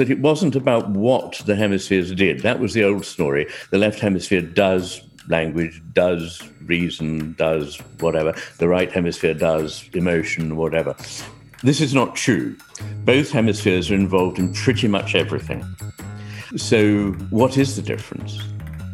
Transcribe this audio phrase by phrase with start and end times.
[0.00, 2.40] that it wasn't about what the hemispheres did.
[2.40, 3.46] That was the old story.
[3.68, 8.34] The left hemisphere does language, does reason, does whatever.
[8.56, 10.96] The right hemisphere does emotion, whatever.
[11.62, 12.56] This is not true.
[13.04, 15.62] Both hemispheres are involved in pretty much everything.
[16.56, 18.42] So, what is the difference?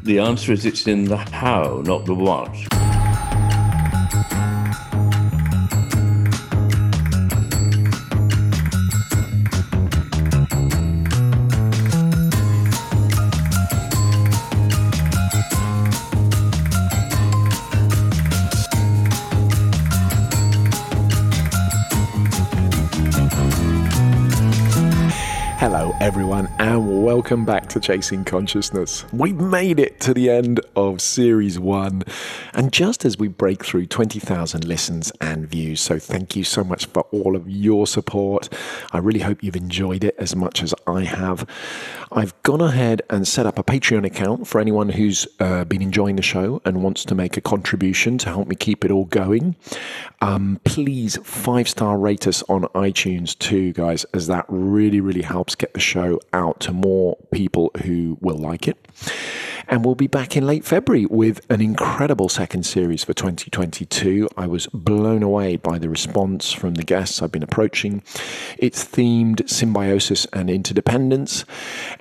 [0.03, 2.96] The answer is it's in the how, not the what.
[27.27, 29.05] Welcome back to Chasing Consciousness.
[29.13, 32.05] We've made it to the end of Series 1,
[32.55, 36.87] and just as we break through 20,000 listens and views, so thank you so much
[36.87, 38.49] for all of your support.
[38.93, 41.45] I really hope you've enjoyed it as much as I have.
[42.13, 46.15] I've gone ahead and set up a Patreon account for anyone who's uh, been enjoying
[46.15, 49.57] the show and wants to make a contribution to help me keep it all going.
[50.21, 55.57] Um, please five star rate us on iTunes too, guys, as that really, really helps
[55.57, 58.77] get the show show out to more people who will like it.
[59.69, 64.29] And we'll be back in late February with an incredible second series for 2022.
[64.37, 68.03] I was blown away by the response from the guests I've been approaching.
[68.59, 71.45] It's themed symbiosis and interdependence,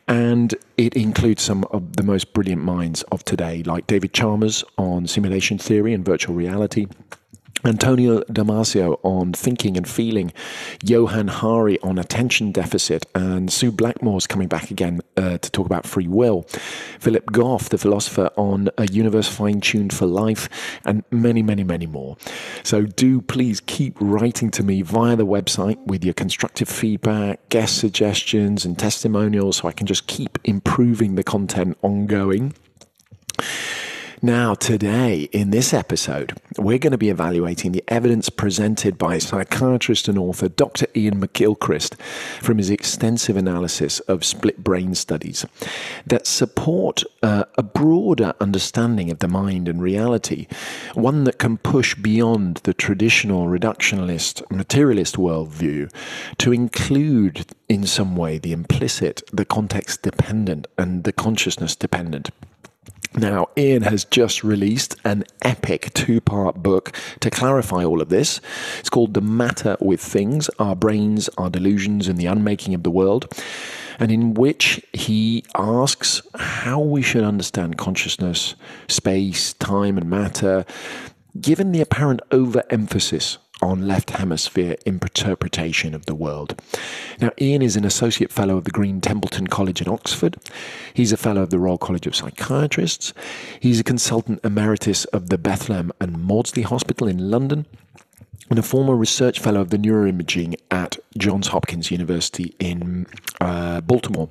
[0.07, 5.07] and it includes some of the most brilliant minds of today, like David Chalmers on
[5.07, 6.85] simulation theory and virtual reality.
[7.65, 10.31] Antonio Damasio on thinking and feeling,
[10.83, 15.85] Johann Hari on attention deficit, and Sue Blackmore's coming back again uh, to talk about
[15.85, 16.43] free will.
[16.99, 20.47] Philip Goff, the philosopher, on a universe fine tuned for life,
[20.85, 22.17] and many, many, many more.
[22.63, 27.77] So do please keep writing to me via the website with your constructive feedback, guest
[27.77, 32.53] suggestions, and testimonials so I can just keep improving the content ongoing.
[34.25, 40.07] Now, today, in this episode, we're going to be evaluating the evidence presented by psychiatrist
[40.07, 40.87] and author Dr.
[40.95, 41.93] Iain McGilchrist
[42.41, 45.45] from his extensive analysis of split brain studies
[46.07, 50.47] that support uh, a broader understanding of the mind and reality,
[50.95, 55.93] one that can push beyond the traditional reductionist, materialist worldview
[56.39, 62.31] to include, in some way, the implicit, the context dependent, and the consciousness dependent.
[63.13, 68.41] Now, Iain has just released an epic two part book to clarify all of this.
[68.79, 72.91] It's called The Matter with Things Our Brains, Our Delusions, and the Unmaking of the
[72.91, 73.33] World,
[73.99, 78.55] and in which he asks how we should understand consciousness,
[78.87, 80.65] space, time, and matter,
[81.39, 86.61] given the apparent overemphasis on left hemisphere interpretation of the world.
[87.19, 90.37] Now, Iain is an associate fellow of the Green Templeton College in Oxford.
[90.93, 93.13] He's a fellow of the Royal College of Psychiatrists.
[93.59, 97.65] He's a consultant emeritus of the Bethlem and Maudsley Hospital in London
[98.49, 103.07] and a former research fellow of the neuroimaging at Johns Hopkins University in
[103.41, 104.29] uh, Baltimore.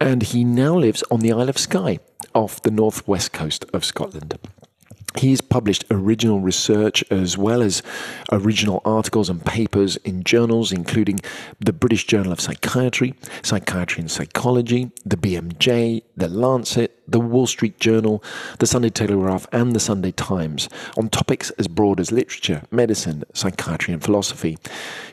[0.00, 1.98] And he now lives on the Isle of Skye
[2.34, 4.38] off the northwest coast of Scotland.
[5.16, 7.82] He's published original research as well as
[8.30, 11.20] original articles and papers in journals, including
[11.60, 17.80] the British Journal of Psychiatry, Psychiatry and Psychology, the BMJ, the Lancet, the Wall Street
[17.80, 18.22] Journal,
[18.58, 23.94] the Sunday Telegraph, and the Sunday Times on topics as broad as literature, medicine, psychiatry,
[23.94, 24.58] and philosophy.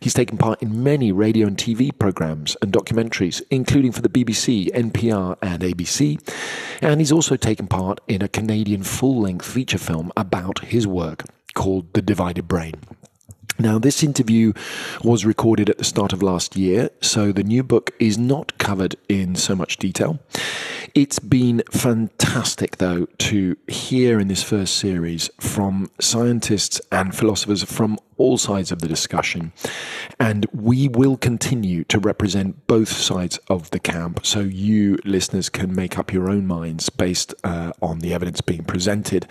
[0.02, 4.72] He's taken part in many radio and TV programs and documentaries, including for the BBC,
[4.72, 6.20] NPR, and ABC.
[6.82, 11.24] And he's also taken part in a Canadian full length feature film about his work
[11.54, 12.76] called The Divided Brain.
[13.58, 14.52] Now, this interview
[15.02, 18.96] was recorded at the start of last year, so the new book is not covered
[19.08, 20.20] in so much detail.
[20.94, 27.98] It's been fantastic, though, to hear in this first series from scientists and philosophers from
[28.18, 29.52] all sides of the discussion.
[30.20, 35.76] And we will continue to represent both sides of the camp so you listeners can
[35.76, 39.30] make up your own minds based uh, on the evidence being presented.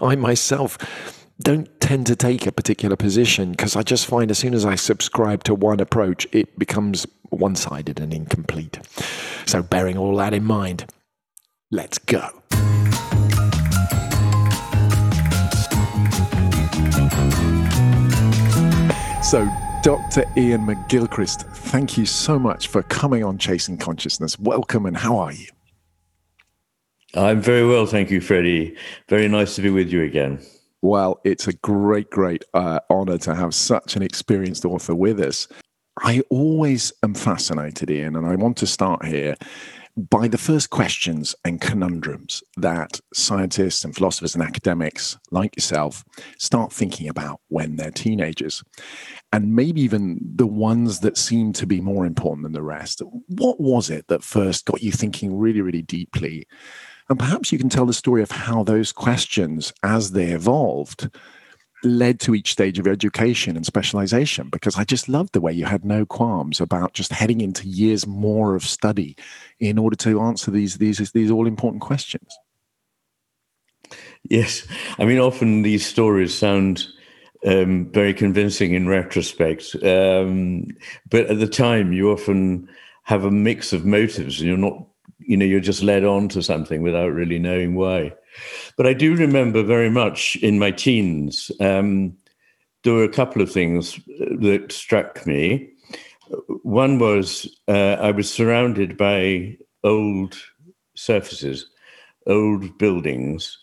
[0.00, 4.54] I myself don't tend to take a particular position because I just find as soon
[4.54, 8.78] as I subscribe to one approach, it becomes one sided and incomplete.
[9.46, 10.90] So, bearing all that in mind,
[11.70, 12.28] let's go.
[19.22, 19.48] So,
[19.82, 20.24] Dr.
[20.36, 24.38] Iain McGilchrist, thank you so much for coming on Chasing Consciousness.
[24.38, 25.46] Welcome, and how are you?
[27.14, 28.76] I'm very well, thank you, Freddie.
[29.08, 30.40] Very nice to be with you again.
[30.84, 35.48] Well, it's a great, great uh, honor to have such an experienced author with us.
[36.02, 39.34] I always am fascinated, Iain, and I want to start here
[39.96, 46.04] by the first questions and conundrums that scientists and philosophers and academics like yourself
[46.38, 48.62] start thinking about when they're teenagers.
[49.32, 53.00] And maybe even the ones that seem to be more important than the rest.
[53.28, 56.46] What was it that first got you thinking really, really deeply?
[57.08, 61.10] And perhaps you can tell the story of how those questions, as they evolved,
[61.84, 65.66] led to each stage of education and specialization because I just loved the way you
[65.66, 69.16] had no qualms about just heading into years more of study
[69.60, 72.34] in order to answer these these these all important questions.
[74.22, 74.66] Yes,
[74.98, 76.86] I mean often these stories sound
[77.46, 80.66] um, very convincing in retrospect, um,
[81.10, 82.66] but at the time you often
[83.02, 84.86] have a mix of motives, and you're not,
[85.18, 88.12] you know, you're just led on to something without really knowing why.
[88.76, 92.16] But I do remember very much in my teens, um,
[92.82, 95.70] there were a couple of things that struck me.
[96.62, 100.36] One was uh, I was surrounded by old
[100.94, 101.66] surfaces,
[102.26, 103.58] old buildings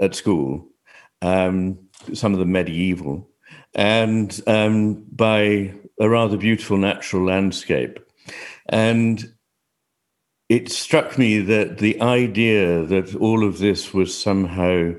[0.00, 0.66] at school,
[1.22, 1.78] um,
[2.12, 3.28] some of them medieval,
[3.74, 7.98] and um, by a rather beautiful natural landscape.
[8.68, 9.32] And
[10.48, 14.92] it struck me that the idea that all of this was somehow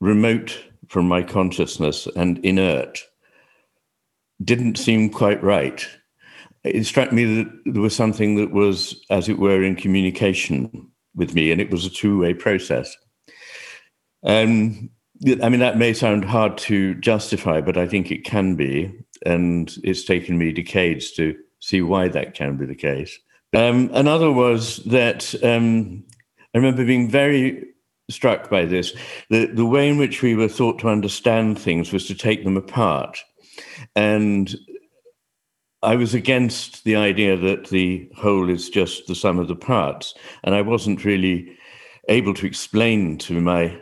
[0.00, 3.00] remote from my consciousness and inert
[4.42, 5.86] didn't seem quite right.
[6.64, 11.34] It struck me that there was something that was, as it were, in communication with
[11.34, 12.96] me, and it was a two way process.
[14.24, 14.90] Um,
[15.24, 18.92] and I mean, that may sound hard to justify, but I think it can be.
[19.24, 23.18] And it's taken me decades to see why that can be the case.
[23.54, 26.04] Um, another was that um,
[26.54, 27.66] I remember being very
[28.10, 28.94] struck by this.
[29.30, 32.56] The, the way in which we were thought to understand things was to take them
[32.56, 33.18] apart.
[33.94, 34.54] And
[35.82, 40.14] I was against the idea that the whole is just the sum of the parts.
[40.44, 41.58] And I wasn't really
[42.08, 43.80] able to explain to my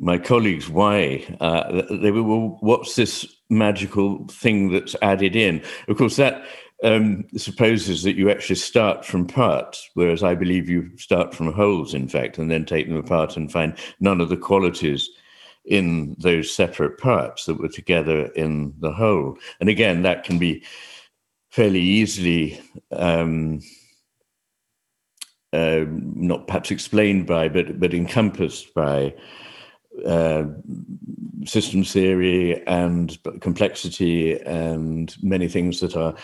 [0.00, 5.96] my colleagues why uh, they were well, what's this magical thing that's added in of
[5.96, 6.44] course that
[6.84, 11.94] um, supposes that you actually start from parts, whereas I believe you start from wholes,
[11.94, 15.10] in fact, and then take them apart and find none of the qualities
[15.64, 19.36] in those separate parts that were together in the whole.
[19.60, 20.64] And again, that can be
[21.50, 22.60] fairly easily
[22.92, 23.60] um,
[25.52, 29.14] uh, not perhaps explained by, but but encompassed by
[30.06, 30.44] uh,
[31.44, 36.14] systems theory and complexity and many things that are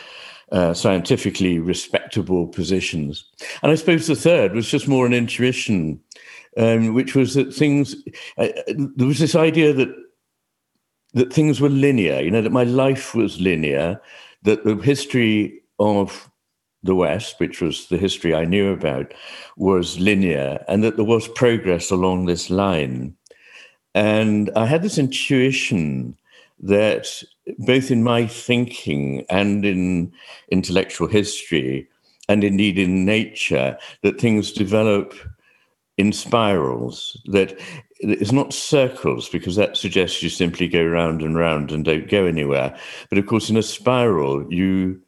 [0.52, 3.24] uh, scientifically respectable positions.
[3.62, 6.00] And I suppose the third was just more an intuition,
[6.56, 7.96] um, which was that things,
[8.38, 9.94] uh, there was this idea that
[11.14, 14.00] that things were linear, you know, that my life was linear,
[14.42, 16.28] that the history of
[16.82, 19.14] the West, which was the history I knew about,
[19.56, 23.16] was linear, and that there was progress along this line.
[23.94, 26.16] And I had this intuition
[26.58, 27.06] that
[27.58, 30.12] both in my thinking and in
[30.50, 31.88] intellectual history,
[32.28, 35.14] and indeed in nature, that things develop
[35.96, 37.58] in spirals, that
[38.00, 42.24] it's not circles, because that suggests you simply go round and round and don't go
[42.24, 42.76] anywhere.
[43.08, 45.00] But of course, in a spiral, you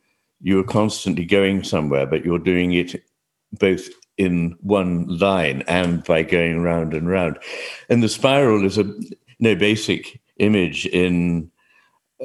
[0.42, 3.02] you are constantly going somewhere, but you're doing it
[3.52, 7.38] both in one line and by going round and round.
[7.88, 11.50] And the spiral is a you know, basic image in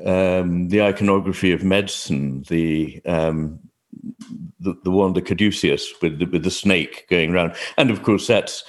[0.06, 3.60] um, the iconography of medicine, the um,
[4.60, 8.28] the, the one, the caduceus, with the, with the snake going around, and of course
[8.28, 8.64] that's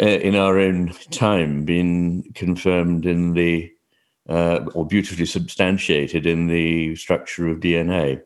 [0.00, 3.70] uh, in our own time been confirmed in the
[4.28, 8.20] uh, or beautifully substantiated in the structure of DNA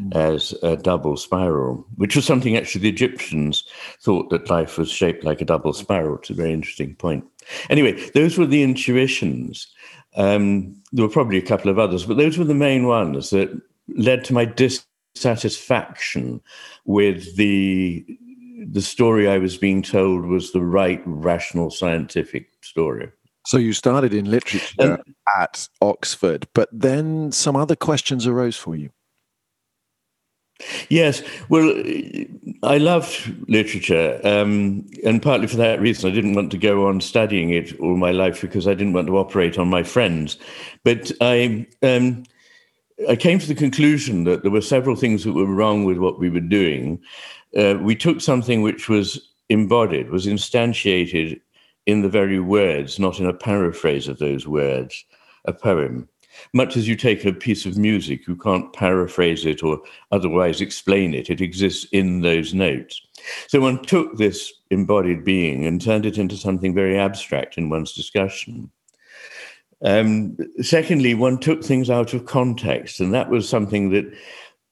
[0.00, 0.14] mm.
[0.14, 3.64] as a double spiral, which was something actually the Egyptians
[4.00, 6.16] thought that life was shaped like a double spiral.
[6.16, 7.24] It's a very interesting point.
[7.68, 9.66] Anyway, those were the intuitions.
[10.16, 13.50] Um, there were probably a couple of others, but those were the main ones that
[13.88, 16.40] led to my dissatisfaction
[16.84, 18.06] with the
[18.66, 23.10] the story I was being told was the right, rational, scientific story.
[23.46, 24.98] So you started in literature
[25.38, 28.90] at Oxford, but then some other questions arose for you.
[30.88, 31.82] Yes, well,
[32.62, 37.00] I loved literature, um, and partly for that reason, I didn't want to go on
[37.00, 40.38] studying it all my life because I didn't want to operate on my friends.
[40.84, 42.24] But I, um,
[43.08, 46.20] I came to the conclusion that there were several things that were wrong with what
[46.20, 47.00] we were doing.
[47.56, 51.40] Uh, we took something which was embodied, was instantiated
[51.86, 55.04] in the very words, not in a paraphrase of those words,
[55.44, 56.08] a poem.
[56.52, 59.80] Much as you take a piece of music, you can't paraphrase it or
[60.12, 61.30] otherwise explain it.
[61.30, 63.00] It exists in those notes.
[63.48, 67.92] So one took this embodied being and turned it into something very abstract in one's
[67.92, 68.70] discussion.
[69.84, 74.06] Um, secondly, one took things out of context, and that was something that,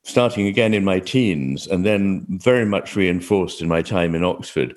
[0.04, 4.74] starting again in my teens and then very much reinforced in my time in Oxford,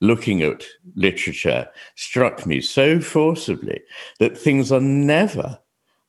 [0.00, 0.64] looking at
[0.96, 3.80] literature, struck me so forcibly
[4.18, 5.58] that things are never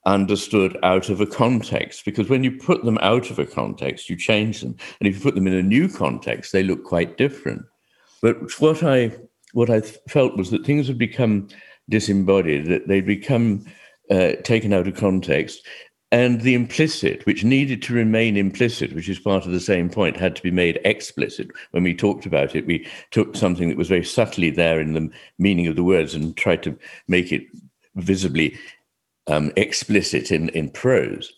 [0.05, 4.15] understood out of a context because when you put them out of a context you
[4.15, 4.75] change them.
[4.99, 7.63] And if you put them in a new context they look quite different.
[8.21, 9.11] But what i
[9.53, 11.47] what i felt was that things had become
[11.89, 13.65] disembodied that they'd become
[14.11, 15.65] uh, taken out of context
[16.11, 20.17] and the implicit which needed to remain implicit which is part of the same point
[20.17, 21.49] had to be made explicit.
[21.71, 25.09] When we talked about it we took something that was very subtly there in the
[25.39, 27.43] meaning of the words and tried to make it
[27.95, 28.57] visibly
[29.27, 31.31] um, explicit in, in prose.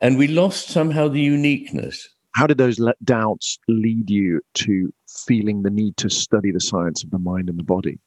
[0.00, 2.08] And we lost somehow the uniqueness.
[2.32, 4.92] How did those doubts lead you to
[5.26, 7.98] feeling the need to study the science of the mind and the body?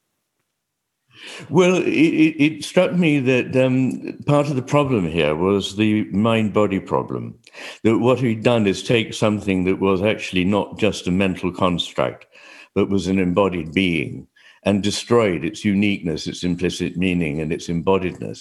[1.48, 6.52] Well, it, it struck me that um, part of the problem here was the mind
[6.52, 7.38] body problem.
[7.84, 12.26] That what we'd done is take something that was actually not just a mental construct,
[12.74, 14.26] but was an embodied being
[14.64, 18.40] and destroyed its uniqueness, its implicit meaning, and its embodiedness.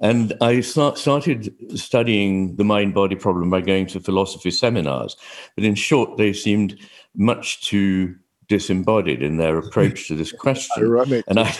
[0.00, 5.16] And I start, started studying the mind body problem by going to philosophy seminars.
[5.54, 6.78] But in short, they seemed
[7.14, 8.14] much too
[8.48, 10.84] disembodied in their approach to this question.
[10.84, 11.24] Ironic.
[11.28, 11.54] And I,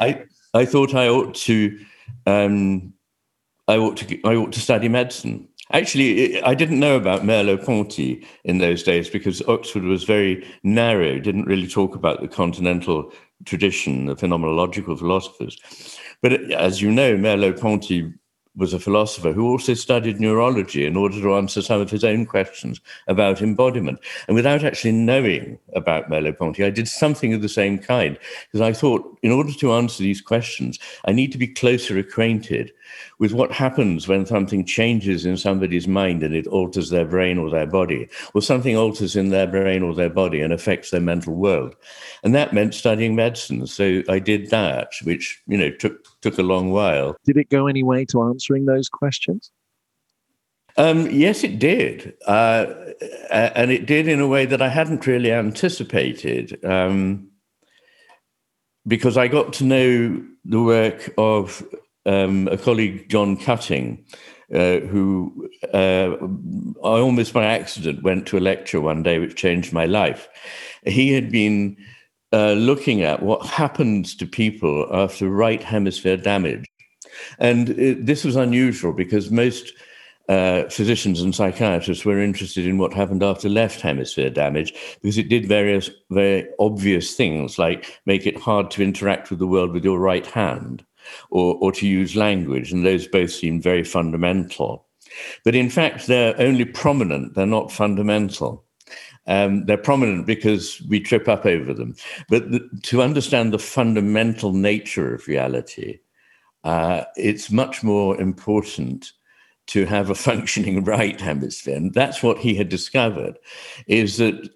[0.00, 0.24] I,
[0.54, 1.78] I thought I ought to,
[2.26, 2.92] um,
[3.68, 5.48] I ought to, I ought to study medicine.
[5.70, 11.46] Actually, I didn't know about Merleau-Ponty in those days because Oxford was very narrow, didn't
[11.46, 13.10] really talk about the continental
[13.44, 15.58] tradition, the phenomenological philosophers.
[16.20, 18.12] But as you know, Merleau-Ponty
[18.54, 22.26] was a philosopher who also studied neurology in order to answer some of his own
[22.26, 23.98] questions about embodiment.
[24.28, 28.72] And without actually knowing about Merleau-Ponty, I did something of the same kind because I
[28.72, 32.72] thought, in order to answer these questions, I need to be closer acquainted
[33.18, 37.48] with what happens when something changes in somebody's mind and it alters their brain or
[37.48, 41.34] their body, or something alters in their brain or their body and affects their mental
[41.34, 41.74] world.
[42.22, 43.66] And that meant studying medicine.
[43.66, 47.16] So I did that, which, you know, took took a long while.
[47.24, 49.50] Did it go any way to answering those questions?
[50.78, 52.14] Um, yes, it did.
[52.26, 52.66] Uh,
[53.30, 56.64] and it did in a way that I hadn't really anticipated.
[56.64, 57.28] Um,
[58.86, 61.64] because I got to know the work of
[62.06, 64.04] um, a colleague, John Cutting,
[64.52, 66.16] uh, who uh,
[66.84, 70.28] I almost by accident went to a lecture one day, which changed my life.
[70.84, 71.76] He had been
[72.32, 76.66] uh, looking at what happens to people after right hemisphere damage.
[77.38, 79.72] And it, this was unusual because most
[80.28, 84.72] uh, physicians and psychiatrists were interested in what happened after left hemisphere damage
[85.02, 89.46] because it did various very obvious things like make it hard to interact with the
[89.46, 90.84] world with your right hand
[91.30, 92.72] or, or to use language.
[92.72, 94.86] And those both seem very fundamental.
[95.44, 98.64] But in fact, they're only prominent, they're not fundamental.
[99.26, 101.94] Um, they're prominent because we trip up over them.
[102.28, 106.00] But the, to understand the fundamental nature of reality,
[106.64, 109.12] uh, it's much more important
[109.68, 111.76] to have a functioning right hemisphere.
[111.76, 113.38] And that's what he had discovered
[113.86, 114.50] is that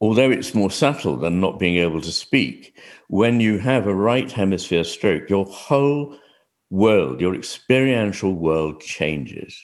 [0.00, 2.76] although it's more subtle than not being able to speak,
[3.08, 6.16] when you have a right hemisphere stroke, your whole
[6.70, 9.60] world, your experiential world changes.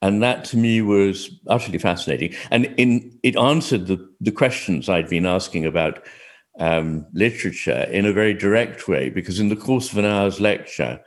[0.00, 2.34] And that to me was utterly fascinating.
[2.50, 6.06] And in, it answered the, the questions I'd been asking about
[6.58, 11.00] um, literature in a very direct way, because in the course of an hour's lecture,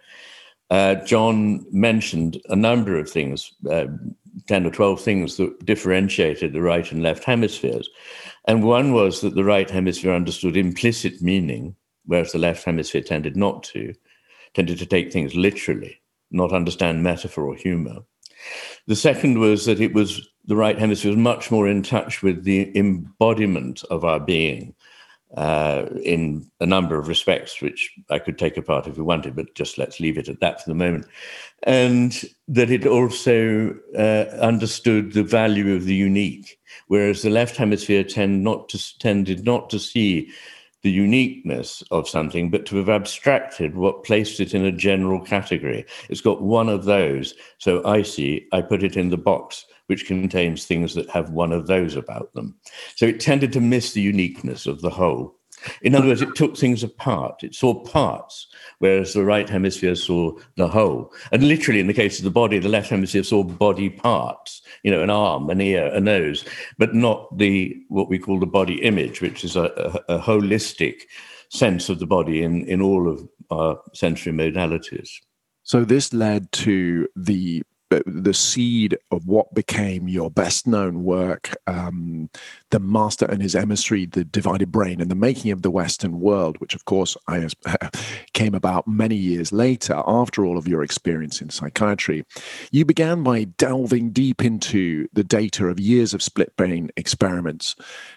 [0.70, 3.88] uh, John mentioned a number of things, uh,
[4.48, 7.90] 10 or 12 things that differentiated the right and left hemispheres.
[8.48, 13.36] And one was that the right hemisphere understood implicit meaning, whereas the left hemisphere tended
[13.36, 13.94] not to,
[14.54, 17.98] tended to take things literally, not understand metaphor or humor.
[18.88, 22.44] The second was that it was the right hemisphere was much more in touch with
[22.44, 24.74] the embodiment of our being
[25.38, 29.54] uh, in a number of respects, which I could take apart if we wanted, but
[29.56, 31.06] just let's leave it at that for the moment.
[31.64, 36.58] And that it also uh, understood the value of the unique
[36.88, 40.30] whereas the left hemisphere tend not to, tended not to see
[40.84, 45.86] the uniqueness of something, but to have abstracted what placed it in a general category.
[46.10, 47.34] It's got one of those.
[47.60, 51.52] So I see, I put it in the box which contains things that have one
[51.52, 52.56] of those about them.
[52.96, 55.36] So it tended to miss the uniqueness of the whole.
[55.82, 57.44] In other words, it took things apart.
[57.44, 58.48] It saw parts,
[58.80, 61.12] whereas the right hemisphere saw the whole.
[61.32, 64.92] And literally, in the case of the body, the left hemisphere saw body parts, you
[64.92, 66.46] know, an arm, an ear, a nose,
[66.78, 71.04] but not the what we call the body image, which is a, a, a holistic
[71.50, 75.10] sense of the body in, in all of our sensory modalities.
[75.64, 77.62] So this led to the
[78.06, 82.30] the seed of what became your best known work, um,
[82.70, 86.60] The Master and His Emissary, The Divided Brain, and the Making of the Western World,
[86.60, 87.48] which, of course, I,
[88.34, 92.26] came about many years later after all of your experience in psychiatry.
[92.72, 97.76] You began by delving deep into the data of years of split brain experiments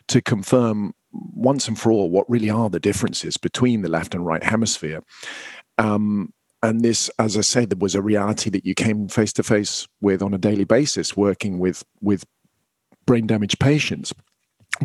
[0.08, 4.26] to confirm once and for all what really are the differences between the left and
[4.26, 5.02] right hemisphere.
[5.78, 6.32] Um,
[6.64, 10.22] and this, as I said, was a reality that you came face to face with
[10.22, 12.24] on a daily basis, working with with
[13.04, 14.14] brain damaged patients.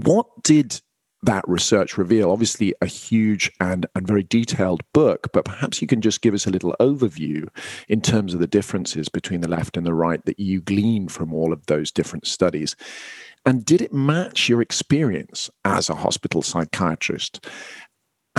[0.04, 0.82] What did
[1.24, 2.32] that research reveal?
[2.32, 6.46] Obviously, a huge and, and very detailed book, but perhaps you can just give us
[6.46, 7.48] a little overview
[7.88, 11.34] in terms of the differences between the left and the right that you gleaned from
[11.34, 12.76] all of those different studies.
[13.46, 17.48] And did it match your experience as a hospital psychiatrist?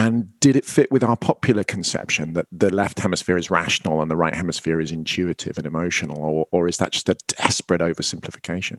[0.01, 4.11] And did it fit with our popular conception that the left hemisphere is rational and
[4.11, 8.79] the right hemisphere is intuitive and emotional, or, or is that just a desperate oversimplification?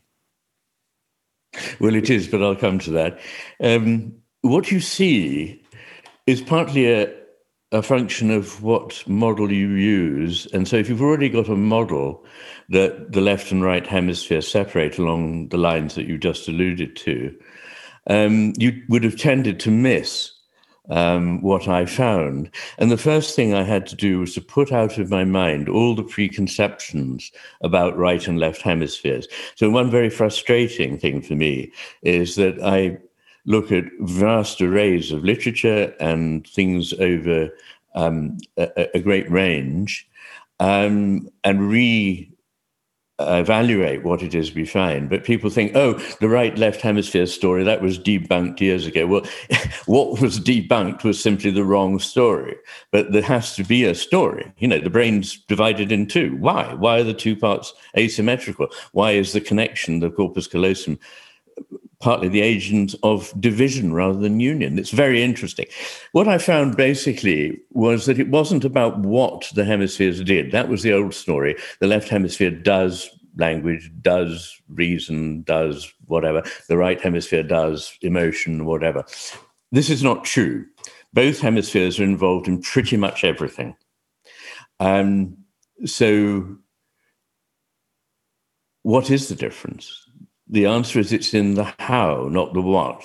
[1.80, 3.20] Well, it is, but I'll come to that.
[3.60, 5.64] Um, what you see
[6.26, 7.14] is partly a,
[7.72, 10.48] a function of what model you use.
[10.54, 12.26] And so, if you've already got a model
[12.70, 17.38] that the left and right hemisphere separate along the lines that you just alluded to,
[18.08, 20.32] um, you would have tended to miss
[20.92, 22.52] um, what I found.
[22.78, 25.70] And the first thing I had to do was to put out of my mind
[25.70, 27.32] all the preconceptions
[27.62, 29.28] about right and left hemispheres.
[29.56, 31.72] So, one very frustrating thing for me
[32.04, 32.98] is that I
[33.46, 37.50] look at vast arrays of literature and things over
[37.96, 40.08] um, a, a, great range
[40.60, 42.31] um, and re
[43.28, 45.10] evaluate what it is we find.
[45.10, 49.08] But people think, oh, the right left hemisphere story, that was debunked years ago.
[49.08, 49.26] Well,
[49.86, 52.56] what was debunked was simply the wrong story.
[52.92, 54.52] But there has to be a story.
[54.58, 56.36] You know, the brain's divided in two.
[56.38, 56.74] Why?
[56.74, 58.68] Why are the two parts asymmetrical?
[58.92, 61.00] Why is the connection, the corpus callosum,
[62.02, 64.78] partly the agent of division rather than union.
[64.78, 65.68] It's very interesting.
[66.12, 70.52] What I found basically was that it wasn't about what the hemispheres did.
[70.52, 71.56] That was the old story.
[71.80, 76.44] The left hemisphere does language, does reason, does whatever.
[76.68, 79.06] The right hemisphere does emotion, whatever.
[79.72, 80.66] This is not true.
[81.14, 83.76] Both hemispheres are involved in pretty much everything.
[84.80, 85.38] Um,
[85.86, 86.58] so,
[88.84, 89.92] what is the difference?
[90.48, 93.04] The answer is it's in the how, not the what.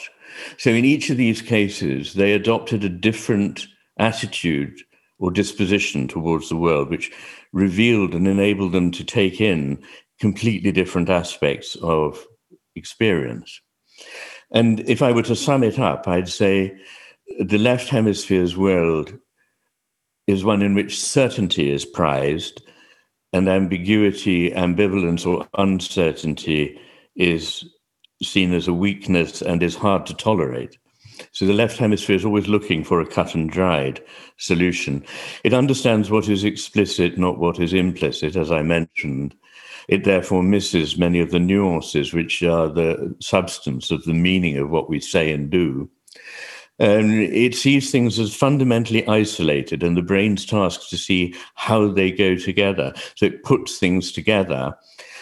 [0.58, 3.66] So in each of these cases, they adopted a different
[3.98, 4.80] attitude
[5.18, 7.12] or disposition towards the world, which
[7.52, 9.82] revealed and enabled them to take in
[10.20, 12.24] completely different aspects of
[12.74, 13.60] experience.
[14.52, 16.76] And if I were to sum it up, I'd say
[17.40, 19.12] the left hemisphere's world
[20.26, 22.62] is one in which certainty is prized
[23.32, 26.80] and ambiguity, ambivalence, or uncertainty
[27.16, 27.64] is
[28.22, 30.78] seen as a weakness and is hard to tolerate.
[31.32, 34.02] So the left hemisphere is always looking for a cut and dried
[34.38, 35.04] solution.
[35.44, 39.34] It understands what is explicit, not what is implicit, as I mentioned.
[39.88, 44.70] It therefore misses many of the nuances which are the substance of the meaning of
[44.70, 45.88] what we say and do.
[46.78, 52.10] And it sees things as fundamentally isolated, and the brain's task to see how they
[52.10, 52.92] go together.
[53.14, 54.76] So it puts things together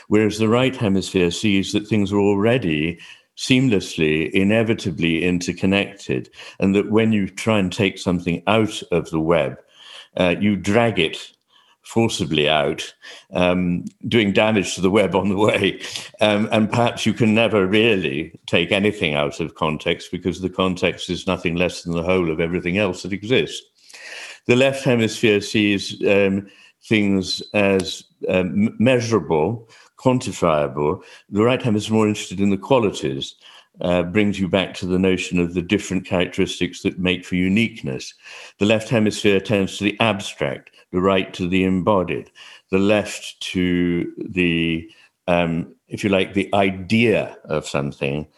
[0.09, 3.01] Whereas the right hemisphere sees that things are already
[3.37, 9.59] seamlessly, inevitably interconnected, and that when you try and take something out of the web,
[10.17, 11.33] uh, you drag it
[11.85, 12.95] forcibly out,
[13.33, 15.81] um, doing damage to the web on the way.
[16.21, 21.11] Um, and perhaps you can never really take anything out of context because the context
[21.11, 23.63] is nothing less than the whole of everything else that exists.
[24.47, 26.49] The left hemisphere sees um,
[26.83, 29.69] things as um, measurable
[29.99, 31.03] quantifiable.
[31.31, 33.35] The right hemisphere is more interested in the qualities,
[33.81, 38.15] uh, brings you back to the notion of the different characteristics that make for uniqueness.
[38.59, 42.31] The left hemisphere tends to the abstract, the right to the embodied,
[42.71, 44.89] the left to the,
[45.27, 48.29] um, if you like, the idea of something,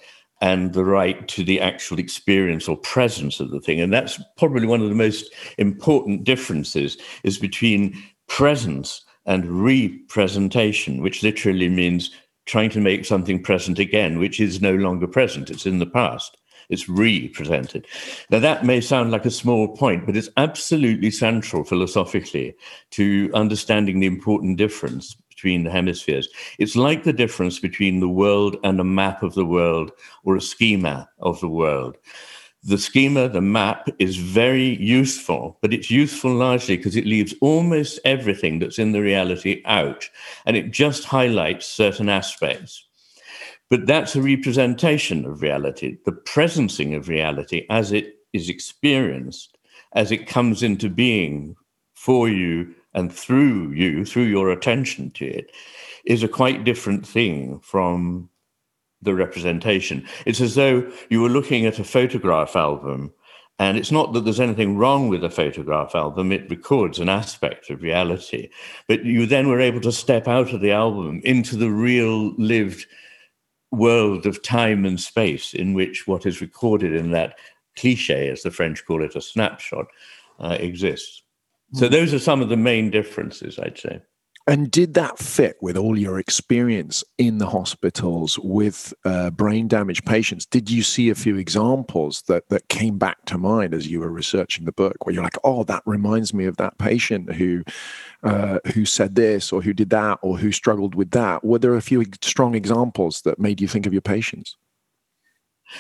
[0.40, 3.78] and the right to the actual experience or presence of the thing.
[3.78, 7.94] And that's probably one of the most important differences is between
[8.26, 12.10] presence and representation, which literally means
[12.46, 16.38] trying to make something present again, which is no longer present, it's in the past.
[16.68, 17.86] It's represented.
[18.30, 22.54] Now, that may sound like a small point, but it's absolutely central philosophically
[22.92, 26.28] to understanding the important difference between the hemispheres.
[26.58, 29.92] It's like the difference between the world and a map of the world
[30.24, 31.96] or a schema of the world.
[32.64, 38.00] The schema, the map, is very useful, but it's useful largely because it leaves almost
[38.04, 40.08] everything that's in the reality out
[40.46, 42.85] and it just highlights certain aspects.
[43.68, 49.56] But that's a representation of reality, the presencing of reality as it is experienced,
[49.92, 51.56] as it comes into being
[51.94, 55.50] for you and through you, through your attention to it,
[56.04, 58.28] is a quite different thing from
[59.02, 60.06] the representation.
[60.24, 63.12] It's as though you were looking at a photograph album.
[63.58, 67.70] And it's not that there's anything wrong with a photograph album, it records an aspect
[67.70, 68.50] of reality.
[68.86, 72.86] But you then were able to step out of the album into the real lived
[73.76, 77.38] world of time and space in which what is recorded in that
[77.76, 79.86] cliche, as the French call it, a snapshot,
[80.40, 81.22] uh, exists.
[81.74, 81.92] So hmm.
[81.92, 84.00] those are some of the main differences, I'd say.
[84.48, 90.06] And did that fit with all your experience in the hospitals with uh, brain damaged
[90.06, 90.46] patients?
[90.46, 94.08] Did you see a few examples that, that came back to mind as you were
[94.08, 97.64] researching the book, where you're like, "Oh, that reminds me of that patient who
[98.22, 101.44] uh, who said this, or who did that, or who struggled with that"?
[101.44, 104.56] Were there a few strong examples that made you think of your patients?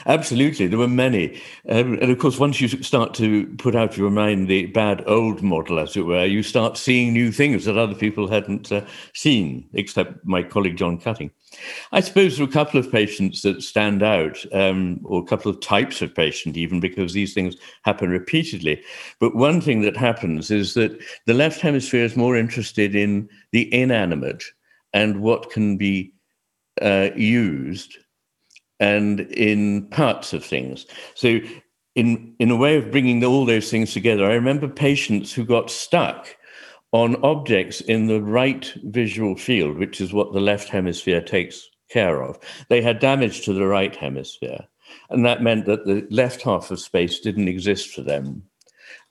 [0.06, 3.96] Absolutely, there were many, um, and of course, once you start to put out of
[3.96, 7.78] your mind the bad old model, as it were, you start seeing new things that
[7.78, 11.30] other people hadn't uh, seen, except my colleague John Cutting.
[11.92, 15.50] I suppose there are a couple of patients that stand out, um, or a couple
[15.50, 18.82] of types of patient, even because these things happen repeatedly.
[19.20, 23.72] But one thing that happens is that the left hemisphere is more interested in the
[23.72, 24.42] inanimate
[24.92, 26.12] and what can be
[26.82, 27.98] uh, used
[28.80, 30.86] and in parts of things.
[31.14, 31.40] So,
[31.94, 35.70] in, in a way of bringing all those things together, I remember patients who got
[35.70, 36.36] stuck
[36.92, 42.22] on objects in the right visual field, which is what the left hemisphere takes care
[42.22, 42.38] of.
[42.68, 44.66] They had damage to the right hemisphere.
[45.10, 48.42] And that meant that the left half of space didn't exist for them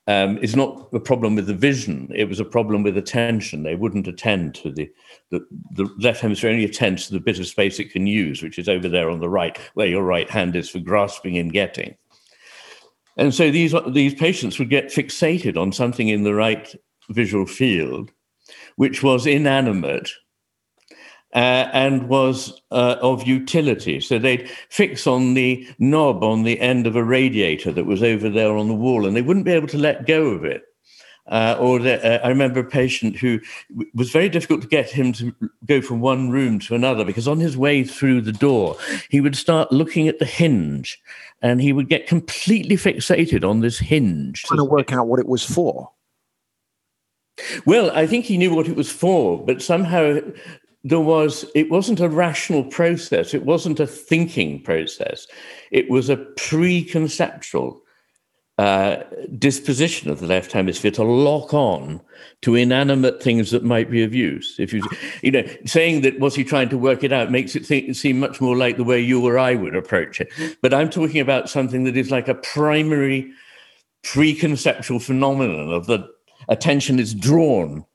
[0.08, 2.12] um, is not a problem with the vision.
[2.14, 3.64] It was a problem with attention.
[3.64, 4.90] They wouldn't attend to the,
[5.32, 8.60] the, the left hemisphere only attends to the bit of space it can use, which
[8.60, 11.96] is over there on the right, where your right hand is for grasping and getting.
[13.18, 16.76] And so these, these patients would get fixated on something in the right
[17.10, 18.12] visual field,
[18.76, 20.12] which was inanimate
[21.36, 24.00] uh, and was uh, of utility.
[24.00, 28.30] So they'd fix on the knob on the end of a radiator that was over
[28.30, 30.64] there on the wall, and they wouldn't be able to let go of it.
[31.28, 33.40] Uh, or the, uh, I remember a patient who
[33.96, 35.34] was very difficult to get him to
[35.66, 38.78] go from one room to another because on his way through the door,
[39.10, 41.02] he would start looking at the hinge
[41.42, 44.44] and he would get completely fixated on this hinge.
[44.44, 45.92] Trying to work out what it was for.
[47.66, 50.20] Well, I think he knew what it was for, but somehow
[50.86, 55.28] there was it wasn't a rational process it wasn't a thinking process
[55.72, 57.80] it was a preconceptual
[58.58, 59.04] uh,
[59.38, 62.00] disposition of the left hemisphere to lock on
[62.42, 64.56] to inanimate things that might be of use.
[64.58, 64.82] If you,
[65.22, 68.18] you know, saying that was he trying to work it out makes it think, seem
[68.18, 70.32] much more like the way you or I would approach it.
[70.62, 73.30] But I'm talking about something that is like a primary
[74.04, 76.08] preconceptual phenomenon of the
[76.48, 77.86] attention is drawn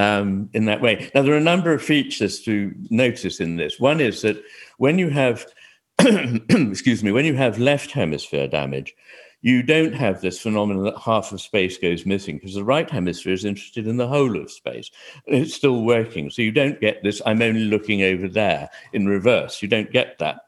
[0.00, 1.10] um, in that way.
[1.14, 3.78] Now, there are a number of features to notice in this.
[3.78, 4.42] One is that
[4.78, 5.46] when you have,
[5.98, 8.94] excuse me, when you have left hemisphere damage,
[9.42, 13.34] you don't have this phenomenon that half of space goes missing because the right hemisphere
[13.34, 14.90] is interested in the whole of space.
[15.26, 16.30] It's still working.
[16.30, 19.60] So you don't get this, I'm only looking over there in reverse.
[19.60, 20.40] You don't get that.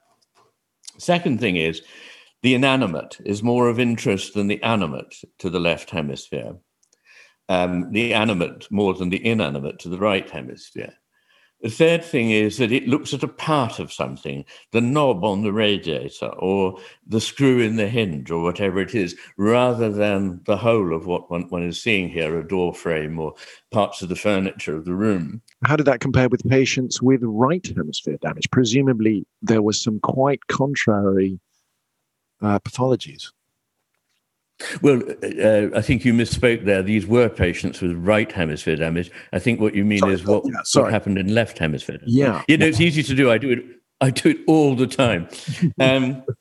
[0.96, 1.82] Second thing is,
[2.40, 6.56] the inanimate is more of interest than the animate to the left hemisphere
[7.48, 10.94] um, the animate more than the inanimate to the right hemisphere.
[11.62, 15.42] The third thing is that it looks at a part of something, the knob on
[15.42, 16.76] the radiator or
[17.06, 21.30] the screw in the hinge or whatever it is, rather than the whole of what
[21.30, 23.34] one, one is seeing here, a door frame or
[23.70, 25.40] parts of the furniture of the room.
[25.64, 28.50] How did that compare with patients with right hemisphere damage?
[28.50, 31.38] Presumably, there was some quite contrary
[32.40, 33.30] uh, pathologies.
[34.80, 36.82] Well, uh, I think you misspoke there.
[36.82, 39.10] These were patients with right hemisphere damage.
[39.32, 41.98] I think what you mean sorry, is what, yeah, what, happened in left hemisphere.
[41.98, 42.12] Damage.
[42.12, 43.30] Yeah, you know, it's easy to do.
[43.30, 43.64] I do it.
[44.00, 45.28] I do it all the time.
[45.78, 46.24] Um,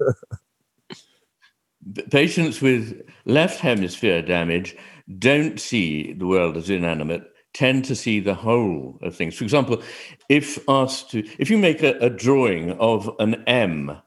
[2.11, 4.75] patients with left hemisphere damage
[5.19, 7.27] don't see the world as inanimate.
[7.53, 9.35] Tend to see the whole of things.
[9.35, 9.81] For example,
[10.29, 13.97] if asked to, if you make a, a drawing of an M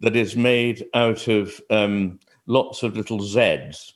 [0.00, 3.92] that is made out of um, lots of little Zs.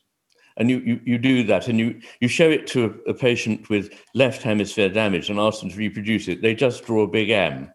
[0.56, 3.70] And you, you, you do that and you, you show it to a, a patient
[3.70, 6.42] with left hemisphere damage and ask them to reproduce it.
[6.42, 7.72] They just draw a big M.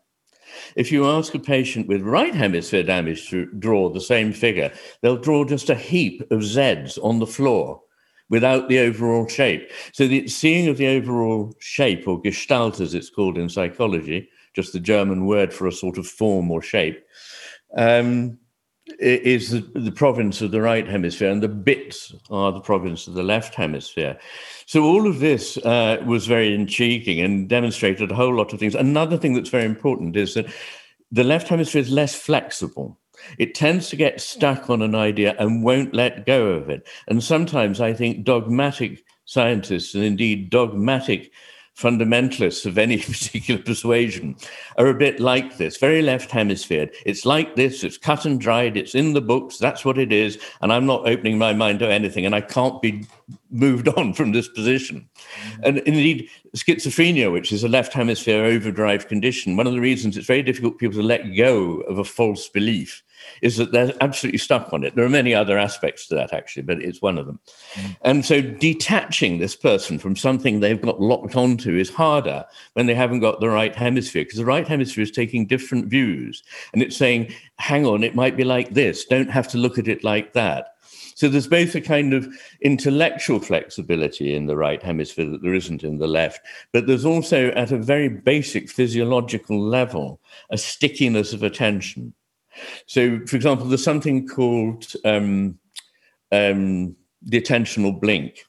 [0.75, 5.17] If you ask a patient with right hemisphere damage to draw the same figure, they'll
[5.17, 7.81] draw just a heap of Zs on the floor
[8.29, 9.71] without the overall shape.
[9.93, 14.73] So the seeing of the overall shape, or Gestalt as it's called in psychology, just
[14.73, 17.03] the German word for a sort of form or shape,
[17.77, 18.37] um,
[18.99, 23.13] is the, the, province of the right hemisphere, and the bits are the province of
[23.13, 24.17] the left hemisphere.
[24.65, 28.75] So all of this uh, was very intriguing and demonstrated a whole lot of things.
[28.75, 30.47] Another thing that's very important is that
[31.11, 32.99] the left hemisphere is less flexible.
[33.37, 36.87] It tends to get stuck on an idea and won't let go of it.
[37.07, 41.31] And sometimes I think dogmatic scientists and indeed dogmatic
[41.77, 44.35] fundamentalists of any particular persuasion
[44.77, 46.89] are a bit like this, very left hemisphere.
[47.05, 50.37] It's like this, it's cut and dried, it's in the books, that's what it is,
[50.61, 53.05] and I'm not opening my mind to anything, and I can't be
[53.49, 55.07] moved on from this position.
[55.15, 55.61] Mm-hmm.
[55.63, 60.27] And indeed, schizophrenia, which is a left hemisphere overdrive condition, one of the reasons it's
[60.27, 63.03] very difficult for people to let go of a false belief
[63.41, 64.95] is that they're absolutely stuck on it.
[64.95, 67.39] There are many other aspects to that, actually, but it's one of them.
[67.73, 67.97] Mm.
[68.01, 72.95] And so detaching this person from something they've got locked onto is harder when they
[72.95, 76.43] haven't got the right hemisphere, because the right hemisphere is taking different views
[76.73, 79.05] and it's saying, hang on, it might be like this.
[79.05, 80.69] Don't have to look at it like that.
[81.15, 82.27] So there's both a kind of
[82.61, 86.41] intellectual flexibility in the right hemisphere that there isn't in the left,
[86.71, 90.19] but there's also at a very basic physiological level
[90.49, 92.13] a stickiness of attention.
[92.87, 95.57] So, for example, there's something called um,
[96.31, 98.45] um, the attentional blink,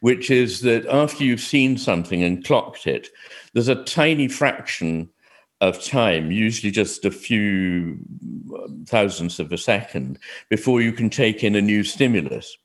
[0.00, 3.08] which is that after you've seen something and clocked it,
[3.54, 5.08] there's a tiny fraction
[5.60, 7.98] of time, usually just a few
[8.56, 12.56] um, thousandths of a second, before you can take in a new stimulus.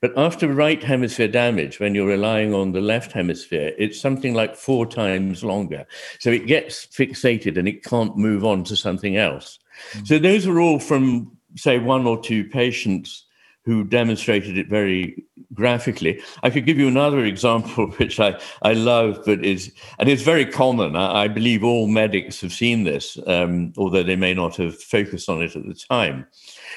[0.00, 4.54] But after right hemisphere damage, when you're relying on the left hemisphere, it's something like
[4.54, 5.86] four times longer.
[6.20, 9.58] So it gets fixated and it can't move on to something else.
[9.92, 10.04] Mm-hmm.
[10.04, 13.26] So those are all from, say, one or two patients
[13.64, 16.20] who demonstrated it very graphically.
[16.42, 20.46] I could give you another example, which I, I love, but is and it's very
[20.46, 20.96] common.
[20.96, 25.28] I, I believe all medics have seen this, um, although they may not have focused
[25.28, 26.26] on it at the time,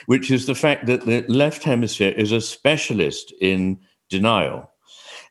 [0.06, 3.80] which is the fact that the left hemisphere is a specialist in
[4.10, 4.72] denial.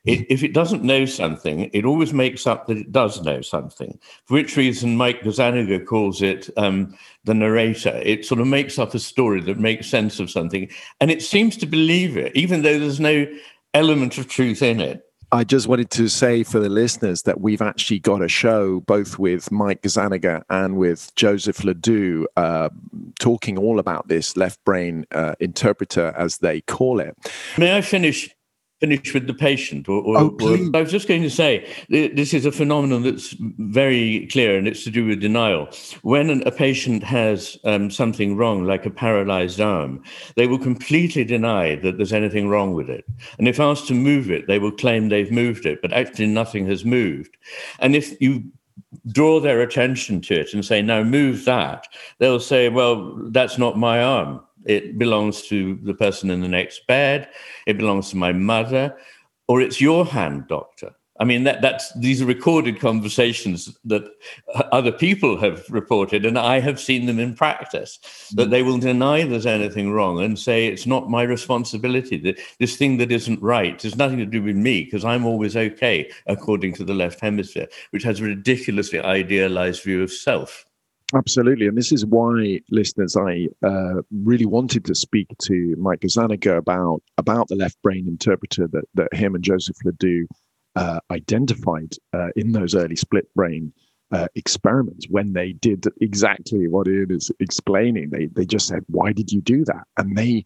[0.07, 3.99] It, if it doesn't know something, it always makes up that it does know something.
[4.25, 8.01] For which reason, Mike Gazzaniga calls it um, the narrator.
[8.03, 11.57] It sort of makes up a story that makes sense of something, and it seems
[11.57, 13.27] to believe it, even though there's no
[13.73, 15.03] element of truth in it.
[15.31, 19.19] I just wanted to say for the listeners that we've actually got a show both
[19.19, 22.69] with Mike Gazzaniga and with Joseph Ledoux uh,
[23.19, 27.13] talking all about this left brain uh, interpreter, as they call it.
[27.57, 28.33] May I finish
[28.79, 29.89] finish with the patient.
[29.89, 33.35] Or, or, oh, or, I was just going to say this is a phenomenon that's
[33.39, 35.67] very clear, and it's to do with denial.
[36.03, 40.03] When a patient has um, something wrong, like a paralyzed arm,
[40.35, 43.05] they will completely deny that there's anything wrong with it.
[43.37, 46.67] And if asked to move it, they will claim they've moved it, but actually nothing
[46.67, 47.37] has moved.
[47.79, 48.43] And if you
[49.11, 51.87] draw their attention to it and say, now move that,
[52.19, 56.85] they'll say, well, that's not my arm it belongs to the person in the next
[56.87, 57.29] bed,
[57.65, 58.95] it belongs to my mother,
[59.47, 60.93] or it's your hand, doctor.
[61.19, 64.03] I mean, that, that's these are recorded conversations that
[64.71, 67.97] other people have reported, and I have seen them in practice.
[68.35, 68.51] That mm.
[68.51, 72.17] they will deny there's anything wrong and say it's not my responsibility.
[72.17, 75.57] That this thing that isn't right has nothing to do with me because I'm always
[75.57, 80.66] okay, according to the left hemisphere, which has a ridiculously idealized view of self.
[81.15, 81.67] Absolutely.
[81.67, 87.01] And this is why, listeners, I uh, really wanted to speak to Mike Gazzaniga about,
[87.17, 90.27] about the left brain interpreter that, that him and Joseph Ledoux
[90.75, 93.71] uh, identified uh, in those early split brain
[94.11, 98.09] uh, experiments when they did exactly what Iain is explaining.
[98.09, 99.83] They, they just said, Why did you do that?
[99.97, 100.43] And they,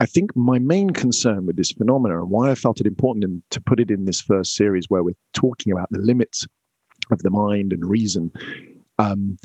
[0.00, 3.42] I think my main concern with this phenomenon and why I felt it important in,
[3.50, 6.46] to put it in this first series where we're talking about the limits
[7.10, 8.32] of the mind and reason.
[8.98, 9.38] Um,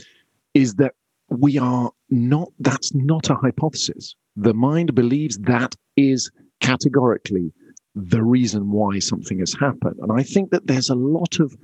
[0.54, 0.94] is that
[1.30, 4.16] we are not, that's not a hypothesis.
[4.36, 6.30] The mind believes that is
[6.62, 7.52] categorically
[7.96, 9.98] the reason why something has happened.
[10.00, 11.56] And I think that there's a lot of,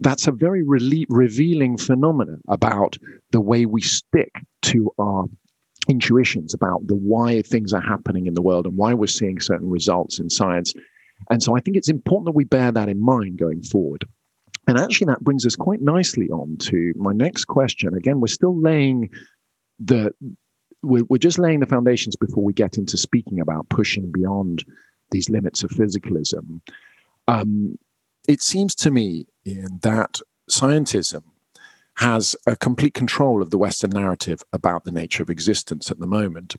[0.00, 2.96] that's a very re- revealing phenomenon about
[3.32, 4.30] the way we stick
[4.62, 5.24] to our
[5.88, 9.68] intuitions about the why things are happening in the world and why we're seeing certain
[9.68, 10.72] results in science.
[11.30, 14.04] And so I think it's important that we bear that in mind going forward.
[14.66, 17.94] And actually, that brings us quite nicely on to my next question.
[17.94, 19.10] Again, we're still laying
[19.78, 20.12] the
[20.82, 24.64] we're, just laying the foundations before we get into speaking about pushing beyond
[25.10, 26.60] these limits of physicalism.
[27.28, 27.78] Um,
[28.28, 30.20] it seems to me in that
[30.50, 31.22] scientism
[31.96, 36.06] has a complete control of the Western narrative about the nature of existence at the
[36.06, 36.56] moment.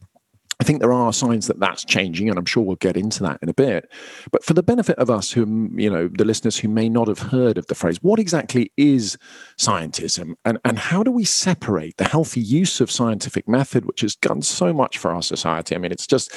[0.62, 3.40] I think there are signs that that's changing, and I'm sure we'll get into that
[3.42, 3.92] in a bit.
[4.32, 7.18] But for the benefit of us, who you know, the listeners who may not have
[7.18, 9.18] heard of the phrase, what exactly is
[9.58, 14.16] scientism, and and how do we separate the healthy use of scientific method, which has
[14.16, 15.74] done so much for our society?
[15.74, 16.32] I mean, it's just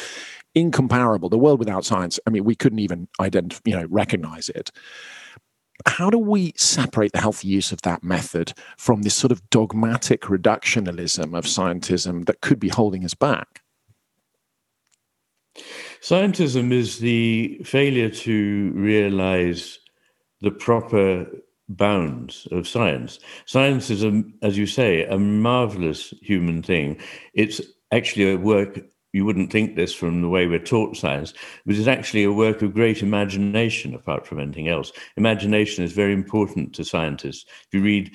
[0.54, 1.28] incomparable.
[1.28, 4.70] The world without science, I mean, we couldn't even identify, you know, recognize it.
[5.84, 10.22] How do we separate the healthy use of that method from this sort of dogmatic
[10.22, 13.60] reductionism of scientism that could be holding us back?
[16.00, 19.78] Scientism is the failure to realize
[20.40, 21.26] the proper
[21.68, 23.18] bounds of science.
[23.46, 26.98] Science is, a, as you say, a marvelous human thing.
[27.32, 27.60] It's
[27.92, 28.80] actually a work,
[29.12, 31.32] you wouldn't think this from the way we're taught science,
[31.64, 34.92] but it's actually a work of great imagination apart from anything else.
[35.16, 37.46] Imagination is very important to scientists.
[37.66, 38.12] If you read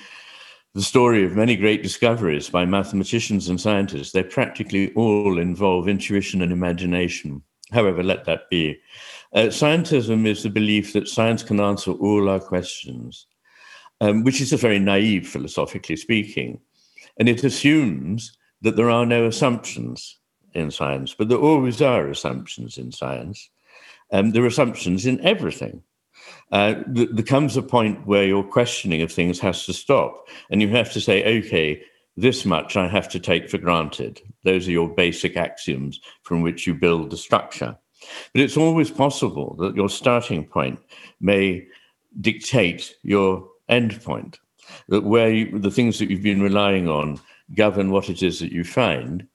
[0.75, 6.41] the story of many great discoveries by mathematicians and scientists, they practically all involve intuition
[6.41, 7.41] and imagination.
[7.71, 8.79] However, let that be.
[9.33, 13.25] Uh, scientism is the belief that science can answer all our questions,
[14.01, 16.59] um, which is a very naive, philosophically speaking.
[17.17, 20.19] And it assumes that there are no assumptions
[20.53, 23.49] in science, but there always are assumptions in science.
[24.11, 25.83] Um, there are assumptions in everything
[26.51, 30.61] uh, th- there comes a point where your questioning of things has to stop, and
[30.61, 31.81] you have to say, okay,
[32.17, 34.21] this much I have to take for granted.
[34.43, 37.77] Those are your basic axioms from which you build the structure.
[38.33, 40.79] But it's always possible that your starting point
[41.21, 41.67] may
[42.19, 44.39] dictate your end point,
[44.87, 47.19] that where you, the things that you've been relying on
[47.55, 49.27] govern what it is that you find.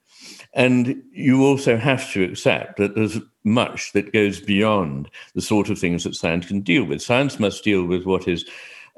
[0.54, 5.78] And you also have to accept that there's much that goes beyond the sort of
[5.78, 7.02] things that science can deal with.
[7.02, 8.44] Science must deal with what is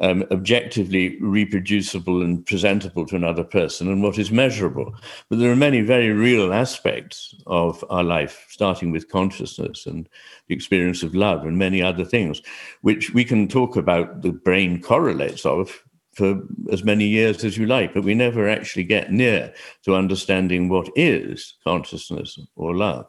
[0.01, 4.95] um, objectively reproducible and presentable to another person and what is measurable.
[5.29, 10.09] But there are many very real aspects of our life, starting with consciousness and
[10.49, 12.42] the experience of love and many other things,
[12.83, 15.83] which we can talk about the brain correlates of
[16.16, 16.40] for
[16.72, 19.52] as many years as you like, but we never actually get near
[19.85, 23.07] to understanding what is consciousness or love.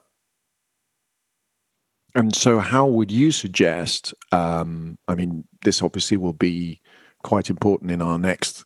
[2.15, 4.13] And so, how would you suggest?
[4.31, 6.81] Um, I mean, this obviously will be
[7.23, 8.65] quite important in our next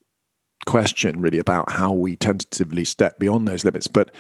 [0.65, 3.87] question, really, about how we tentatively step beyond those limits.
[3.87, 4.13] But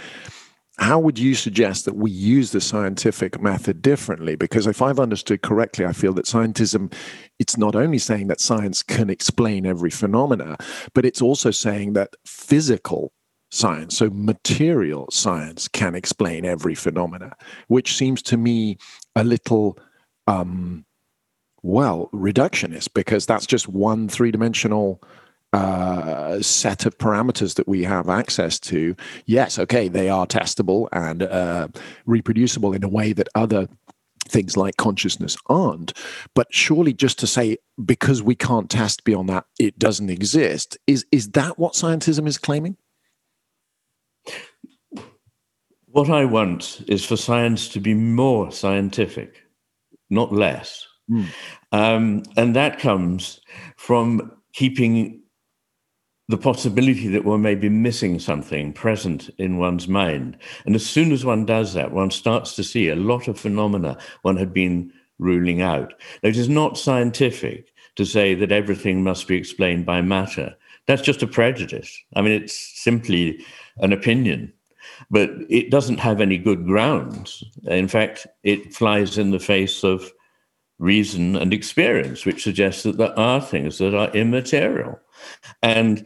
[0.81, 4.35] how would you suggest that we use the scientific method differently?
[4.35, 6.91] Because if I've understood correctly, I feel that scientism,
[7.37, 10.57] it's not only saying that science can explain every phenomena,
[10.95, 13.13] but it's also saying that physical
[13.51, 17.35] science, so material science, can explain every phenomena,
[17.67, 18.77] which seems to me
[19.15, 19.77] a little,
[20.25, 20.83] um,
[21.61, 24.99] well, reductionist, because that's just one three dimensional
[25.53, 31.23] uh, set of parameters that we have access to, yes, okay, they are testable and
[31.23, 31.67] uh,
[32.05, 33.67] reproducible in a way that other
[34.27, 35.93] things like consciousness aren't.
[36.33, 41.05] But surely, just to say because we can't test beyond that, it doesn't exist, is
[41.11, 42.77] is that what scientism is claiming?
[45.87, 49.43] What I want is for science to be more scientific,
[50.09, 50.87] not less.
[51.09, 51.25] Mm.
[51.73, 53.41] Um, and that comes
[53.75, 55.21] from keeping
[56.31, 60.37] the possibility that one may be missing something present in one's mind.
[60.65, 63.97] And as soon as one does that, one starts to see a lot of phenomena
[64.21, 65.93] one had been ruling out.
[66.23, 70.55] Now, it is not scientific to say that everything must be explained by matter.
[70.87, 72.01] That's just a prejudice.
[72.15, 73.45] I mean, it's simply
[73.77, 74.53] an opinion,
[75.09, 77.43] but it doesn't have any good grounds.
[77.65, 80.11] In fact, it flies in the face of
[80.81, 84.99] reason and experience, which suggests that there are things that are immaterial.
[85.61, 86.05] And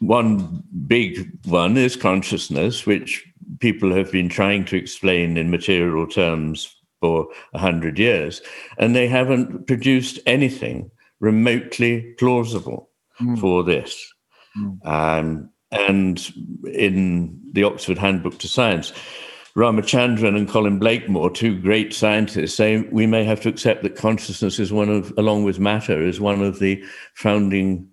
[0.00, 3.24] one big one is consciousness, which
[3.60, 8.40] people have been trying to explain in material terms for a hundred years,
[8.78, 12.88] and they haven't produced anything remotely plausible
[13.20, 13.38] mm.
[13.38, 14.12] for this.
[14.58, 14.86] Mm.
[14.86, 16.32] Um, and
[16.72, 18.92] in the Oxford Handbook to Science,
[19.56, 24.58] Ramachandran and Colin Blakemore, two great scientists, say we may have to accept that consciousness
[24.58, 26.84] is one of, along with matter, is one of the
[27.14, 27.88] founding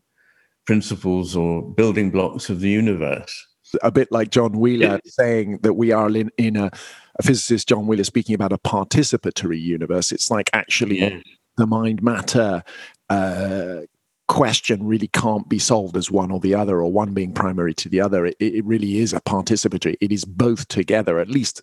[0.65, 3.47] principles or building blocks of the universe.
[3.81, 6.69] A bit like John Wheeler saying that we are in, in a,
[7.17, 10.11] a, physicist, John Wheeler, speaking about a participatory universe.
[10.11, 11.19] It's like actually yeah.
[11.57, 12.63] the mind matter
[13.09, 13.81] uh,
[14.27, 17.89] question really can't be solved as one or the other, or one being primary to
[17.89, 18.25] the other.
[18.25, 19.95] It, it really is a participatory.
[20.01, 21.61] It is both together, at least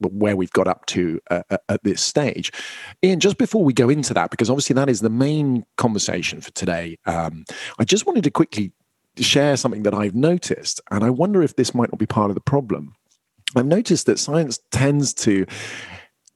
[0.00, 2.52] where we've got up to uh, uh, at this stage.
[3.04, 6.50] Iain, just before we go into that, because obviously that is the main conversation for
[6.52, 7.44] today, um,
[7.78, 8.72] I just wanted to quickly
[9.18, 12.34] share something that I've noticed, and I wonder if this might not be part of
[12.34, 12.94] the problem.
[13.56, 15.44] I've noticed that science tends to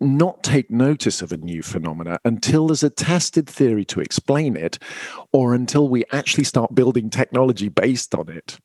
[0.05, 4.79] not take notice of a new phenomena until there's a tested theory to explain it
[5.33, 8.59] or until we actually start building technology based on it.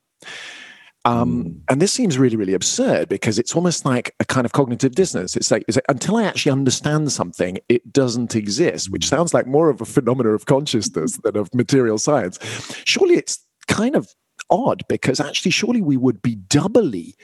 [1.06, 1.60] Um, mm.
[1.70, 5.38] And this seems really, really absurd because it's almost like a kind of cognitive dissonance.
[5.38, 9.10] It's like, it's like, until I actually understand something, it doesn't exist, which mm.
[9.10, 12.38] sounds like more of a phenomena of consciousness than of material science.
[12.86, 14.14] Surely it's kind of
[14.50, 17.16] odd because actually, surely we would be doubly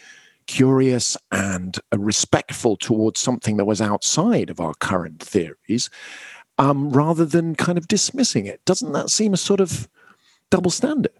[0.47, 5.89] curious and respectful towards something that was outside of our current theories
[6.57, 8.63] um, rather than kind of dismissing it.
[8.65, 9.87] Doesn't that seem a sort of
[10.49, 11.11] double standard?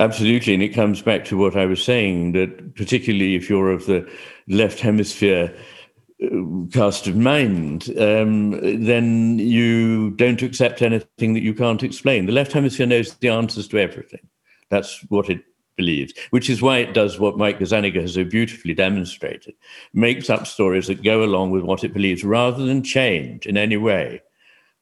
[0.00, 0.54] Absolutely.
[0.54, 4.10] And it comes back to what I was saying that, particularly if you're of the
[4.48, 5.54] left hemisphere
[6.22, 12.26] uh, cast of mind, um, then you don't accept anything that you can't explain.
[12.26, 14.28] The left hemisphere knows the answers to everything.
[14.68, 15.42] That's what it
[15.76, 19.54] believes, which is why it does what Mike Gazzaniga has so beautifully demonstrated
[19.92, 23.76] makes up stories that go along with what it believes rather than change in any
[23.76, 24.20] way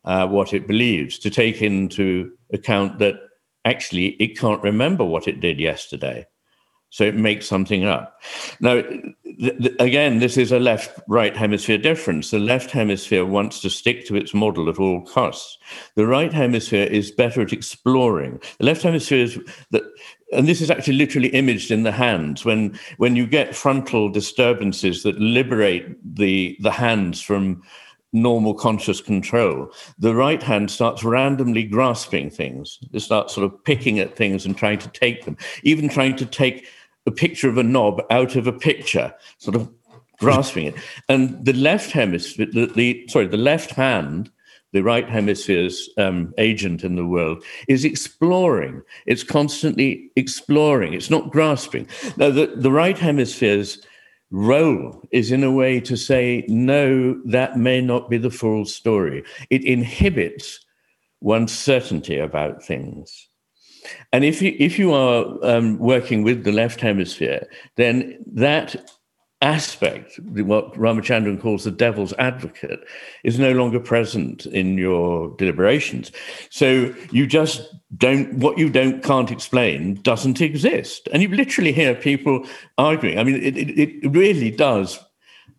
[0.04, 3.16] uh, what it believes, to take into account that
[3.64, 6.26] actually it can't remember what it did yesterday.
[6.92, 8.20] So it makes something up.
[8.58, 12.32] Now, th- th- again, this is a left right hemisphere difference.
[12.32, 15.56] The left hemisphere wants to stick to its model at all costs.
[15.94, 18.40] The right hemisphere is better at exploring.
[18.58, 19.38] The left hemisphere is
[19.70, 19.84] that,
[20.32, 22.44] and this is actually literally imaged in the hands.
[22.44, 27.62] When, when you get frontal disturbances that liberate the, the hands from
[28.12, 29.70] normal conscious control.
[29.98, 32.78] The right hand starts randomly grasping things.
[32.92, 36.26] It starts sort of picking at things and trying to take them, even trying to
[36.26, 36.66] take
[37.06, 39.70] a picture of a knob out of a picture, sort of
[40.18, 40.74] grasping it.
[41.08, 44.30] And the left hemisphere, the, the sorry, the left hand,
[44.72, 48.82] the right hemisphere's um, agent in the world, is exploring.
[49.06, 50.94] It's constantly exploring.
[50.94, 51.88] It's not grasping.
[52.16, 53.84] Now, the, the right hemisphere's
[54.30, 59.24] role is in a way to say, no, that may not be the full story.
[59.50, 60.64] It inhibits
[61.20, 63.28] one's certainty about things.
[64.12, 68.92] And if you, if you are um, working with the left hemisphere, then that
[69.42, 72.86] aspect, what Ramachandran calls the devil's advocate,
[73.24, 76.12] is no longer present in your deliberations.
[76.50, 77.62] So you just
[77.96, 81.08] don't, what you don't can't explain doesn't exist.
[81.12, 83.18] And you literally hear people arguing.
[83.18, 83.70] I mean, it, it,
[84.04, 84.98] it really does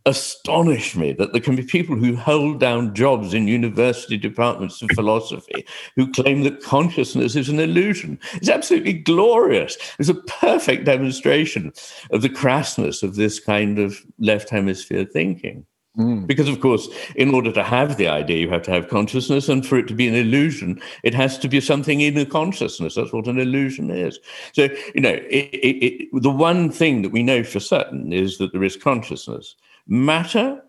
[0.06, 4.90] astonish me that there can be people who hold down jobs in university departments of
[4.96, 8.20] philosophy who claim that consciousness is an illusion.
[8.34, 9.78] It's absolutely glorious.
[10.00, 11.74] It's a perfect demonstration
[12.12, 15.66] of the crassness of this kind of left hemisphere thinking.
[15.98, 16.26] Mm.
[16.26, 16.88] Because, of course,
[17.18, 19.94] in order to have the idea, you have to have consciousness, and for it to
[19.94, 22.96] be an illusion, it has to be something in a consciousness.
[22.96, 24.18] That's what an illusion is.
[24.54, 28.38] So, you know, it, it, it, the one thing that we know for certain is
[28.38, 29.56] that there is consciousness.
[29.88, 30.62] Matter?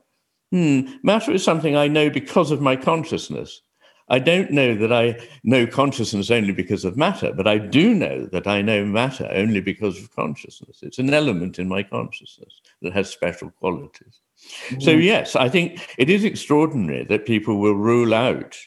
[0.51, 0.83] Hmm.
[1.03, 3.63] Matter is something I know because of my consciousness.
[4.09, 8.27] I don't know that I know consciousness only because of matter, but I do know
[8.27, 10.81] that I know matter only because of consciousness.
[10.83, 14.21] It's an element in my consciousness that has special qualities.
[14.69, 14.83] Mm.
[14.83, 18.59] So, yes, I think it is extraordinary that people will rule out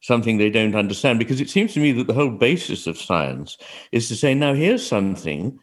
[0.00, 3.56] something they don't understand because it seems to me that the whole basis of science
[3.92, 5.58] is to say, now here's something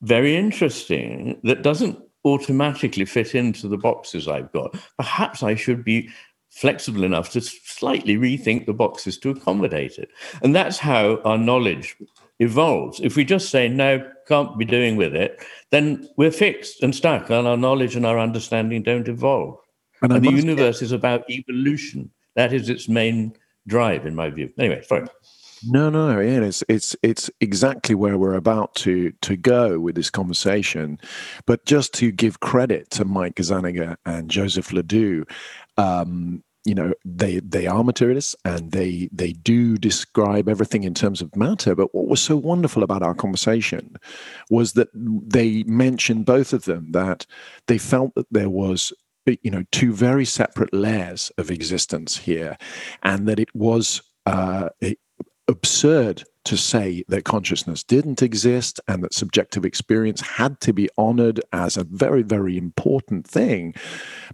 [0.00, 4.74] very interesting that doesn't automatically fit into the boxes I've got.
[4.96, 6.10] Perhaps I should be
[6.50, 10.08] flexible enough to slightly rethink the boxes to accommodate it.
[10.42, 11.96] And that's how our knowledge
[12.38, 13.00] evolves.
[13.00, 17.28] If we just say, no, can't be doing with it, then we're fixed and stuck,
[17.30, 19.58] and our knowledge and our understanding don't evolve.
[20.02, 22.10] And, and the universe is about evolution.
[22.36, 24.52] That is its main drive, in my view.
[24.58, 25.06] Anyway, sorry.
[25.66, 30.10] No, no, Iain, it's it's it's exactly where we're about to to go with this
[30.10, 30.98] conversation.
[31.46, 35.24] But just to give credit to Mike Gazzaniga and Joseph Ledoux,
[35.76, 41.22] um, you know, they they are materialists and they they do describe everything in terms
[41.22, 41.74] of matter.
[41.74, 43.96] But what was so wonderful about our conversation
[44.50, 47.26] was that they mentioned both of them that
[47.68, 48.92] they felt that there was
[49.26, 52.58] you know two very separate layers of existence here
[53.02, 54.68] and that it was uh,
[55.48, 61.40] absurd to say that consciousness didn't exist and that subjective experience had to be honored
[61.52, 63.74] as a very very important thing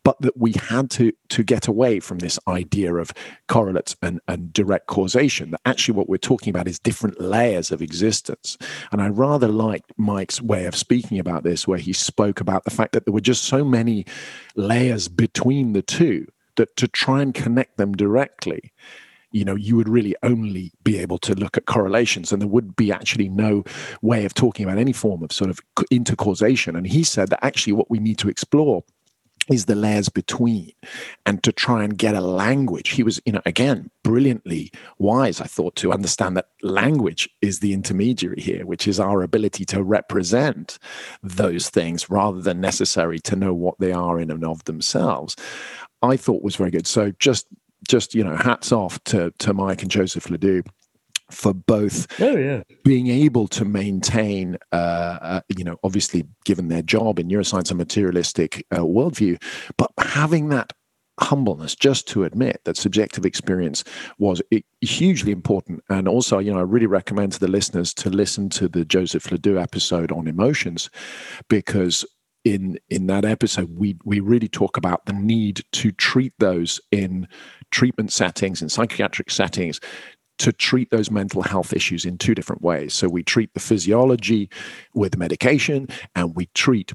[0.03, 3.13] but that we had to to get away from this idea of
[3.49, 7.81] correlates and, and direct causation that actually what we're talking about is different layers of
[7.81, 8.59] existence.
[8.93, 12.71] And i rather liked mike's way of speaking about this where he spoke about the
[12.71, 14.05] fact that there were just so many
[14.57, 18.73] layers between the two that to try and connect them directly
[19.33, 22.77] you know you would really only be able to look at correlations and there would
[22.77, 23.65] be actually no
[24.03, 25.61] way of talking about any form of sort of
[25.91, 26.77] intercausation.
[26.77, 28.85] And he said that actually what we need to explore
[29.49, 30.73] is the layers between
[31.27, 32.91] and to try and get a language.
[32.91, 37.75] He was you know again brilliantly wise i thought to understand that language is the
[37.75, 40.79] intermediary here which is our ability to represent
[41.23, 45.37] those things rather than necessary to know what they are in and of themselves.
[46.03, 46.87] I thought was very good.
[46.87, 47.47] So just
[47.89, 50.63] just you know hats off to to Mike and Joseph Ledoux
[51.31, 52.63] for both oh, yeah.
[52.85, 57.79] being able to maintain, uh, uh, you know, obviously given their job in neuroscience and
[57.79, 59.41] materialistic uh, worldview,
[59.77, 60.73] but having that
[61.21, 63.85] humbleness just to admit that subjective experience
[64.19, 64.41] was
[64.81, 65.83] hugely important.
[65.91, 69.31] And also, you know, I really recommend to the listeners to listen to the Joseph
[69.31, 70.91] Ledoux episode on emotions
[71.49, 72.05] because
[72.45, 77.29] in in that episode we we really talk about the need to treat those in
[77.71, 79.81] treatment settings, in psychiatric settings,
[80.39, 82.95] to treat those mental health issues in two different ways.
[82.95, 84.49] So we treat the physiology
[84.95, 86.93] with medication, and we treat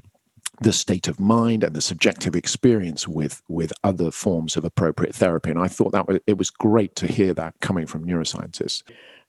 [0.60, 5.50] the state of mind and the subjective experience with with other forms of appropriate therapy.
[5.50, 8.82] And I thought that was, it was great to hear that coming from neuroscientists.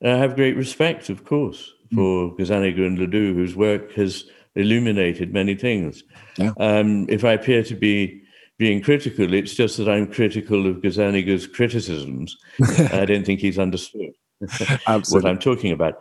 [0.03, 2.37] I have great respect, of course, for mm.
[2.37, 4.25] Gazzaniga and Ledoux, whose work has
[4.55, 6.03] illuminated many things.
[6.37, 6.53] Yeah.
[6.57, 8.23] Um, if I appear to be
[8.57, 9.33] being critical.
[9.33, 12.37] It's just that I'm critical of Gazzaniga's criticisms.
[12.91, 14.11] I don't think he's understood
[14.85, 15.99] what I'm talking about.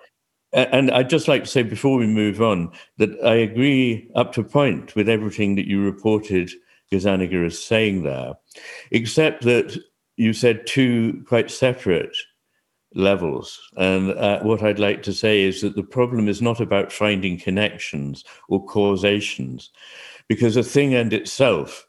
[0.52, 4.42] And I'd just like to say before we move on that I agree up to
[4.42, 6.50] point with everything that you reported
[6.92, 8.32] Gazzaniga is saying there,
[8.90, 9.76] except that
[10.16, 12.16] you said two quite separate
[12.94, 13.60] levels.
[13.76, 17.38] And uh, what I'd like to say is that the problem is not about finding
[17.38, 19.70] connections or causations,
[20.28, 21.85] because a thing and itself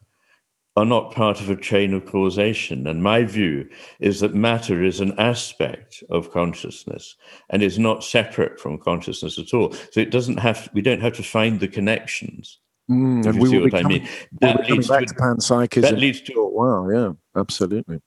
[0.78, 2.86] are not part of a chain of causation.
[2.86, 3.68] And my view
[4.00, 7.16] is that matter is an aspect of consciousness
[7.50, 9.74] and is not separate from consciousness at all.
[9.92, 12.60] So it doesn't have, we don't have to find the connections.
[12.92, 14.10] Mm, and we see what coming, I mean.
[14.40, 18.00] That leads, to, to that leads to, oh, wow, yeah, absolutely.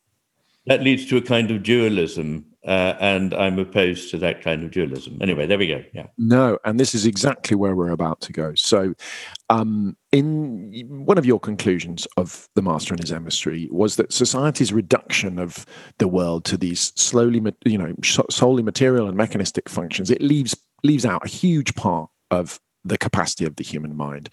[0.67, 4.71] That leads to a kind of dualism uh, and I'm opposed to that kind of
[4.71, 5.19] dualism.
[5.23, 5.83] Anyway, there we go.
[5.95, 6.09] Yeah.
[6.19, 8.53] No, and this is exactly where we're about to go.
[8.55, 8.95] So,
[9.49, 14.73] um, in one of your conclusions of the Master and his emissary was that society's
[14.73, 15.65] reduction of
[15.99, 21.07] the world to these slowly, you know, solely material and mechanistic functions it leaves leaves
[21.07, 24.29] out a huge part of the capacity of the human mind.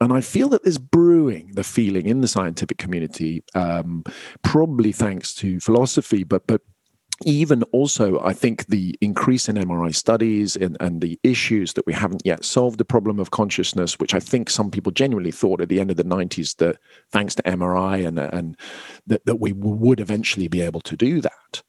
[0.00, 4.04] And I feel that there's brewing the feeling in the scientific community, um,
[4.42, 6.60] probably thanks to philosophy, but but
[7.24, 11.92] even also, I think the increase in MRI studies and, and, the issues that we
[11.92, 15.68] haven't yet solved the problem of consciousness, which I think some people genuinely thought at
[15.68, 16.76] the end of the 90s that
[17.10, 18.56] thanks to MRI and, and
[19.06, 21.62] that, that we would eventually be able to do that.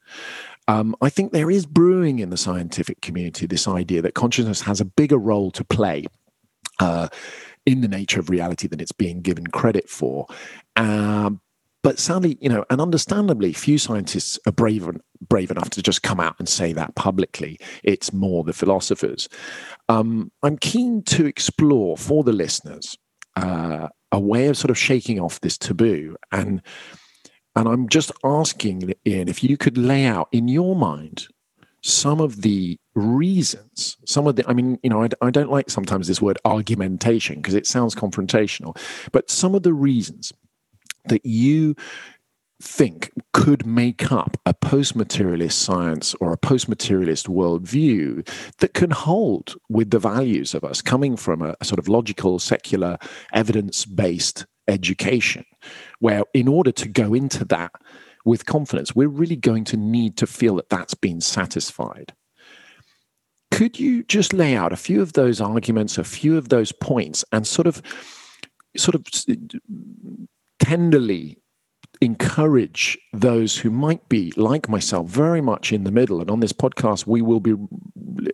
[0.68, 4.82] Um, I think there is brewing in the scientific community this idea that consciousness has
[4.82, 6.06] a bigger role to play.
[6.80, 7.08] Uh,
[7.66, 10.26] in the nature of reality than it's being given credit for.
[10.78, 11.42] Um,
[11.84, 14.90] but sadly, you know, and understandably, few scientists are brave,
[15.22, 17.60] brave enough to just come out and say that publicly.
[17.84, 19.30] It's more the philosophers.
[19.90, 22.98] Um, I'm keen to explore for the listeners
[23.36, 26.16] uh, a way of sort of shaking off this taboo.
[26.32, 26.62] And,
[27.56, 31.28] and I'm just asking, Iain, if you could lay out in your mind
[31.84, 35.70] some of the reasons, some of the, I mean, you know, I, I don't like
[35.70, 38.78] sometimes this word argumentation because it sounds confrontational,
[39.12, 40.34] but some of the reasons
[41.06, 41.76] that you
[42.62, 48.28] think could make up a post materialist science or a post materialist worldview
[48.58, 52.40] that can hold with the values of us coming from a, a sort of logical,
[52.40, 52.98] secular,
[53.34, 55.46] evidence based education,
[56.00, 57.72] where in order to go into that
[58.26, 62.14] with confidence, we're really going to need to feel that that's been satisfied.
[63.52, 67.24] Could you just lay out a few of those arguments, a few of those points,
[67.32, 67.82] and sort of,
[68.76, 69.06] sort of
[70.60, 71.38] tenderly
[72.02, 76.22] encourage those who might be like myself very much in the middle.
[76.22, 77.56] And on this podcast we will be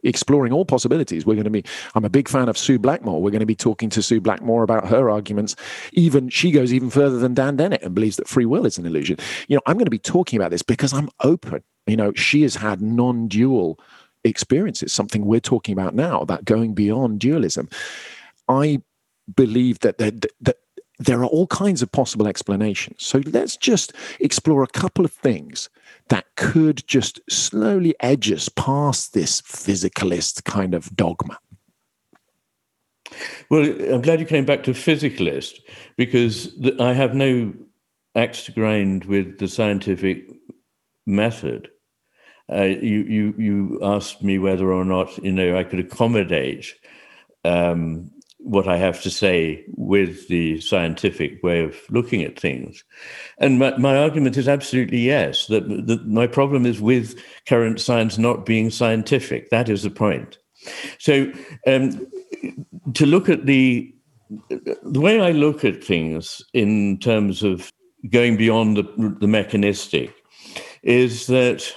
[0.03, 1.25] exploring all possibilities.
[1.25, 1.63] We're going to be
[1.95, 3.21] i'm a big fan of sue blackmore.
[3.21, 5.55] We're going to be talking to sue blackmore about her arguments.
[5.93, 8.85] Even she goes even further than dan dennett and believes that free will is an
[8.85, 9.17] illusion.
[9.47, 11.63] You know i'm going to be talking about this because i'm open.
[11.87, 13.79] You know, she has had non dual
[14.23, 17.69] experiences, something we're talking about now, about going beyond dualism.
[18.47, 18.81] I
[19.33, 20.57] believe that, that, that
[21.05, 23.03] there are all kinds of possible explanations.
[23.03, 25.69] So let's just explore a couple of things
[26.09, 31.37] that could just slowly edge us past this physicalist kind of dogma.
[33.49, 35.59] Well, I'm glad you came back to physicalist
[35.97, 37.53] because I have no
[38.15, 40.25] axe to grind with the scientific
[41.05, 41.69] method.
[42.51, 46.73] Uh, you, you, you asked me whether or not you know I could accommodate
[47.45, 48.11] um,
[48.43, 52.83] what I have to say with the scientific way of looking at things.
[53.37, 58.17] And my, my argument is absolutely yes, that, that my problem is with current science
[58.17, 59.49] not being scientific.
[59.49, 60.37] That is the point.
[60.99, 61.31] So
[61.67, 62.05] um,
[62.93, 63.89] to look at the
[64.81, 67.71] the way I look at things in terms of
[68.09, 70.11] going beyond the, the mechanistic
[70.81, 71.71] is that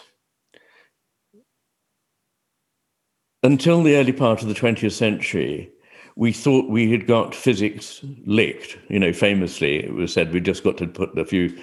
[3.42, 5.70] until the early part of the 20th century,
[6.16, 8.78] we thought we had got physics licked.
[8.88, 11.56] You know, famously, it was said we just got to put a few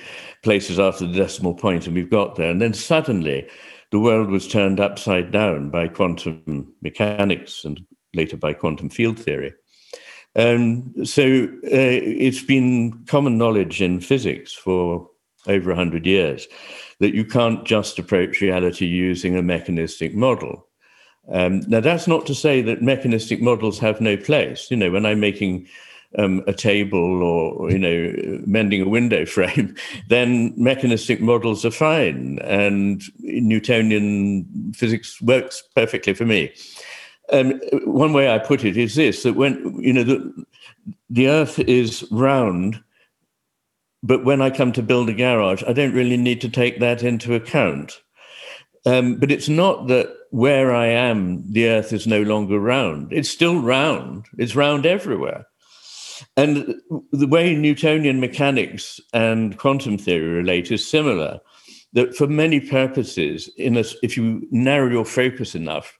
[0.43, 2.51] places after the decimal point and we've got there.
[2.51, 3.47] And then suddenly
[3.91, 7.83] the world was turned upside down by quantum mechanics and
[8.13, 9.53] later by quantum field theory.
[10.35, 15.09] Um, so uh, it's been common knowledge in physics for
[15.47, 16.47] over 100 years
[16.99, 20.67] that you can't just approach reality using a mechanistic model.
[21.31, 24.69] Um, now, that's not to say that mechanistic models have no place.
[24.69, 25.67] You know, when I'm making
[26.17, 29.75] um, a table or, you know, mending a window frame,
[30.09, 32.39] then mechanistic models are fine.
[32.39, 36.53] And Newtonian physics works perfectly for me.
[37.31, 40.45] Um, one way I put it is this that when, you know, the,
[41.09, 42.83] the earth is round,
[44.03, 47.01] but when I come to build a garage, I don't really need to take that
[47.01, 48.01] into account.
[48.85, 53.13] Um, but it's not that where I am, the earth is no longer round.
[53.13, 55.45] It's still round, it's round everywhere.
[56.37, 56.75] And
[57.11, 61.39] the way Newtonian mechanics and quantum theory relate is similar.
[61.93, 65.97] That for many purposes, in a, if you narrow your focus enough,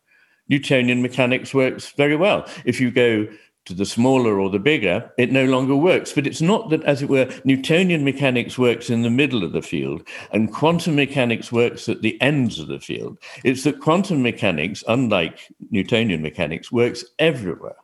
[0.49, 2.45] Newtonian mechanics works very well.
[2.65, 3.27] If you go
[3.65, 6.11] to the smaller or the bigger, it no longer works.
[6.11, 9.61] But it's not that, as it were, Newtonian mechanics works in the middle of the
[9.61, 13.17] field and quantum mechanics works at the ends of the field.
[13.43, 15.39] It's that quantum mechanics, unlike
[15.71, 17.75] Newtonian mechanics, works everywhere.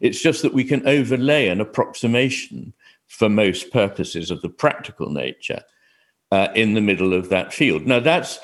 [0.00, 2.74] It's just that we can overlay an approximation
[3.06, 5.62] for most purposes of the practical nature
[6.32, 7.86] uh, in the middle of that field.
[7.86, 8.38] Now, that's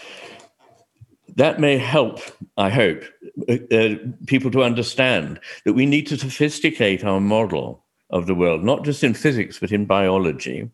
[1.37, 2.21] that may help,
[2.57, 3.05] I hope,
[3.49, 3.95] uh, uh,
[4.27, 9.03] people to understand that we need to sophisticate our model of the world, not just
[9.03, 10.69] in physics, but in biology,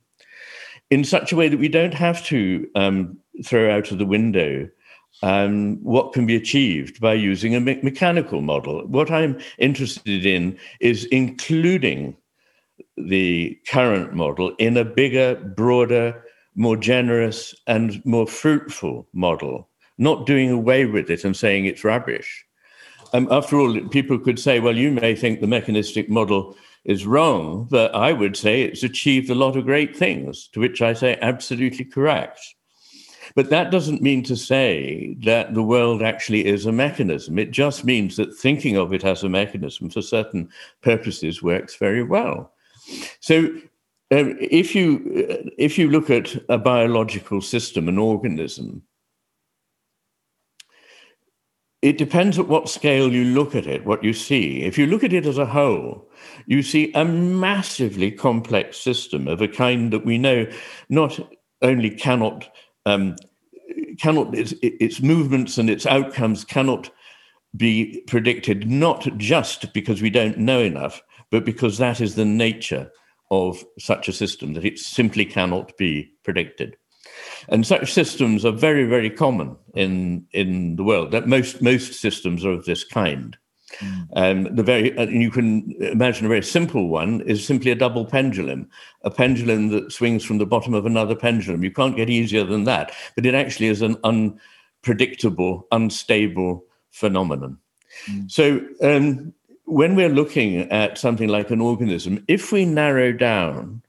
[0.90, 4.68] in such a way that we don't have to um, throw out of the window
[5.22, 8.86] um, what can be achieved by using a me- mechanical model.
[8.86, 12.16] What I'm interested in is including
[12.96, 19.68] the current model in a bigger, broader, more generous, and more fruitful model
[19.98, 22.44] not doing away with it and saying it's rubbish.
[23.12, 27.66] Um, after all, people could say, well, you may think the mechanistic model is wrong,
[27.70, 31.18] but I would say it's achieved a lot of great things, to which I say
[31.20, 32.40] absolutely correct.
[33.34, 37.38] But that doesn't mean to say that the world actually is a mechanism.
[37.38, 40.48] It just means that thinking of it as a mechanism for certain
[40.82, 42.52] purposes works very well.
[43.20, 43.48] So
[44.10, 48.82] um, if you if you look at a biological system, an organism,
[51.80, 54.62] it depends at what scale you look at it, what you see.
[54.62, 56.08] If you look at it as a whole,
[56.46, 60.46] you see a massively complex system of a kind that we know
[60.88, 61.20] not
[61.62, 62.48] only cannot,
[62.84, 63.14] um,
[63.98, 66.90] cannot its, its movements and its outcomes cannot
[67.56, 71.00] be predicted, not just because we don't know enough,
[71.30, 72.90] but because that is the nature
[73.30, 76.76] of such a system, that it simply cannot be predicted.
[77.48, 81.12] And such systems are very, very common in in the world.
[81.12, 83.36] That most most systems are of this kind.
[83.80, 84.08] Mm.
[84.16, 88.04] Um, the very uh, you can imagine a very simple one is simply a double
[88.04, 88.68] pendulum,
[89.02, 91.64] a pendulum that swings from the bottom of another pendulum.
[91.64, 97.58] You can't get easier than that, but it actually is an unpredictable, unstable phenomenon.
[98.10, 98.30] Mm.
[98.30, 99.32] So um,
[99.64, 103.82] when we're looking at something like an organism, if we narrow down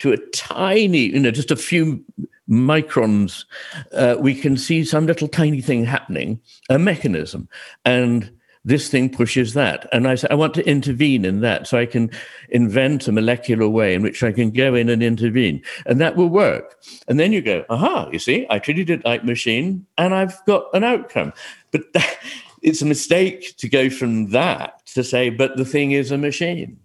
[0.00, 2.04] to a tiny, you know, just a few
[2.48, 3.44] microns,
[3.92, 7.48] uh, we can see some little tiny thing happening, a mechanism.
[7.84, 8.30] And
[8.66, 9.88] this thing pushes that.
[9.92, 11.68] And I say, I want to intervene in that.
[11.68, 12.10] So I can
[12.48, 15.62] invent a molecular way in which I can go in and intervene.
[15.86, 16.76] And that will work.
[17.06, 20.64] And then you go, aha, you see, I treated it like machine and I've got
[20.74, 21.32] an outcome.
[21.70, 22.18] But that,
[22.62, 26.80] it's a mistake to go from that to say, but the thing is a machine.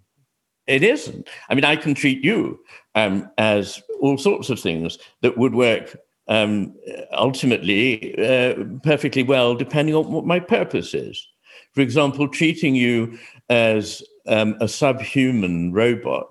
[0.66, 1.28] It isn't.
[1.48, 2.60] I mean, I can treat you
[2.94, 5.96] um, as all sorts of things that would work
[6.28, 6.74] um,
[7.12, 11.26] ultimately uh, perfectly well, depending on what my purpose is.
[11.72, 16.28] For example, treating you as um, a subhuman robot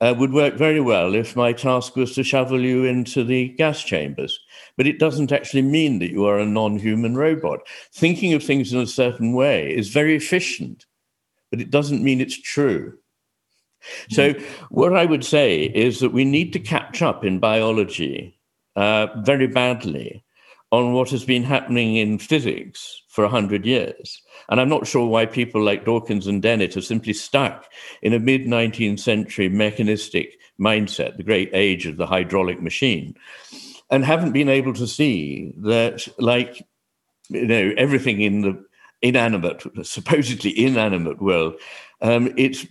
[0.00, 3.82] uh, would work very well if my task was to shovel you into the gas
[3.82, 4.38] chambers.
[4.76, 7.60] But it doesn't actually mean that you are a non human robot.
[7.92, 10.86] Thinking of things in a certain way is very efficient,
[11.50, 12.96] but it doesn't mean it's true.
[14.10, 14.34] So,
[14.70, 18.38] what I would say is that we need to catch up in biology
[18.76, 20.24] uh, very badly
[20.70, 24.20] on what has been happening in physics for 100 years.
[24.48, 27.66] And I'm not sure why people like Dawkins and Dennett are simply stuck
[28.02, 33.14] in a mid 19th century mechanistic mindset, the great age of the hydraulic machine,
[33.90, 36.62] and haven't been able to see that, like,
[37.28, 38.64] you know, everything in the
[39.00, 41.54] inanimate, supposedly inanimate world,
[42.02, 42.66] um, it's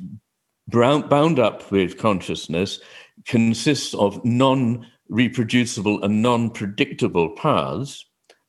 [0.67, 2.79] bound up with consciousness,
[3.25, 8.05] consists of non reproducible and non predictable paths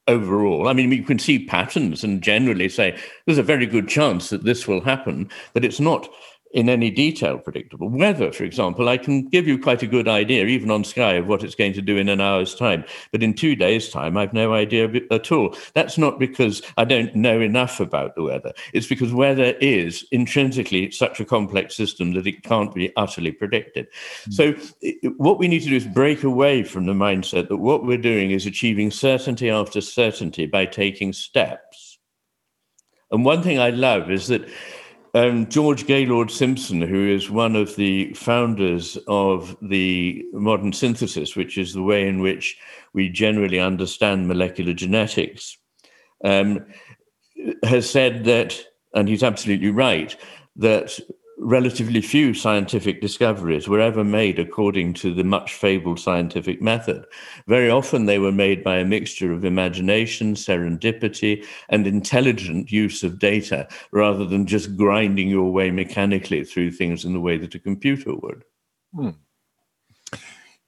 [0.07, 0.69] overall.
[0.69, 4.45] I mean, you can see patterns and generally say there's a very good chance that
[4.45, 6.09] this will happen, but it's not
[6.53, 7.89] in any detail predictable.
[7.89, 11.27] Weather, for example, I can give you quite a good idea, even on Sky, of
[11.27, 12.85] what it's going to do in an hour's time.
[13.13, 15.55] But in two days' time, I've no idea at all.
[15.75, 18.53] That's not because I don't know enough about the weather.
[18.73, 23.89] It's because weather is intrinsically such a complex system that it can't be utterly predicted.
[24.29, 24.33] Mm.
[24.33, 27.99] So, what we need to do is break away from the mindset that what we're
[27.99, 31.99] doing is achieving certainty after certainty by taking steps.
[33.11, 34.47] And one thing I love is that
[35.15, 41.59] um, George Gaylord Simpson, who is one of the founders of the modern synthesis, which
[41.59, 42.57] is the way in which
[42.93, 45.57] we generally understand molecular genetics,
[46.25, 46.65] um,
[47.63, 48.61] has said that,
[48.95, 50.17] and he's absolutely right,
[50.57, 50.99] that
[51.41, 57.05] relatively few scientific discoveries were ever made according to the much fabled scientific method.
[57.47, 63.19] Very often they were made by a mixture of imagination, serendipity, and intelligent use of
[63.19, 67.59] data rather than just grinding your way mechanically through things in the way that a
[67.59, 68.45] computer would.
[68.95, 69.11] Hmm.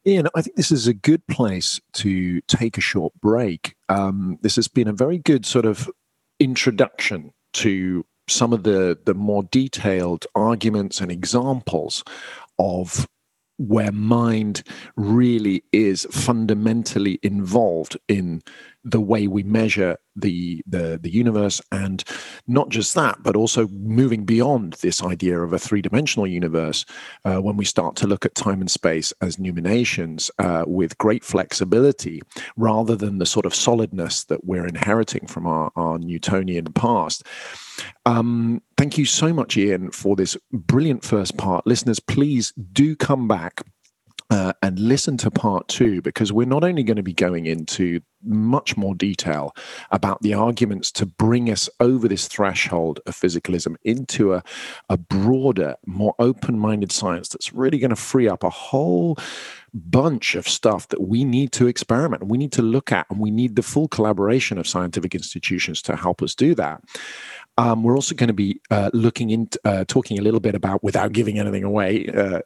[0.07, 3.77] Iain, I think this is a good place to take a short break.
[3.89, 5.91] Um, this has been a very good sort of
[6.39, 12.05] introduction to some of the the more detailed arguments and examples
[12.59, 13.07] of
[13.59, 14.62] where mind
[14.97, 18.43] really is fundamentally involved in
[18.85, 22.05] the way we measure the, the the universe and
[22.47, 26.85] not just that but also moving beyond this idea of a three-dimensional universe
[27.24, 31.24] uh, when we start to look at time and space as numminations uh, with great
[31.24, 32.20] flexibility
[32.57, 37.24] rather than the sort of solidness that we're inheriting from our, our newtonian past
[38.07, 41.66] um, thank you so much, Iain, for this brilliant first part.
[41.66, 43.62] Listeners, please do come back
[44.31, 48.01] uh, and listen to part two because we're not only going to be going into
[48.22, 49.55] much more detail
[49.91, 54.43] about the arguments to bring us over this threshold of physicalism into a,
[54.89, 59.16] a broader, more open minded science that's really going to free up a whole
[59.72, 63.31] bunch of stuff that we need to experiment we need to look at, and we
[63.31, 66.83] need the full collaboration of scientific institutions to help us do that.
[67.61, 70.82] Um, we're also going to be uh, looking into uh, talking a little bit about,
[70.82, 72.40] without giving anything away, uh,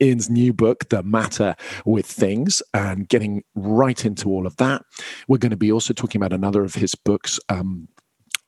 [0.00, 1.54] Iain's new book, The Matter
[1.84, 4.82] with Things, and getting right into all of that.
[5.28, 7.88] We're going to be also talking about another of his books, um,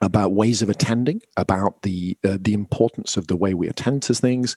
[0.01, 4.13] about ways of attending, about the uh, the importance of the way we attend to
[4.13, 4.55] things.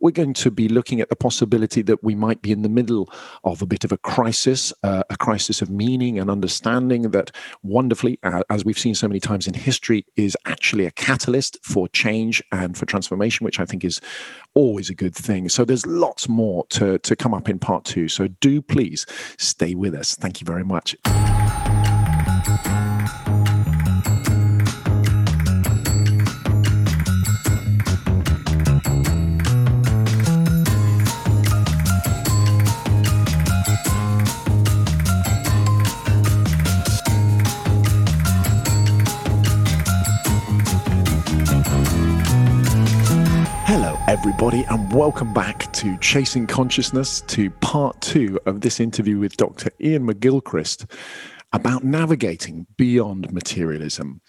[0.00, 3.08] We're going to be looking at the possibility that we might be in the middle
[3.44, 7.30] of a bit of a crisis, uh, a crisis of meaning and understanding that
[7.62, 11.86] wonderfully, uh, as we've seen so many times in history, is actually a catalyst for
[11.88, 14.00] change and for transformation, which I think is
[14.54, 15.48] always a good thing.
[15.48, 18.08] So there's lots more to to come up in part two.
[18.08, 19.06] So do please
[19.38, 20.16] stay with us.
[20.16, 20.96] Thank you very much.
[44.40, 49.68] Everybody, and welcome back to Chasing Consciousness, to part two of this interview with Dr.
[49.82, 50.90] Iain McGilchrist.
[51.52, 54.20] about navigating beyond materialism.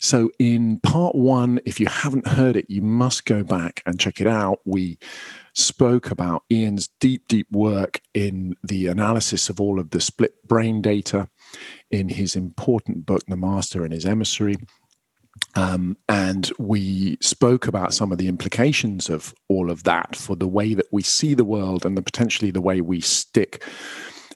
[0.00, 4.20] So, in part one, if you haven't heard it, you must go back and check
[4.20, 4.58] it out.
[4.64, 4.98] We
[5.54, 10.82] spoke about Iain's deep, deep work in the analysis of all of the split brain
[10.82, 11.28] data
[11.90, 14.56] in his important book, The Master and His Emissary.
[15.54, 20.48] Um, and we spoke about some of the implications of all of that for the
[20.48, 23.62] way that we see the world and the potentially the way we stick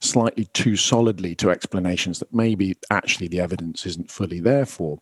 [0.02, 4.98] slightly too solidly to explanations that maybe actually the evidence isn't fully there for.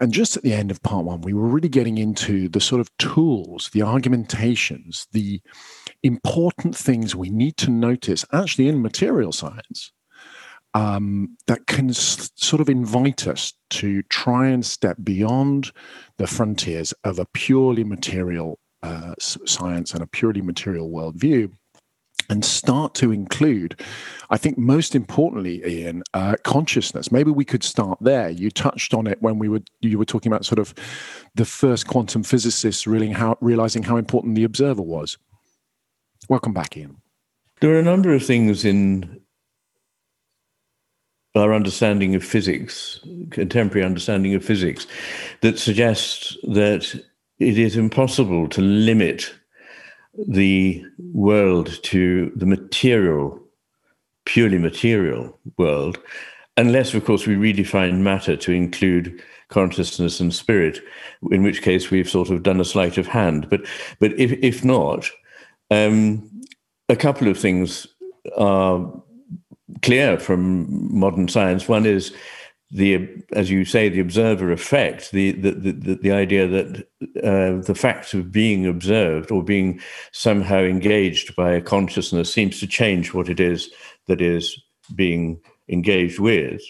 [0.00, 2.80] And just at the end of part one, we were really getting into the sort
[2.80, 5.40] of tools, the argumentations, the
[6.02, 9.92] important things we need to notice actually in material science
[10.74, 15.72] um, that can s- sort of invite us to try and step beyond
[16.18, 21.50] the frontiers of a purely material uh, science and a purely material worldview
[22.30, 23.80] and start to include,
[24.30, 27.10] I think most importantly, Iain, uh, consciousness.
[27.10, 28.28] Maybe we could start there.
[28.28, 30.74] You touched on it when we were you were talking about sort of
[31.34, 35.16] the first quantum physicists really how, realizing how important the observer was.
[36.28, 36.98] Welcome back, Iain.
[37.60, 39.20] There are a number of things in
[41.38, 44.86] our understanding of physics, contemporary understanding of physics,
[45.40, 46.94] that suggests that
[47.38, 49.32] it is impossible to limit
[50.26, 53.40] the world to the material,
[54.24, 55.98] purely material world,
[56.56, 60.80] unless, of course, we redefine matter to include consciousness and spirit,
[61.30, 63.48] in which case we've sort of done a sleight of hand.
[63.48, 63.64] But,
[64.00, 65.08] but if, if not,
[65.70, 66.28] um,
[66.88, 67.86] a couple of things
[68.36, 69.02] are
[69.82, 71.68] clear from modern science.
[71.68, 72.12] One is
[72.70, 76.86] the, as you say, the observer effect, the the the, the idea that
[77.24, 79.80] uh, the fact of being observed or being
[80.12, 83.70] somehow engaged by a consciousness seems to change what it is
[84.06, 84.60] that is
[84.94, 86.60] being engaged with.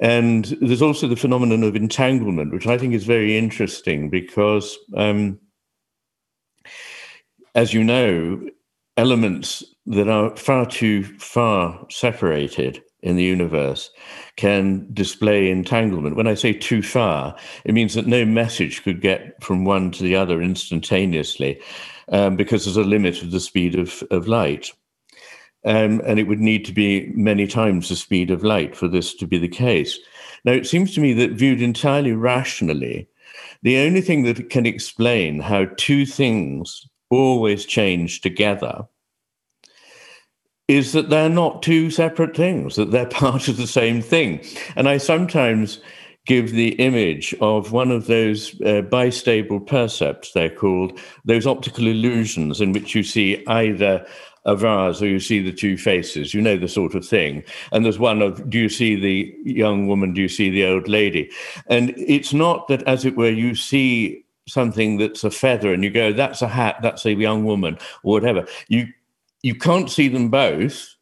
[0.00, 5.38] And there's also the phenomenon of entanglement, which I think is very interesting because, um,
[7.54, 8.48] as you know,
[8.96, 13.90] elements that are far too far separated in the universe
[14.36, 16.16] can display entanglement.
[16.16, 20.02] When I say too far, it means that no message could get from one to
[20.02, 21.60] the other instantaneously
[22.08, 24.70] um, because there's a limit of the speed of, of light.
[25.64, 29.14] Um, and it would need to be many times the speed of light for this
[29.16, 29.98] to be the case.
[30.44, 33.08] Now, it seems to me that viewed entirely rationally,
[33.62, 38.86] the only thing that can explain how two things always change together
[40.70, 44.40] is that they're not two separate things, that they're part of the same thing.
[44.76, 45.80] And I sometimes
[46.26, 52.60] give the image of one of those uh, bistable percepts, they're called, those optical illusions
[52.60, 54.06] in which you see either
[54.44, 57.42] a vase or you see the two faces, you know the sort of thing.
[57.72, 60.88] And there's one of, do you see the young woman, do you see the old
[60.88, 61.30] lady?
[61.66, 65.90] And it's not that, as it were, you see something that's a feather and you
[65.90, 68.46] go, that's a hat, that's a young woman, or whatever.
[68.68, 68.86] You
[69.42, 70.94] you can't see them both,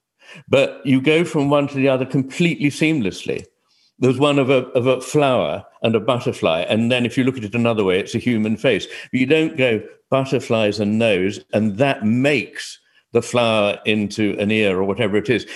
[0.49, 3.45] but you go from one to the other completely seamlessly.
[3.99, 6.61] There's one of a, of a flower and a butterfly.
[6.68, 8.86] And then if you look at it another way, it's a human face.
[9.11, 12.78] But you don't go butterflies and nose, and that makes
[13.12, 15.47] the flower into an ear or whatever it is.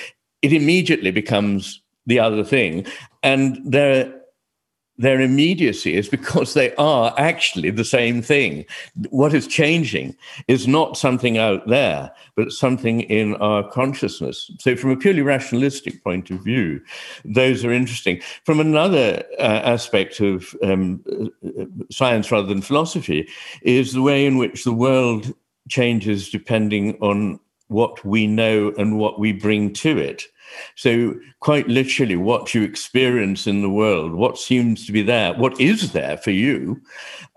[0.42, 2.86] It immediately becomes the other thing.
[3.22, 4.12] And there
[5.02, 8.64] their immediacy is because they are actually the same thing.
[9.10, 14.50] What is changing is not something out there, but something in our consciousness.
[14.60, 16.80] So, from a purely rationalistic point of view,
[17.24, 18.22] those are interesting.
[18.46, 21.02] From another uh, aspect of um,
[21.44, 23.28] uh, science rather than philosophy,
[23.62, 25.34] is the way in which the world
[25.68, 30.24] changes depending on what we know and what we bring to it.
[30.76, 35.60] So, quite literally, what you experience in the world, what seems to be there, what
[35.60, 36.80] is there for you,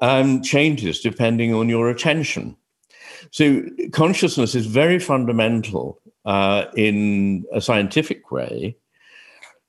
[0.01, 2.55] um, changes depending on your attention.
[3.31, 8.77] So, consciousness is very fundamental uh, in a scientific way,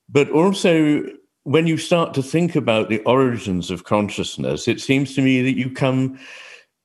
[0.09, 1.03] but also
[1.43, 5.57] when you start to think about the origins of consciousness, it seems to me that
[5.57, 6.19] you come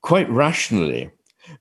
[0.02, 1.10] quite rationally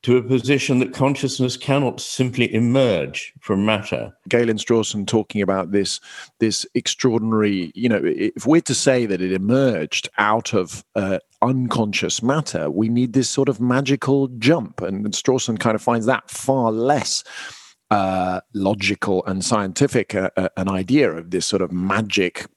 [0.04, 4.12] to a position that consciousness cannot simply emerge from matter.
[4.30, 6.00] Galen Strawson talking about this
[6.40, 12.22] this extraordinary, you know, if we're to say that it emerged out of uh, unconscious
[12.22, 16.72] matter, we need this sort of magical jump, and Strawson kind of finds that far
[16.72, 17.24] less.
[17.90, 22.48] Uh, logical and scientific uh, uh an idea of this sort of magic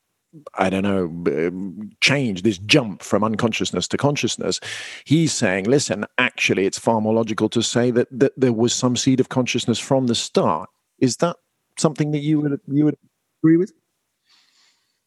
[0.55, 1.05] I don't know,
[1.47, 4.61] um, change, this jump from unconsciousness to consciousness,
[5.05, 8.97] he's saying, listen, actually, it's far more logical to say that, that there was some
[8.97, 10.69] seed of consciousness from the start.
[10.99, 11.37] Is that
[11.79, 12.97] something that you would you would
[13.43, 13.73] agree with?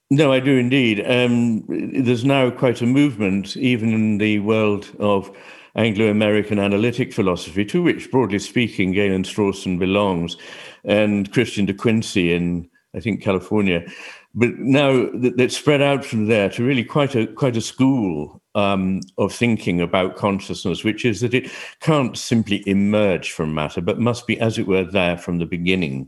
[0.09, 1.03] No, I do indeed.
[1.05, 5.35] Um, there's now quite a movement, even in the world of
[5.75, 10.37] Anglo American analytic philosophy, to which, broadly speaking, Galen Strawson belongs,
[10.85, 13.85] and Christian De Quincey in, I think, California.
[14.39, 19.01] But now that spread out from there to really quite a quite a school um,
[19.17, 24.27] of thinking about consciousness, which is that it can't simply emerge from matter, but must
[24.27, 26.07] be, as it were, there from the beginning.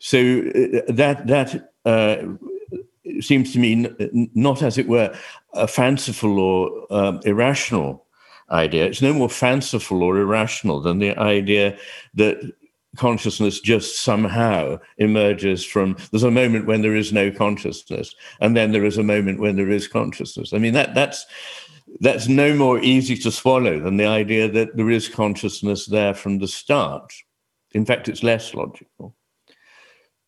[0.00, 2.22] So uh, that that uh,
[3.20, 3.86] seems to me
[4.34, 5.14] not, as it were,
[5.52, 8.06] a fanciful or um, irrational
[8.50, 8.86] idea.
[8.86, 11.76] It's no more fanciful or irrational than the idea
[12.14, 12.40] that
[12.96, 18.72] consciousness just somehow emerges from there's a moment when there is no consciousness and then
[18.72, 20.52] there is a moment when there is consciousness.
[20.52, 21.24] I mean that that's
[22.00, 26.38] that's no more easy to swallow than the idea that there is consciousness there from
[26.38, 27.12] the start.
[27.72, 29.16] In fact it's less logical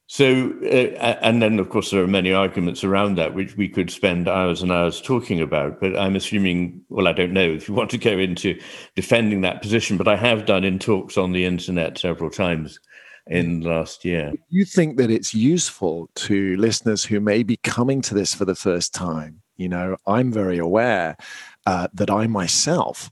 [0.07, 3.91] so, uh, and then of course there are many arguments around that which we could
[3.91, 5.81] spend hours and hours talking about.
[5.81, 8.59] But I'm assuming, well, I don't know if you want to go into
[8.95, 12.79] defending that position, but I have done in talks on the internet several times
[13.27, 14.33] in last year.
[14.51, 18.55] You think that it's useful to listeners who may be coming to this for the
[18.55, 19.41] first time?
[19.57, 21.17] You know, I'm very aware
[21.67, 23.11] uh, that I myself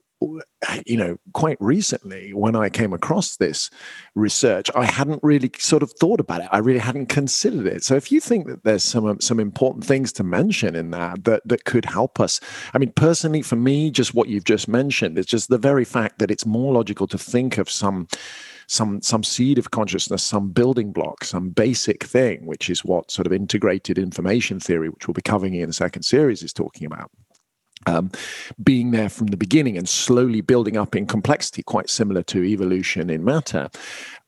[0.86, 3.70] you know, quite recently when I came across this
[4.14, 6.48] research, I hadn't really sort of thought about it.
[6.52, 7.84] I really hadn't considered it.
[7.84, 11.24] So if you think that there's some um, some important things to mention in that
[11.24, 12.40] that that could help us,
[12.74, 16.18] I mean, personally, for me, just what you've just mentioned, it's just the very fact
[16.18, 18.08] that it's more logical to think of some
[18.66, 23.26] some some seed of consciousness, some building block, some basic thing, which is what sort
[23.26, 27.10] of integrated information theory, which we'll be covering in the second series, is talking about
[27.87, 28.11] um,
[28.62, 33.11] being there from the beginning and slowly building up in complexity, quite similar to evolution
[33.11, 33.70] in matter.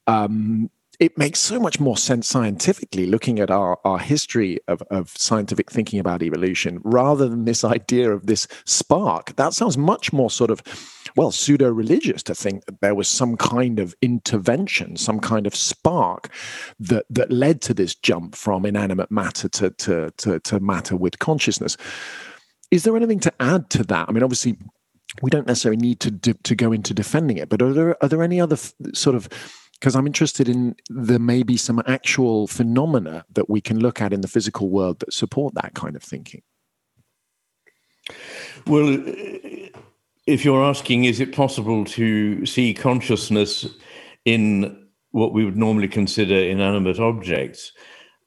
[0.07, 5.11] Um, it makes so much more sense scientifically looking at our, our history of, of
[5.17, 9.35] scientific thinking about evolution rather than this idea of this spark.
[9.37, 10.63] That sounds much more sort of,
[11.17, 15.55] well, pseudo religious to think that there was some kind of intervention, some kind of
[15.55, 16.31] spark
[16.79, 21.19] that, that led to this jump from inanimate matter to, to, to, to matter with
[21.19, 21.77] consciousness.
[22.75, 24.09] Is there anything to add to that?
[24.09, 24.57] I mean, obviously,
[25.23, 28.25] we don't necessarily need to to go into defending it, but are there are there
[28.25, 29.29] any other f- sort of
[29.75, 34.13] because I'm interested in there may be some actual phenomena that we can look at
[34.13, 36.43] in the physical world that support that kind of thinking.
[38.67, 39.69] Well, uh,
[40.27, 43.69] if you're asking, is it possible to see consciousness
[44.25, 47.71] in what we would normally consider inanimate objects?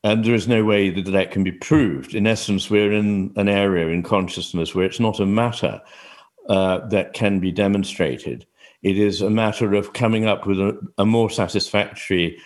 [0.08, 2.16] And there is no way that that can be proved.
[2.16, 5.82] In essence, we're in an area in consciousness where it's not a matter
[6.48, 8.46] uh, that can be demonstrated.
[8.84, 12.40] It is a matter of coming up with a, a more satisfactory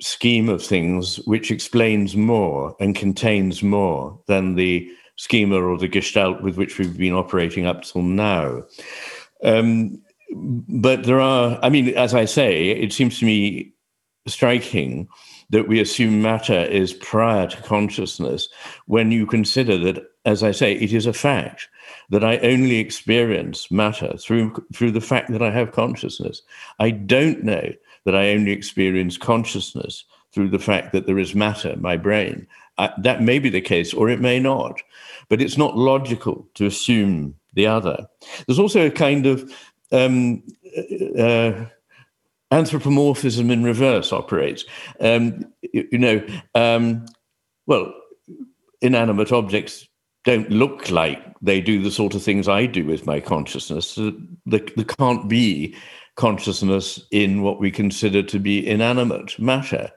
[0.00, 6.40] scheme of things which explains more and contains more than the schema or the gestalt
[6.40, 8.62] with which we've been operating up till now.
[9.42, 10.02] Um,
[10.32, 13.74] but there are, I mean, as I say, it seems to me
[14.26, 15.08] striking
[15.50, 18.48] that we assume matter is prior to consciousness
[18.86, 21.68] when you consider that, as I say, it is a fact
[22.10, 26.42] that I only experience matter through, through the fact that I have consciousness.
[26.78, 27.72] I don't know
[28.04, 32.46] that I only experience consciousness through the fact that there is matter, my brain.
[32.78, 34.82] I, that may be the case, or it may not,
[35.28, 38.06] but it's not logical to assume the other.
[38.46, 39.50] There's also a kind of
[39.92, 40.42] um,
[41.18, 41.64] uh,
[42.50, 44.64] anthropomorphism in reverse operates.
[45.00, 47.06] Um, you, you, know, um,
[47.66, 47.92] well,
[48.80, 49.86] inanimate objects
[50.24, 53.94] don't look like they do the sort of things I do with my consciousness.
[53.94, 54.12] There,
[54.60, 55.74] there can't be
[56.16, 59.90] consciousness in what we consider to be inanimate matter.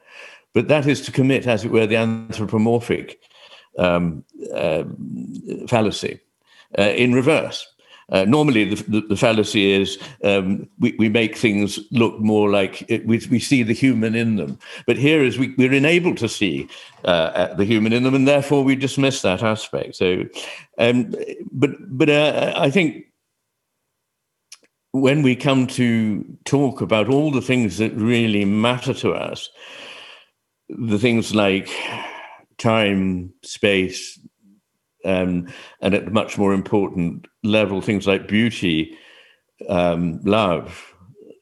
[0.54, 3.20] But that is to commit, as it were, the anthropomorphic
[3.78, 4.24] um,
[4.54, 4.84] uh,
[5.68, 6.20] fallacy
[6.78, 7.66] uh, in reverse.
[8.12, 12.84] Uh, normally, the, the, the, fallacy is um, we, we make things look more like
[12.90, 14.58] it, we, we see the human in them.
[14.88, 16.68] But here is we, we're enabled to see
[17.06, 19.96] uh, the human in them, and therefore we dismiss that aspect.
[19.96, 20.26] So,
[20.78, 21.14] um,
[21.52, 23.06] but but uh, I think
[24.92, 29.50] when we come to talk about all the things that really matter to us,
[30.70, 31.70] the things like
[32.58, 34.19] time, space,
[35.06, 35.48] um,
[35.82, 38.98] and at much more important level, things like beauty,
[39.68, 40.94] um, love,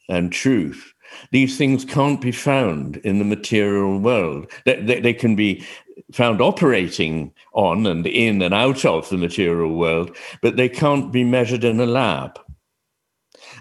[0.09, 0.93] and truth.
[1.31, 4.51] These things can't be found in the material world.
[4.65, 5.65] They, they, they, can be
[6.11, 11.23] found operating on and in and out of the material world, but they can't be
[11.23, 12.39] measured in a lab.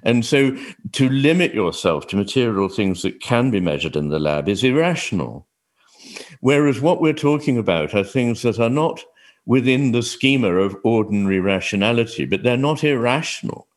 [0.02, 0.56] And so
[0.92, 5.46] to limit yourself to material things that can be measured in the lab is irrational.
[6.40, 9.02] Whereas what we're talking about are things that are not
[9.46, 13.68] within the schema of ordinary rationality, but they're not irrational.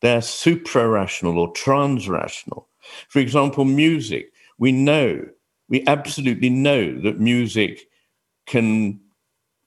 [0.00, 2.68] They're supra-rational or trans-rational.
[3.08, 4.32] For example, music.
[4.58, 5.26] We know,
[5.68, 7.88] we absolutely know that music
[8.46, 9.00] can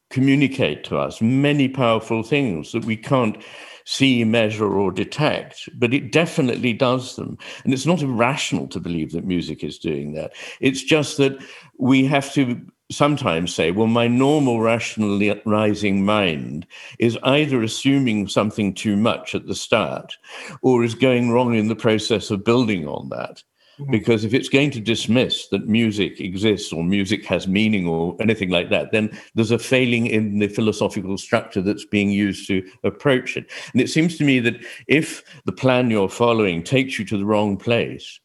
[0.09, 3.41] communicate to us many powerful things that we can't
[3.85, 7.37] see, measure, or detect, but it definitely does them.
[7.63, 10.33] And it's not irrational to believe that music is doing that.
[10.59, 11.37] It's just that
[11.77, 12.61] we have to
[12.91, 16.67] sometimes say, well, my normal rationalizing mind
[16.99, 20.17] is either assuming something too much at the start
[20.61, 23.43] or is going wrong in the process of building on that.
[23.79, 23.91] Mm-hmm.
[23.91, 28.49] Because if it's going to dismiss that music exists or music has meaning or anything
[28.49, 33.37] like that, then there's a failing in the philosophical structure that's being used to approach
[33.37, 33.49] it.
[33.71, 37.25] And it seems to me that if the plan you're following takes you to the
[37.25, 38.19] wrong place,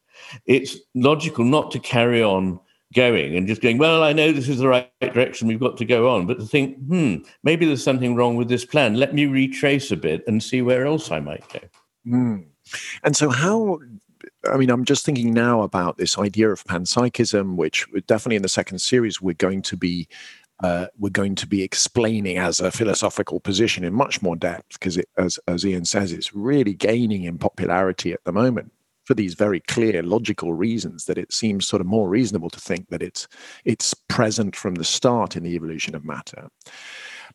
[0.45, 2.59] it's logical not to carry on
[2.93, 5.85] going and just going, well, I know this is the right direction, we've got to
[5.85, 8.95] go on, but to think, hmm, maybe there's something wrong with this plan.
[8.95, 11.59] Let me retrace a bit and see where else I might go.
[12.07, 12.45] Mm.
[13.03, 13.79] And so, how
[14.51, 18.49] I mean, I'm just thinking now about this idea of panpsychism, which definitely in the
[18.49, 20.07] second series we're going to be
[20.63, 24.99] uh, we're going to be explaining as a philosophical position in much more depth because,
[25.17, 28.71] as as Iain says, it's really gaining in popularity at the moment
[29.07, 32.89] for these very clear logical reasons that it seems sort of more reasonable to think
[32.89, 33.25] that it's
[33.63, 36.49] it's present from the start in the evolution of matter.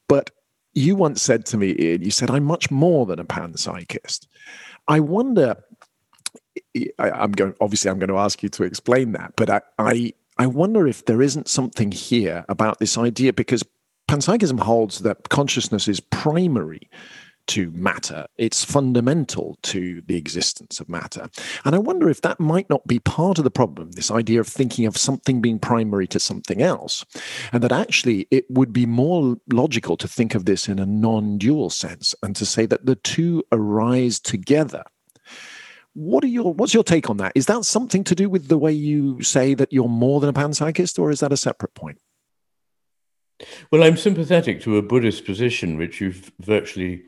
[0.06, 0.30] But
[0.74, 4.26] you once said to me, Iain, you said, I'm much more than a panpsychist.
[4.86, 5.56] I wonder
[6.98, 7.54] I, am going.
[7.60, 11.06] Obviously, I'm going to ask you to explain that, but I, I, I wonder if
[11.06, 13.62] there isn't something here about this idea because
[14.08, 16.90] panpsychism holds that consciousness is primary
[17.48, 18.26] to matter.
[18.36, 21.28] It's fundamental to the existence of matter.
[21.64, 24.48] And I wonder if that might not be part of the problem, this idea of
[24.48, 27.04] thinking of something being primary to something else.
[27.52, 31.38] And that actually it would be more logical to think of this in a non
[31.38, 34.84] dual sense and to say that the two arise together
[35.94, 37.32] what are your what's your take on that?
[37.34, 40.32] Is that something to do with the way you say that you're more than a
[40.32, 41.98] panpsychist, or is that a separate point?
[43.70, 47.02] Well, I'm sympathetic to a Buddhist position, which you've virtually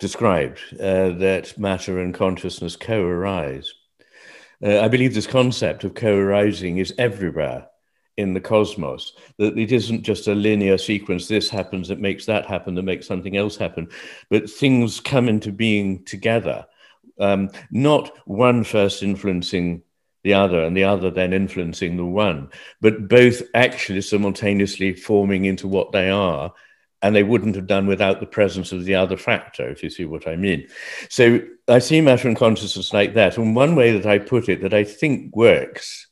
[0.00, 3.72] described, uh, that matter and consciousness co-arise.
[4.62, 7.68] Uh, I believe this concept of co-arising is everywhere
[8.16, 9.12] in the cosmos.
[9.38, 11.28] That it isn't just a linear sequence.
[11.28, 13.88] This happens, it makes that happen, that makes something else happen,
[14.28, 16.66] but things come into being together
[17.20, 19.82] um, not one first influencing
[20.24, 22.48] the other and the other then influencing the one,
[22.80, 26.52] but both actually simultaneously forming into what they are.
[27.02, 30.04] And they wouldn't have done without the presence of the other factor, if you see
[30.04, 30.68] what I mean.
[31.08, 33.38] So I see matter and consciousness like that.
[33.38, 36.08] And one way that I put it that I think works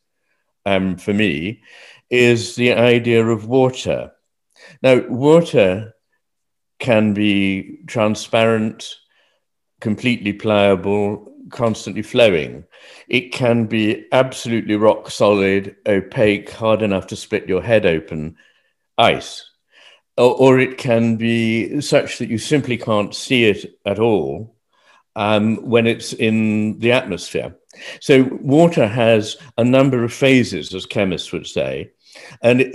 [0.64, 1.62] um, for me
[2.10, 4.12] is the idea of water.
[4.82, 5.94] Now, water
[6.78, 8.94] can be transparent,
[9.80, 12.64] completely pliable, constantly flowing.
[13.08, 18.36] It can be absolutely rock solid, opaque, hard enough to split your head open,
[18.96, 19.47] ice.
[20.18, 24.54] Or, or it can be such that you simply can't see it at all
[25.16, 27.54] um, when it's in the atmosphere.
[28.00, 31.92] So, water has a number of phases, as chemists would say.
[32.42, 32.74] And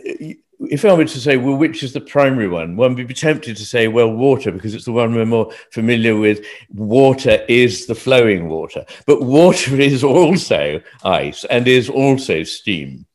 [0.70, 2.76] if I were to say, well, which is the primary one?
[2.76, 6.16] One would be tempted to say, well, water, because it's the one we're more familiar
[6.16, 6.46] with.
[6.74, 13.06] Water is the flowing water, but water is also ice and is also steam.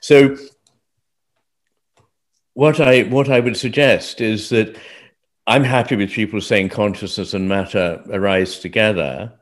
[0.00, 0.36] So,
[2.54, 4.76] what I what I would suggest is that
[5.46, 9.32] I'm happy with people saying consciousness and matter arise together.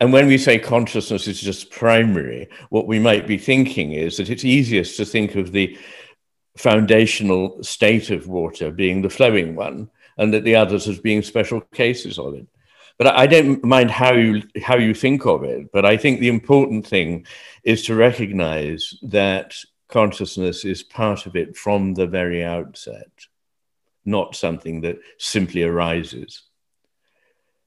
[0.00, 4.30] And when we say consciousness is just primary, what we might be thinking is that
[4.30, 5.76] it's easiest to think of the
[6.56, 11.60] foundational state of water being the flowing one, and that the others as being special
[11.72, 12.46] cases of it.
[12.98, 15.72] But I don't mind how you how you think of it.
[15.72, 17.26] But I think the important thing
[17.64, 19.54] is to recognize that
[19.90, 23.10] consciousness is part of it from the very outset,
[24.04, 26.42] not something that simply arises.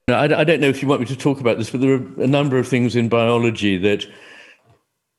[0.07, 2.21] I, I don't know if you want me to talk about this, but there are
[2.21, 4.05] a number of things in biology that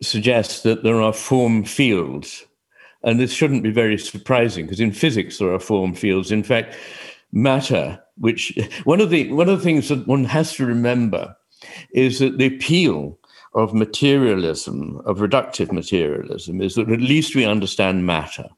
[0.03, 2.45] suggest that there are form fields
[3.05, 6.33] and this shouldn't be very surprising because in physics there are form fields.
[6.33, 6.75] In fact,
[7.33, 11.37] matter, which one of the one of the things that one has to remember
[11.93, 13.19] is that the appeal
[13.55, 18.49] of materialism, of reductive materialism, is that at least we understand matter.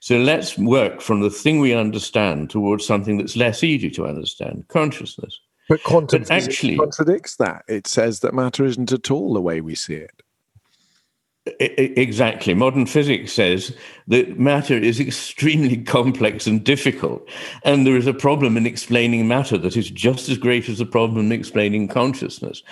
[0.00, 4.66] So let's work from the thing we understand towards something that's less easy to understand,
[4.68, 5.40] consciousness.
[5.68, 7.62] But quantum but actually contradicts that.
[7.68, 10.21] It says that matter isn't at all the way we see it.
[11.44, 12.54] Exactly.
[12.54, 17.28] Modern physics says that matter is extremely complex and difficult.
[17.64, 20.86] And there is a problem in explaining matter that is just as great as the
[20.86, 22.62] problem in explaining consciousness.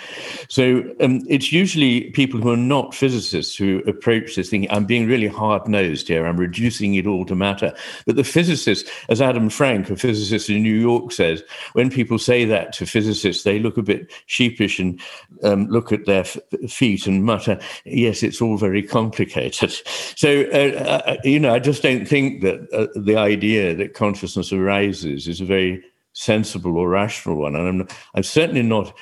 [0.47, 5.05] So um, it's usually people who are not physicists who approach this thinking, I'm being
[5.05, 7.73] really hard nosed here, I'm reducing it all to matter.
[8.05, 11.43] But the physicists, as Adam Frank, a physicist in New York, says,
[11.73, 15.01] when people say that to physicists, they look a bit sheepish and
[15.43, 16.37] um, look at their f-
[16.69, 19.75] feet and mutter, Yes, it's all very complicated.
[20.15, 24.53] So, uh, uh, you know, I just don't think that uh, the idea that consciousness
[24.53, 25.83] arises is a very
[26.13, 27.55] sensible or rational one.
[27.55, 28.93] And I'm, I'm certainly not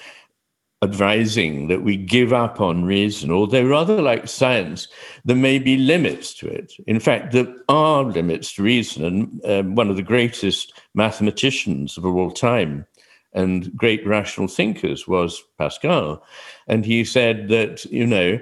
[0.81, 4.87] advising that we give up on reason, although rather like science,
[5.25, 6.73] there may be limits to it.
[6.87, 9.03] In fact, there are limits to reason.
[9.03, 12.85] And um, one of the greatest mathematicians of all time
[13.33, 16.23] and great rational thinkers was Pascal.
[16.67, 18.39] And he said that, you know,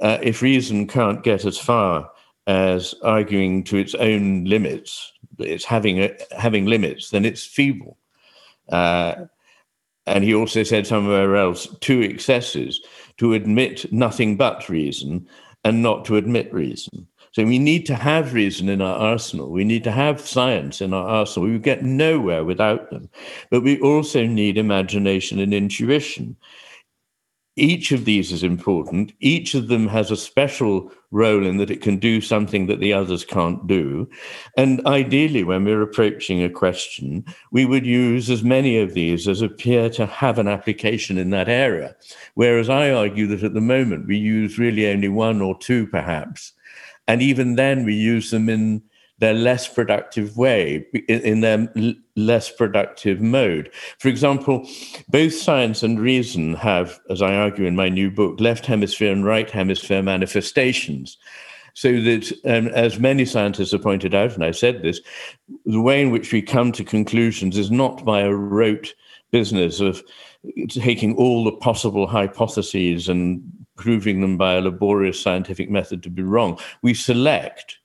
[0.00, 2.10] uh, if reason can't get as far
[2.46, 7.96] as arguing to its own limits, it's having a, having limits, then it's feeble.
[8.70, 9.14] Uh,
[10.06, 12.80] and he also said somewhere else two excesses
[13.16, 15.26] to admit nothing but reason
[15.64, 17.06] and not to admit reason.
[17.32, 19.50] So we need to have reason in our arsenal.
[19.50, 21.48] We need to have science in our arsenal.
[21.48, 23.10] We get nowhere without them.
[23.50, 26.36] But we also need imagination and intuition.
[27.56, 29.12] Each of these is important.
[29.20, 32.92] Each of them has a special role in that it can do something that the
[32.92, 34.10] others can't do.
[34.56, 39.40] And ideally, when we're approaching a question, we would use as many of these as
[39.40, 41.94] appear to have an application in that area.
[42.34, 46.52] Whereas I argue that at the moment we use really only one or two, perhaps.
[47.06, 48.82] And even then, we use them in
[49.24, 51.66] their less productive way, in their
[52.14, 53.70] less productive mode.
[53.98, 54.68] For example,
[55.08, 59.24] both science and reason have, as I argue in my new book, left hemisphere and
[59.24, 61.16] right hemisphere manifestations.
[61.72, 65.00] So that, um, as many scientists have pointed out, and I said this,
[65.64, 68.94] the way in which we come to conclusions is not by a rote
[69.32, 70.02] business of
[70.68, 73.42] taking all the possible hypotheses and
[73.76, 76.58] proving them by a laborious scientific method to be wrong.
[76.82, 77.78] We select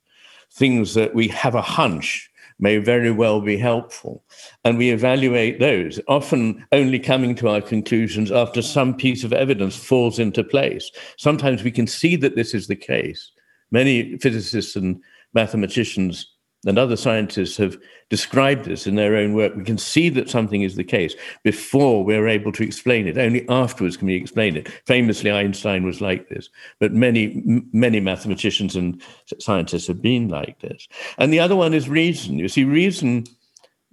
[0.51, 4.23] things that we have a hunch may very well be helpful.
[4.65, 9.75] And we evaluate those, often only coming to our conclusions after some piece of evidence
[9.77, 10.91] falls into place.
[11.17, 13.31] Sometimes we can see that this is the case.
[13.71, 15.01] Many physicists and
[15.33, 16.35] mathematicians
[16.65, 17.77] and other scientists have
[18.09, 19.55] described this in their own work.
[19.55, 23.17] We can see that something is the case before we're able to explain it.
[23.17, 24.67] Only afterwards can we explain it.
[24.85, 26.49] Famously, Einstein was like this,
[26.79, 29.01] but many, many mathematicians and
[29.39, 30.87] scientists have been like this.
[31.17, 32.37] And the other one is reason.
[32.39, 33.25] You see, reason,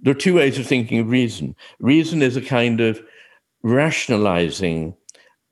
[0.01, 1.55] there are two ways of thinking of reason.
[1.79, 3.01] Reason is a kind of
[3.63, 4.95] rationalizing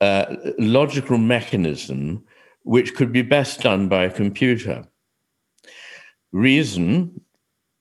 [0.00, 2.22] uh, logical mechanism
[2.64, 4.84] which could be best done by a computer
[6.32, 7.20] reason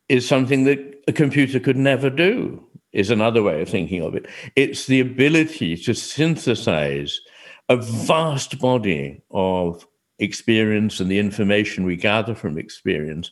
[0.09, 2.63] is something that a computer could never do,
[2.93, 4.25] is another way of thinking of it.
[4.55, 7.19] It's the ability to synthesize
[7.69, 9.85] a vast body of
[10.19, 13.31] experience and the information we gather from experience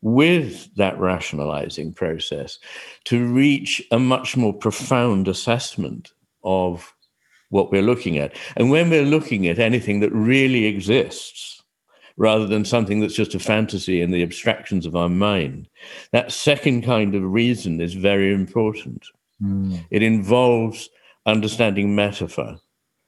[0.00, 2.58] with that rationalizing process
[3.04, 6.12] to reach a much more profound assessment
[6.42, 6.94] of
[7.50, 8.34] what we're looking at.
[8.56, 11.61] And when we're looking at anything that really exists,
[12.16, 15.68] rather than something that's just a fantasy in the abstractions of our mind.
[16.12, 19.06] That second kind of reason is very important.
[19.42, 19.84] Mm.
[19.90, 20.88] It involves
[21.26, 22.58] understanding metaphor.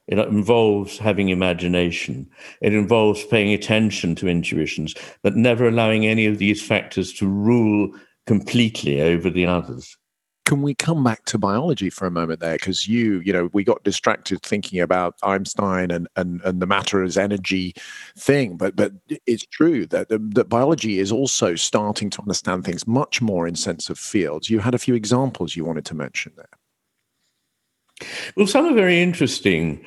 [0.07, 2.29] It involves having imagination.
[2.61, 7.91] It involves paying attention to intuitions, but never allowing any of these factors to rule
[8.27, 9.97] completely over the others.
[10.45, 12.55] Can we come back to biology for a moment there?
[12.55, 17.03] Because you, you know, we got distracted thinking about Einstein and and, and the matter
[17.03, 17.73] as energy
[18.17, 18.93] thing, but but
[19.25, 23.89] it's true that that biology is also starting to understand things much more in sense
[23.89, 24.49] of fields.
[24.49, 26.47] You had a few examples you wanted to mention there.
[28.35, 29.83] Well, some are very interesting.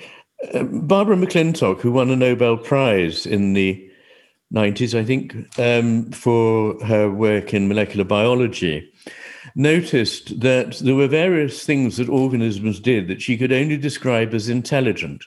[0.55, 3.91] Uh, Barbara McClintock, who won a Nobel Prize in the
[4.55, 8.91] 90s, I think, um, for her work in molecular biology
[9.55, 14.49] noticed that there were various things that organisms did that she could only describe as
[14.49, 15.25] intelligent,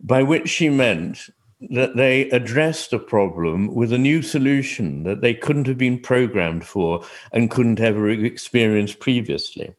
[0.00, 1.30] by which she meant
[1.70, 6.64] that they addressed a problem with a new solution that they couldn't have been programmed
[6.64, 9.72] for and couldn't ever experience previously.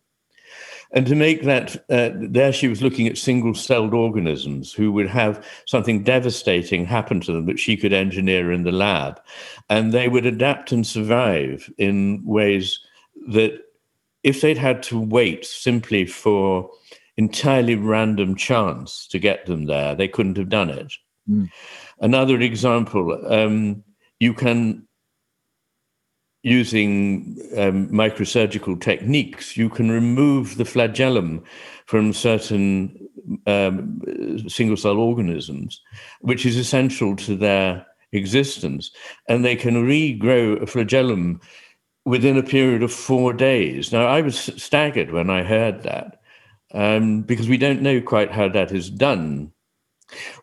[0.94, 5.08] And to make that, uh, there she was looking at single celled organisms who would
[5.08, 9.20] have something devastating happen to them that she could engineer in the lab.
[9.70, 12.80] And they would adapt and survive in ways
[13.28, 13.60] that
[14.24, 16.70] if they'd had to wait simply for
[17.18, 20.94] entirely random chance to get them there, they couldn't have done it.
[21.30, 21.50] Mm.
[22.00, 23.84] Another example, um,
[24.20, 24.88] you can,
[26.42, 31.44] using um, microsurgical techniques, you can remove the flagellum
[31.86, 32.98] from certain
[33.48, 34.02] um,
[34.48, 35.82] single cell organisms,
[36.22, 38.92] which is essential to their existence.
[39.28, 41.40] And they can regrow a flagellum
[42.06, 43.92] within a period of four days.
[43.92, 46.22] Now, I was staggered when I heard that
[46.74, 49.52] um, because we don't know quite how that is done.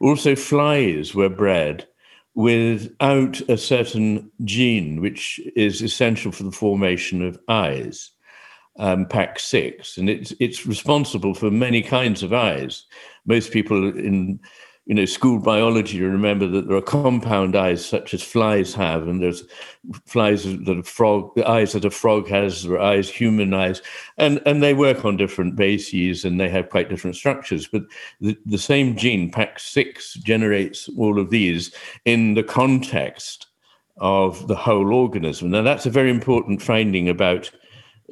[0.00, 1.86] Also, flies were bred
[2.34, 8.12] without a certain gene which is essential for the formation of eyes
[8.78, 12.84] um, PAX6, and it's it's responsible for many kinds of eyes.
[13.26, 14.40] Most people in
[14.90, 19.06] you know school biology you remember that there are compound eyes such as flies have,
[19.06, 19.44] and there's
[20.04, 23.82] flies that a frog, the eyes that a frog has, are eyes, human eyes,
[24.18, 27.68] and and they work on different bases and they have quite different structures.
[27.68, 27.84] But
[28.20, 31.72] the, the same gene PAX6 generates all of these
[32.04, 33.46] in the context
[33.98, 35.52] of the whole organism.
[35.52, 37.48] Now that's a very important finding about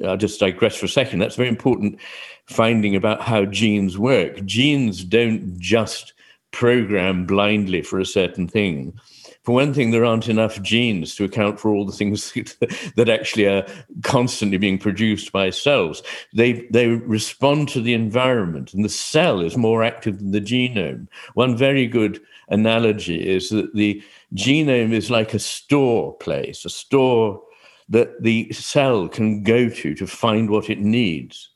[0.07, 1.19] I'll just digress for a second.
[1.19, 1.99] That's a very important
[2.45, 4.45] finding about how genes work.
[4.45, 6.13] Genes don't just
[6.51, 8.97] program blindly for a certain thing.
[9.43, 12.33] For one thing, there aren't enough genes to account for all the things
[12.95, 13.65] that actually are
[14.03, 16.03] constantly being produced by cells.
[16.35, 21.07] They, they respond to the environment, and the cell is more active than the genome.
[21.33, 24.03] One very good analogy is that the
[24.35, 27.41] genome is like a store place, a store
[27.87, 31.49] that the cell can go to to find what it needs.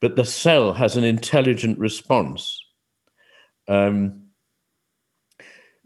[0.00, 2.60] But the cell has an intelligent response.
[3.66, 4.23] Um,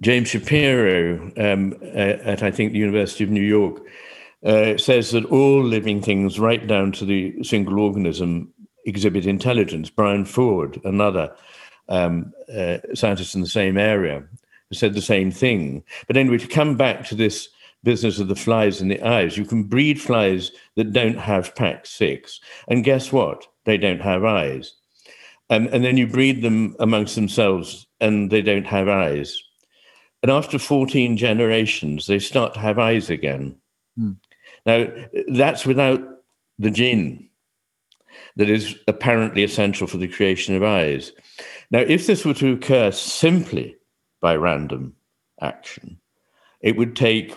[0.01, 3.83] James Shapiro um, at, I think, the University of New York
[4.45, 8.53] uh, says that all living things, right down to the single organism,
[8.85, 9.91] exhibit intelligence.
[9.91, 11.35] Brian Ford, another
[11.89, 14.23] um, uh, scientist in the same area,
[14.73, 15.83] said the same thing.
[16.07, 17.49] But anyway, to come back to this
[17.85, 19.37] business of the flies in the eyes.
[19.37, 22.41] You can breed flies that don't have PAX6.
[22.69, 23.47] And guess what?
[23.65, 24.75] They don't have eyes.
[25.51, 29.43] Um, and then you breed them amongst themselves and they don't have eyes.
[30.23, 33.57] And after 14 generations, they start to have eyes again.
[33.97, 34.13] Hmm.
[34.67, 34.87] Now,
[35.29, 36.01] that's without
[36.59, 37.29] the gene
[38.37, 41.13] that is apparently essential for the creation of eyes.
[41.71, 43.77] Now, if this were to occur simply
[44.21, 44.95] by random
[45.41, 45.99] action,
[46.61, 47.35] it would take,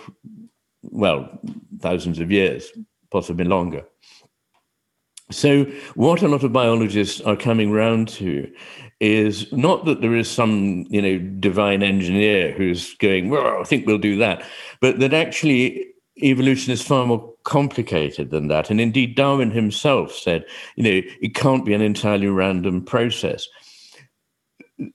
[0.82, 1.40] well,
[1.80, 2.70] thousands of years,
[3.10, 3.84] possibly longer.
[5.30, 5.64] So,
[5.94, 8.52] what a lot of biologists are coming round to
[9.02, 13.84] is not that there is some, you know, divine engineer who's going, well, I think
[13.84, 14.46] we'll do that,
[14.80, 15.88] but that actually
[16.22, 18.70] evolution is far more complicated than that.
[18.70, 20.44] And indeed, Darwin himself said,
[20.76, 23.48] you know, it can't be an entirely random process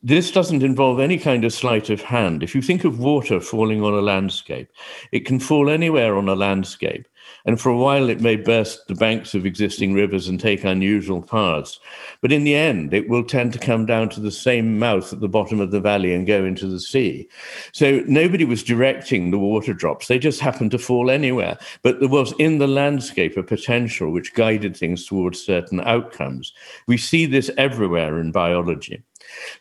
[0.01, 2.43] this doesn't involve any kind of sleight of hand.
[2.43, 4.69] If you think of water falling on a landscape,
[5.11, 7.07] it can fall anywhere on a landscape.
[7.47, 11.21] And for a while, it may burst the banks of existing rivers and take unusual
[11.21, 11.79] paths.
[12.21, 15.21] But in the end, it will tend to come down to the same mouth at
[15.21, 17.29] the bottom of the valley and go into the sea.
[17.71, 21.57] So nobody was directing the water drops, they just happened to fall anywhere.
[21.83, 26.51] But there was in the landscape a potential which guided things towards certain outcomes.
[26.85, 29.01] We see this everywhere in biology.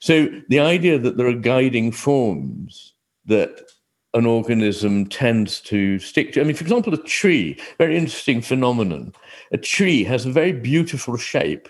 [0.01, 2.95] So the idea that there are guiding forms
[3.27, 3.61] that
[4.17, 6.41] an organism tends to stick to.
[6.41, 9.13] I mean, for example, a tree, very interesting phenomenon.
[9.53, 11.69] A tree has a very beautiful shape,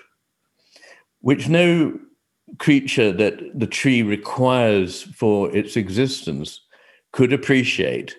[1.20, 1.98] which no
[2.58, 6.60] creature that the tree requires for its existence
[7.12, 8.16] could appreciate.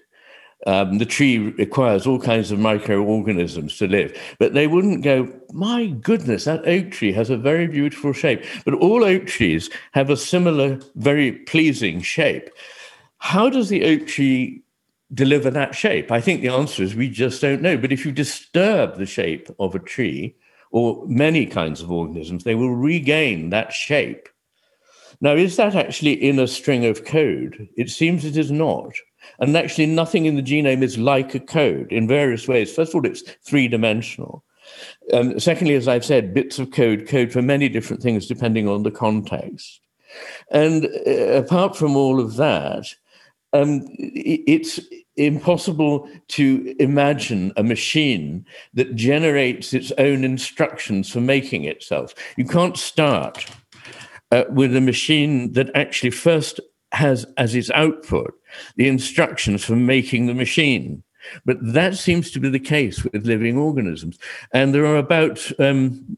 [0.66, 5.86] Um, the tree requires all kinds of microorganisms to live, but they wouldn't go, my
[5.86, 8.44] goodness, that oak tree has a very beautiful shape.
[8.66, 12.50] But all oak trees have a similar, very pleasing shape.
[13.18, 14.64] How does the oak tree
[15.14, 16.12] deliver that shape?
[16.12, 17.78] I think the answer is we just don't know.
[17.78, 20.36] But if you disturb the shape of a tree
[20.72, 24.30] or many kinds of organisms, they will regain that shape.
[25.20, 27.68] Now, is that actually in a string of code?
[27.76, 28.94] It seems it is not.
[29.40, 32.74] And actually, nothing in the genome is like a code in various ways.
[32.74, 34.44] First of all, it's three dimensional.
[35.14, 38.84] Um, secondly, as I've said, bits of code code for many different things depending on
[38.84, 39.80] the context.
[40.52, 42.88] And uh, apart from all of that,
[43.54, 44.80] um, it's
[45.16, 52.14] impossible to imagine a machine that generates its own instructions for making itself.
[52.36, 53.46] You can't start
[54.32, 56.60] uh, with a machine that actually first
[56.92, 58.34] has as its output
[58.76, 61.04] the instructions for making the machine.
[61.46, 64.18] But that seems to be the case with living organisms.
[64.54, 66.18] And there are about um,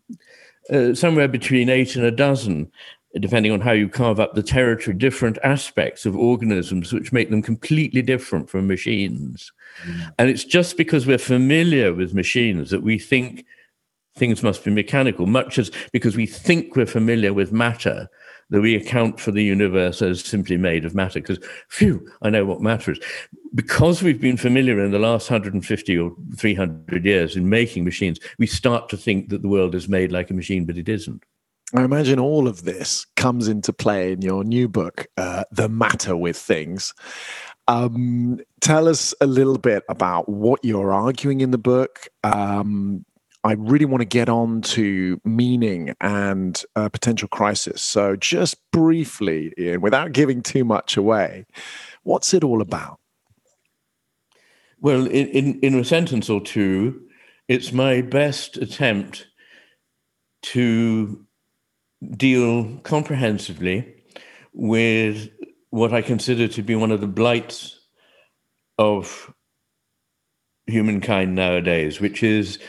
[0.69, 2.72] uh, somewhere between eight and a dozen
[3.15, 7.41] depending on how you carve up the territory, different aspects of organisms which make them
[7.41, 9.52] completely different from machines.
[9.84, 10.14] Mm.
[10.19, 13.45] And it's just because we're familiar with machines that we think
[14.15, 18.07] things must be mechanical, much as because we think we're familiar with matter,
[18.52, 21.19] that we account for the universe as simply made of matter.
[21.19, 22.99] Because, phew, I know what matter is.
[23.56, 28.45] Because we've been familiar in the last 150 or 300 years in making machines, we
[28.45, 31.23] start to think that the world is made like a machine, but it isn't.
[31.75, 36.15] I imagine all of this comes into play in your new book, uh, The Matter
[36.15, 36.93] with Things.
[37.67, 42.07] Um, tell us a little bit about what you're arguing in the book.
[42.23, 43.05] Um,
[43.43, 47.83] I really want to get on to meaning and uh, potential crisis.
[47.83, 51.45] So, just briefly, Iain, without giving too much away,
[52.01, 52.99] what's it all about?
[54.81, 57.01] Well, in, in, in a sentence or two,
[57.47, 59.27] it's my best attempt
[60.41, 61.25] to
[62.15, 63.95] deal comprehensively
[64.53, 65.30] with
[65.69, 67.80] what I consider to be one of the blights
[68.77, 69.34] of
[70.65, 72.59] humankind nowadays, which is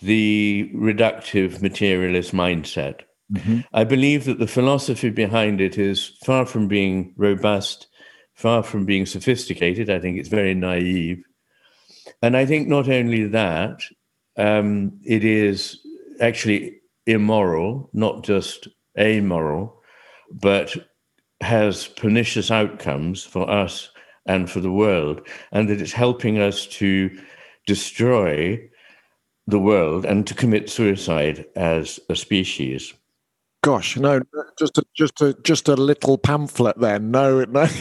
[0.00, 3.00] the reductive materialist mindset.
[3.32, 3.60] Mm-hmm.
[3.74, 7.88] I believe that the philosophy behind it is far from being robust,
[8.34, 9.90] far from being sophisticated.
[9.90, 11.22] I think it's very naive.
[12.22, 13.82] And I think not only that,
[14.36, 15.78] um, it is
[16.20, 16.77] actually
[17.08, 18.68] immoral, not just
[18.98, 19.82] amoral,
[20.30, 20.76] but
[21.40, 23.90] has pernicious outcomes for us
[24.26, 27.10] and for the world, and that it's helping us to
[27.66, 28.60] destroy
[29.46, 32.92] the world and to commit suicide as a species.
[33.62, 34.20] Gosh, no,
[34.58, 36.78] just a, just a just a little pamphlet.
[36.78, 37.66] Then, no, no,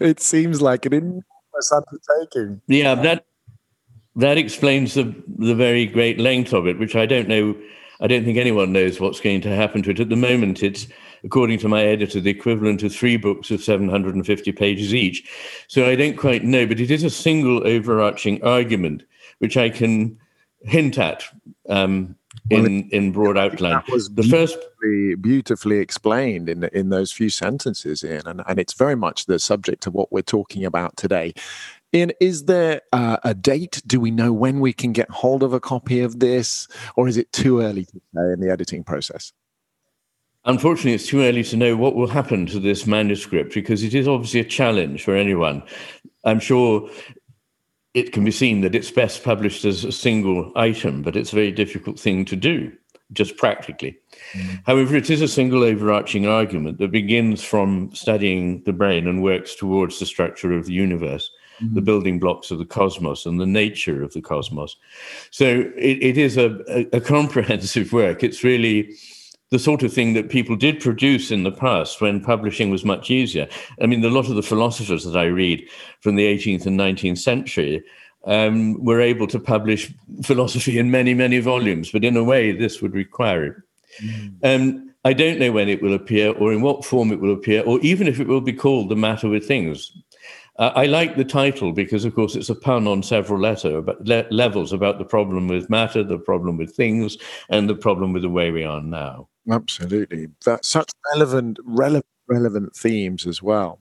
[0.00, 2.62] it seems like an enormous undertaking.
[2.68, 3.26] Yeah, that
[4.16, 7.56] that explains the the very great length of it, which I don't know.
[8.02, 10.62] I don't think anyone knows what's going to happen to it at the moment.
[10.62, 10.88] It's
[11.24, 15.24] according to my editor, the equivalent of three books of 750 pages each.
[15.68, 19.04] So I don't quite know, but it is a single overarching argument,
[19.38, 20.18] which I can
[20.64, 21.22] hint at
[21.68, 22.16] um,
[22.50, 23.74] in well, in broad outline.
[23.74, 24.58] That was the first
[25.20, 29.86] beautifully explained in in those few sentences, Iain, and, and it's very much the subject
[29.86, 31.34] of what we're talking about today.
[31.94, 33.82] Iain, is there uh, a date?
[33.86, 36.66] Do we know when we can get hold of a copy of this,
[36.96, 39.32] or is it too early to say in the editing process?
[40.44, 44.08] Unfortunately, it's too early to know what will happen to this manuscript because it is
[44.08, 45.62] obviously a challenge for anyone.
[46.24, 46.90] I'm sure
[47.94, 51.36] it can be seen that it's best published as a single item, but it's a
[51.36, 52.72] very difficult thing to do,
[53.12, 53.96] just practically.
[54.32, 54.62] Mm.
[54.66, 59.54] However, it is a single overarching argument that begins from studying the brain and works
[59.54, 61.30] towards the structure of the universe,
[61.60, 61.74] mm.
[61.74, 64.76] the building blocks of the cosmos, and the nature of the cosmos.
[65.30, 68.22] So it, it is a, a, a comprehensive work.
[68.22, 68.94] It's really
[69.50, 73.10] the sort of thing that people did produce in the past when publishing was much
[73.10, 73.46] easier.
[73.82, 75.68] I mean, a lot of the philosophers that I read
[76.00, 77.84] from the 18th and 19th century
[78.24, 79.92] um, were able to publish
[80.22, 83.56] philosophy in many, many volumes, but in a way, this would require it.
[84.02, 84.36] Mm.
[84.42, 87.62] Um, I don't know when it will appear or in what form it will appear,
[87.62, 89.92] or even if it will be called The Matter with Things.
[90.58, 94.04] Uh, I like the title because, of course, it's a pun on several letter, about,
[94.06, 97.16] le- levels about the problem with matter, the problem with things,
[97.48, 99.28] and the problem with the way we are now.
[99.50, 103.80] Absolutely, that's such relevant, relevant, relevant themes as well.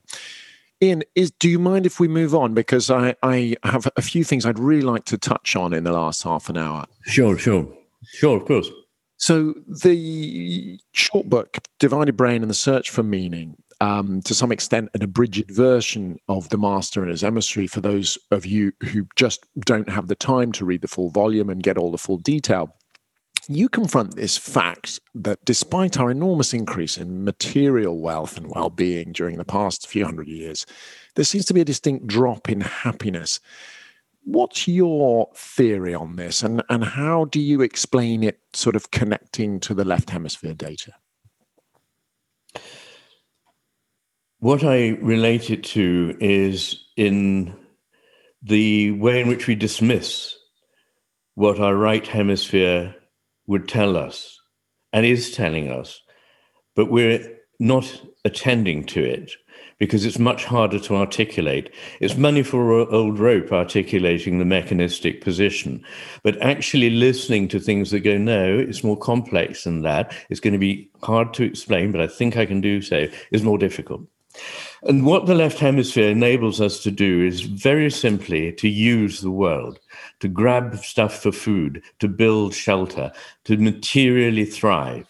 [0.82, 4.24] Iain, is do you mind if we move on because I, I have a few
[4.24, 6.86] things I'd really like to touch on in the last half an hour.
[7.06, 7.68] Sure, sure,
[8.14, 8.70] sure, of course.
[9.18, 14.90] So the short book, Divided Brain and the Search for Meaning, um, to some extent
[14.94, 19.46] an abridged version of The Master and His Emissary for those of you who just
[19.66, 22.74] don't have the time to read the full volume and get all the full detail
[23.48, 29.12] you confront this fact that despite our enormous increase in material wealth and well being
[29.12, 30.66] during the past few hundred years,
[31.16, 33.40] there seems to be a distinct drop in happiness.
[34.24, 39.60] What's your theory on this, and, and how do you explain it sort of connecting
[39.62, 40.94] to the left hemisphere data?
[44.42, 47.56] What I relate it to is in
[48.42, 50.36] the way in which we dismiss
[51.36, 52.96] what our right hemisphere
[53.46, 54.40] would tell us
[54.92, 56.02] and is telling us,
[56.76, 57.24] but we're
[57.60, 59.32] not attending to it
[59.78, 61.72] because it's much harder to articulate.
[62.00, 65.86] It's money for old rope articulating the mechanistic position,
[66.24, 70.16] but actually listening to things that go, no, it's more complex than that.
[70.32, 73.44] It's going to be hard to explain, but I think I can do so, is
[73.44, 74.02] more difficult.
[74.84, 79.32] And what the left hemisphere enables us to do is very simply to use the
[79.32, 79.80] world
[80.20, 83.12] to grab stuff for food, to build shelter,
[83.46, 85.08] to materially thrive.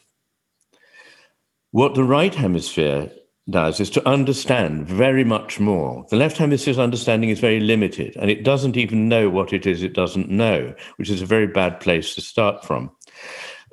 [1.71, 3.11] What the right hemisphere
[3.49, 6.05] does is to understand very much more.
[6.09, 9.83] The left hemisphere's understanding is very limited, and it doesn't even know what it is
[9.83, 12.91] it doesn't know, which is a very bad place to start from.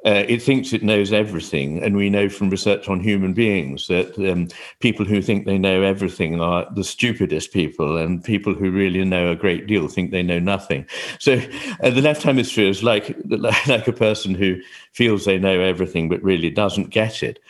[0.06, 4.16] Uh, it thinks it knows everything, and we know from research on human beings that
[4.30, 4.46] um,
[4.78, 9.32] people who think they know everything are the stupidest people, and people who really know
[9.32, 10.86] a great deal think they know nothing.
[11.18, 11.40] So,
[11.82, 14.60] uh, the left hemisphere is like like a person who
[14.92, 17.40] feels they know everything but really doesn't get it.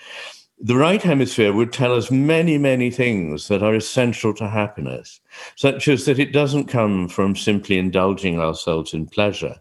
[0.60, 5.20] The right hemisphere would tell us many, many things that are essential to happiness,
[5.54, 9.56] such as that it doesn't come from simply indulging ourselves in pleasure,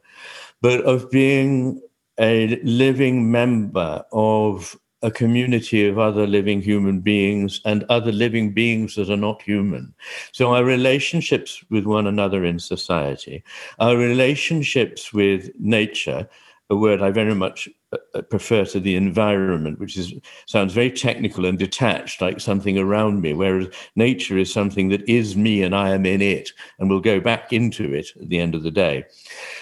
[0.61, 1.81] but of being
[2.19, 8.95] a living member of a community of other living human beings and other living beings
[8.95, 9.94] that are not human.
[10.31, 13.44] So, our relationships with one another in society,
[13.80, 16.27] our relationships with nature,
[16.69, 20.14] a word I very much uh, prefer to the environment, which is
[20.45, 25.38] sounds very technical and detached, like something around me, whereas nature is something that is
[25.38, 28.56] me and I am in it and will go back into it at the end
[28.56, 29.06] of the day.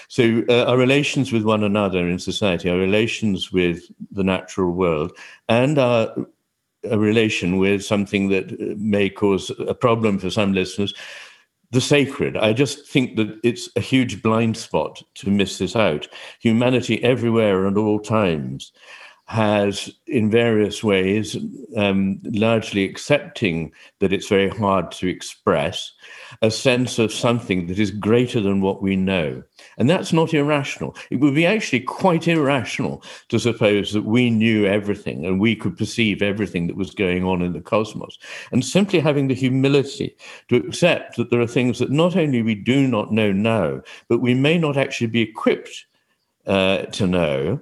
[0.08, 5.12] So uh, our relations with one another in society, our relations with the natural world,
[5.48, 6.14] and our
[6.90, 10.94] a relation with something that uh, may cause a problem for some listeners,
[11.76, 12.38] the sacred.
[12.38, 16.08] I just think that it's a huge blind spot to miss this out.
[16.40, 18.72] Humanity everywhere and all times
[19.26, 21.36] has, in various ways,
[21.76, 25.92] um, largely accepting that it's very hard to express,
[26.40, 29.42] a sense of something that is greater than what we know.
[29.78, 30.96] And that's not irrational.
[31.10, 35.76] It would be actually quite irrational to suppose that we knew everything and we could
[35.76, 38.18] perceive everything that was going on in the cosmos.
[38.52, 40.16] And simply having the humility
[40.48, 44.20] to accept that there are things that not only we do not know now, but
[44.20, 45.86] we may not actually be equipped
[46.46, 47.60] uh, to know.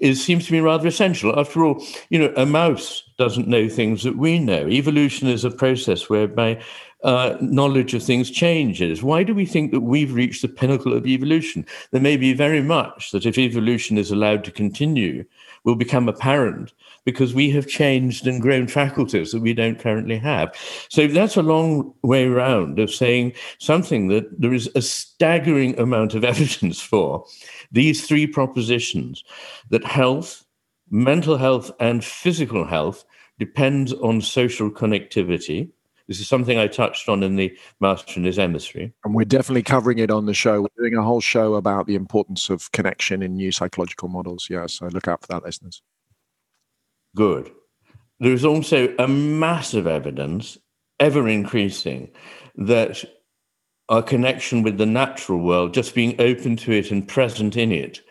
[0.00, 1.38] It seems to me rather essential.
[1.38, 4.68] After all, you know, a mouse doesn't know things that we know.
[4.68, 6.60] Evolution is a process whereby
[7.02, 9.02] uh, knowledge of things changes.
[9.02, 11.66] Why do we think that we've reached the pinnacle of evolution?
[11.90, 15.24] There may be very much that if evolution is allowed to continue,
[15.64, 16.72] will become apparent
[17.04, 20.54] because we have changed and grown faculties that we don't currently have.
[20.88, 26.14] So that's a long way around of saying something that there is a staggering amount
[26.14, 27.24] of evidence for.
[27.70, 29.24] These three propositions
[29.70, 30.44] that health,
[30.90, 33.04] mental health, and physical health
[33.38, 35.70] depends on social connectivity
[36.12, 38.92] this is something I touched on in the Master and his emissary.
[39.02, 40.60] And we're definitely covering it on the show.
[40.60, 44.48] We're doing a whole show about the importance of connection in new psychological models.
[44.50, 45.80] Yeah, so look out for that, listeners.
[47.16, 47.50] Good.
[48.20, 50.58] There is also a massive evidence,
[51.00, 52.10] ever increasing,
[52.56, 53.02] that
[53.88, 58.02] our connection with the natural world, just being open to it and present in it,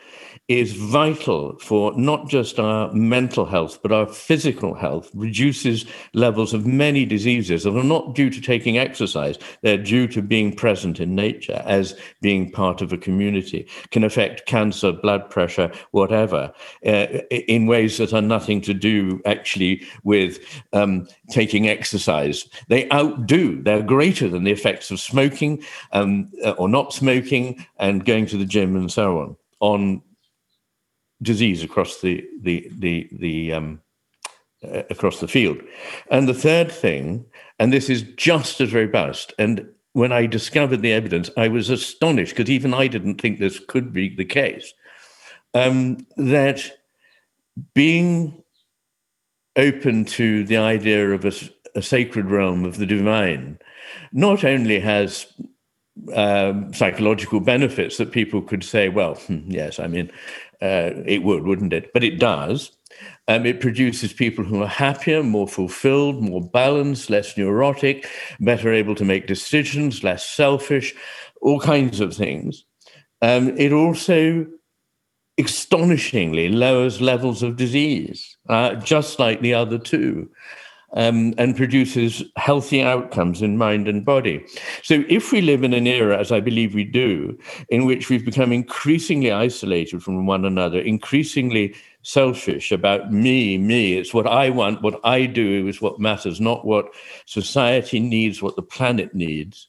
[0.60, 6.66] is vital for not just our mental health, but our physical health, reduces levels of
[6.66, 9.38] many diseases that are not due to taking exercise.
[9.62, 14.46] They're due to being present in nature as being part of a community, can affect
[14.46, 16.52] cancer, blood pressure, whatever,
[16.86, 20.40] uh, in ways that are nothing to do actually with
[20.74, 22.48] um, taking exercise.
[22.68, 28.26] They outdo, they're greater than the effects of smoking um, or not smoking and going
[28.28, 30.02] to the gym and so on on
[31.22, 33.82] disease across the the the the um,
[34.64, 35.60] uh, across the field.
[36.10, 37.26] And the third thing,
[37.60, 42.36] and this is just as robust, and when I discovered the evidence, I was astonished
[42.36, 44.74] because even I didn't think this could be the case.
[45.54, 46.72] Um, that
[47.74, 48.42] being
[49.58, 51.34] open to the idea of a,
[51.76, 53.60] a, sacred realm of the divine
[54.14, 55.28] not only has
[56.14, 60.10] um, psychological benefits that people could say, well, hmm, yes, I mean,
[60.62, 61.92] uh, it would, wouldn't it?
[61.94, 62.72] But it does.
[63.28, 68.08] Um, it produces people who are happier, more fulfilled, more balanced, less neurotic,
[68.40, 70.94] better able to make decisions, less selfish,
[71.42, 72.66] all kinds of things.
[73.22, 74.48] Um, it also
[75.40, 80.30] astonishingly lowers levels of disease, uh, just like the other two
[80.94, 84.46] um, and produces healthy outcomes in mind and body.
[84.84, 87.38] So, if we live in an era, as I believe we do,
[87.70, 94.14] in which we've become increasingly isolated from one another, increasingly selfish about me, me, it's
[94.14, 96.90] what I want, what I do is what matters, not what
[97.26, 99.68] society needs, what the planet needs.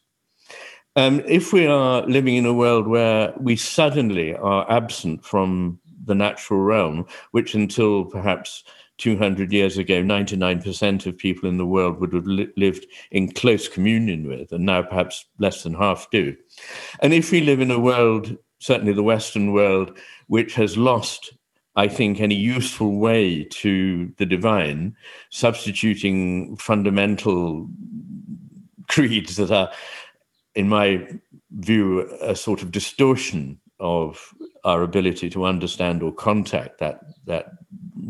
[0.95, 6.15] Um, if we are living in a world where we suddenly are absent from the
[6.15, 8.65] natural realm, which until perhaps
[8.99, 13.69] 200 years ago, 99% of people in the world would have li- lived in close
[13.69, 16.37] communion with, and now perhaps less than half do.
[17.01, 19.99] And if we live in a world, certainly the Western world,
[20.29, 21.33] which has lost
[21.75, 24.95] I think, any useful way to the divine,
[25.31, 27.67] substituting fundamental
[28.89, 29.71] creeds that are,
[30.55, 31.09] in my
[31.51, 37.47] view, a sort of distortion of our ability to understand or contact that that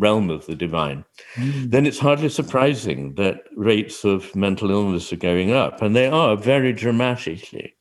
[0.03, 1.05] realm of the divine,
[1.37, 1.71] mm.
[1.71, 6.37] then it's hardly surprising that rates of mental illness are going up, and they are
[6.37, 7.75] very dramatically.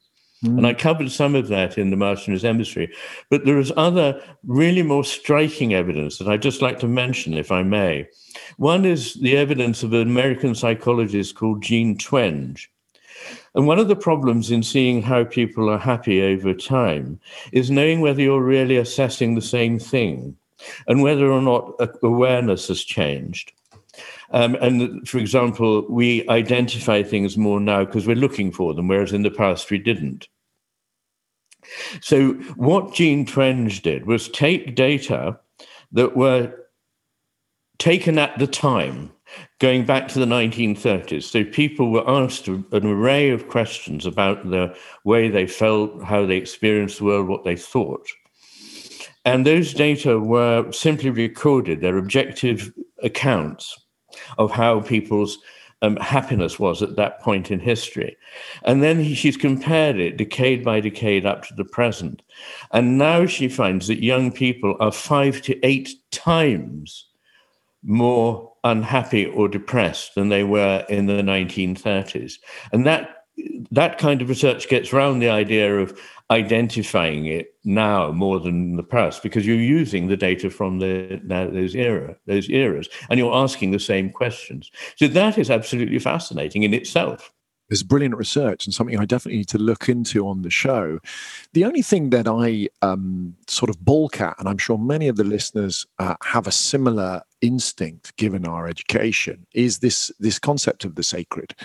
[0.46, 0.58] Mm.
[0.58, 2.94] And I covered some of that in the Master and His Emissary,
[3.30, 7.52] but there is other really more striking evidence that I'd just like to mention, if
[7.52, 8.08] I may.
[8.58, 12.68] One is the evidence of an American psychologist called Jean Twenge,
[13.54, 17.20] and one of the problems in seeing how people are happy over time
[17.52, 20.38] is knowing whether you're really assessing the same thing
[20.88, 23.54] and whether or not awareness has changed.
[24.32, 29.12] Um, and for example, we identify things more now because we're looking for them, whereas
[29.12, 30.28] in the past we didn't.
[32.02, 35.40] So, what Jean Twenge did was take data
[35.92, 36.54] that were
[37.78, 39.12] taken at the time
[39.60, 41.24] going back to the 1930s.
[41.24, 46.38] So people were asked an array of questions about the way they felt, how they
[46.38, 48.08] experienced the world, what they thought.
[49.26, 52.74] And those data were simply recorded, they're objective
[53.04, 53.80] accounts
[54.38, 55.38] of how people's
[55.84, 58.16] um, happiness was at that point in history.
[58.64, 62.22] And then he, she's compared it decade by decade up to the present.
[62.72, 67.08] And now she finds that young people are five to eight times
[67.84, 72.34] more unhappy or depressed than they were in the 1930s.
[72.72, 73.18] And that
[73.72, 75.98] that kind of research gets around the idea of
[76.32, 81.20] identifying it now more than in the past because you're using the data from the
[81.26, 84.72] those era those eras and you're asking the same questions.
[84.96, 87.34] So that is absolutely fascinating in itself
[87.72, 91.00] there's brilliant research and something I definitely need to look into on the show.
[91.54, 95.16] The only thing that I um, sort of balk at, and I'm sure many of
[95.16, 100.96] the listeners uh, have a similar instinct given our education, is this this concept of
[100.96, 101.56] the sacred.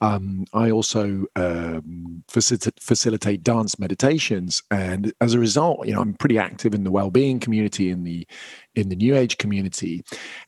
[0.00, 6.38] Um, I also um, facilitate, dance meditations, and as a result, you know, I'm pretty
[6.38, 8.26] active in the well-being community in the
[8.74, 10.02] in the New Age community.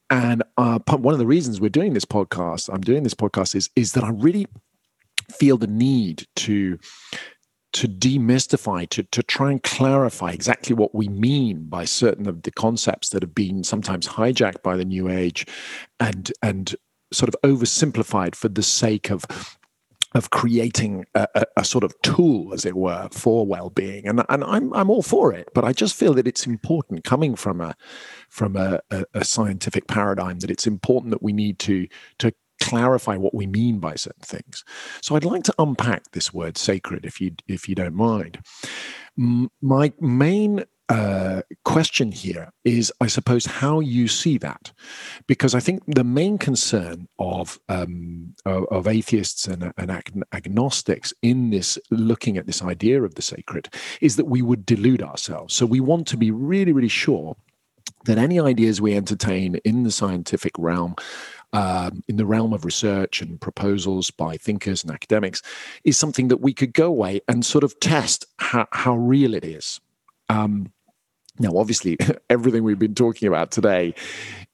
[0.09, 3.69] And uh, one of the reasons we're doing this podcast, I'm doing this podcast, is
[3.77, 4.47] is that I really
[5.35, 6.79] feel the need to
[7.73, 12.51] to demystify, to, to try and clarify exactly what we mean by certain of the
[12.51, 15.47] concepts that have been sometimes hijacked by the new age
[15.99, 16.77] and and
[17.13, 19.25] sort of oversimplified for the sake of
[20.15, 24.45] of creating a, a, a, sort of tool, as it were, for well-being, and and
[24.45, 27.75] I'm I'm all for it, but I just feel that it's important coming from a
[28.29, 28.81] from a,
[29.15, 31.87] a, scientific paradigm that it's important that we need to
[32.19, 32.33] to
[32.67, 34.65] clarify what we mean by certain things.
[35.01, 38.39] So I'd like to unpack this word sacred, if you if you don't mind.
[39.17, 44.73] My main uh, question here is, I suppose, how you see that,
[45.27, 51.15] because I think the main concern of um, of, of, atheists and, and ag- agnostics
[51.23, 55.55] in this looking at this idea of the sacred is that we would delude ourselves.
[55.55, 57.37] So we want to be really, really sure
[58.05, 60.95] that any ideas we entertain in the scientific realm
[61.53, 65.43] um, in the realm of research and proposals by thinkers and academics
[65.85, 69.45] is something that we could go away and sort of test how, how real it
[69.45, 69.81] is.
[70.29, 70.73] Um,
[71.39, 71.99] now, obviously,
[72.31, 73.95] everything we've been talking about today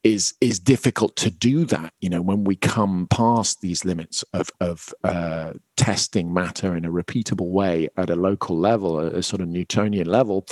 [0.05, 1.93] is is difficult to do that.
[2.01, 6.91] You know, when we come past these limits of of uh, testing matter in a
[6.91, 10.47] repeatable way at a local level, a, a sort of Newtonian level,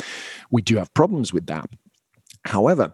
[0.51, 1.71] we do have problems with that.
[2.45, 2.93] However,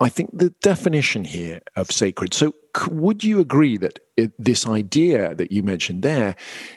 [0.00, 2.32] I think the definition here of sacred.
[2.32, 2.54] So,
[2.88, 6.36] would you agree that it, this idea that you mentioned there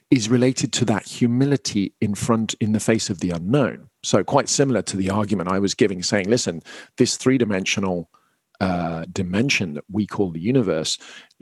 [0.10, 3.90] is related to that humility in front, in the face of the unknown?
[4.02, 6.64] So, quite similar to the argument I was giving, saying, listen,
[6.98, 8.10] this three dimensional
[8.62, 11.00] uh, dimension that we call the universe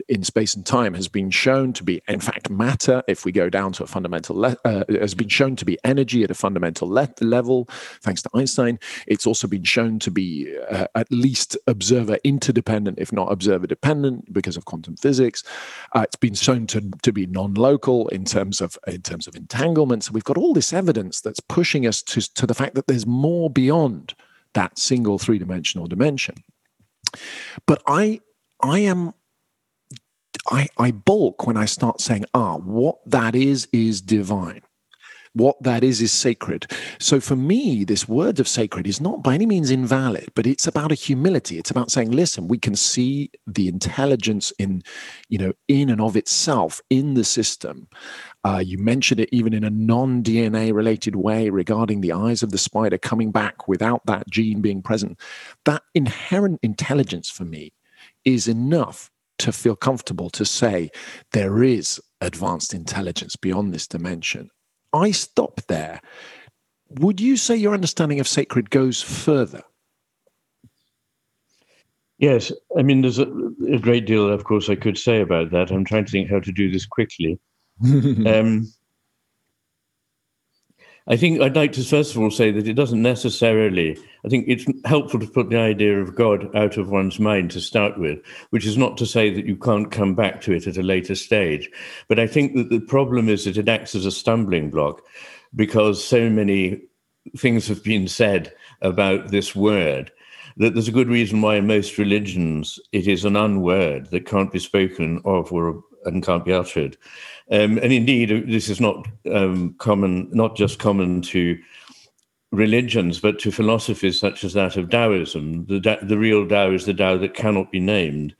[0.08, 3.02] in space and time has been shown to be, in fact, matter.
[3.06, 6.24] If we go down to a fundamental, le- uh, has been shown to be energy
[6.24, 7.66] at a fundamental le- level,
[8.00, 8.78] thanks to Einstein.
[9.06, 14.32] It's also been shown to be uh, at least observer interdependent, if not observer dependent,
[14.32, 15.44] because of quantum physics.
[15.94, 20.04] Uh, it's been shown to, to be non-local in terms of in terms of entanglement.
[20.04, 23.06] So we've got all this evidence that's pushing us to, to the fact that there's
[23.06, 24.14] more beyond
[24.54, 26.36] that single three-dimensional dimension.
[27.66, 28.20] But I
[28.62, 29.14] I am
[30.50, 34.62] I, I balk when I start saying, ah, what that is is divine.
[35.32, 36.66] What that is is sacred.
[36.98, 40.66] So for me, this word of sacred is not by any means invalid, but it's
[40.66, 41.56] about a humility.
[41.56, 44.82] It's about saying, listen, we can see the intelligence in,
[45.28, 47.86] you know, in and of itself in the system.
[48.42, 52.50] Uh, you mentioned it even in a non DNA related way regarding the eyes of
[52.50, 55.18] the spider coming back without that gene being present.
[55.64, 57.72] That inherent intelligence for me
[58.24, 60.90] is enough to feel comfortable to say
[61.32, 64.50] there is advanced intelligence beyond this dimension.
[64.92, 66.00] I stop there.
[66.98, 69.62] Would you say your understanding of sacred goes further?
[72.18, 73.26] Yes, I mean, there's a,
[73.72, 75.70] a, great deal, of course, I could say about that.
[75.70, 77.38] I'm trying to think how to do this quickly.
[78.26, 78.72] um,
[81.06, 84.44] I think I'd like to first of all say that it doesn't necessarily, I think
[84.46, 88.20] it's helpful to put the idea of God out of one's mind to start with,
[88.50, 91.14] which is not to say that you can't come back to it at a later
[91.14, 91.70] stage.
[92.06, 95.02] But I think that the problem is that it acts as a stumbling block
[95.56, 96.80] because so many
[97.36, 98.52] things have been said
[98.82, 100.12] about this word
[100.56, 104.52] that there's a good reason why in most religions it is an unword that can't
[104.52, 106.96] be spoken of or and can't be uttered.
[107.50, 111.58] Um, and indeed, this is not um, common, not just common to
[112.52, 115.66] religions, but to philosophies such as that of Taoism.
[115.66, 118.34] The, the real Tao is the Tao that cannot be named.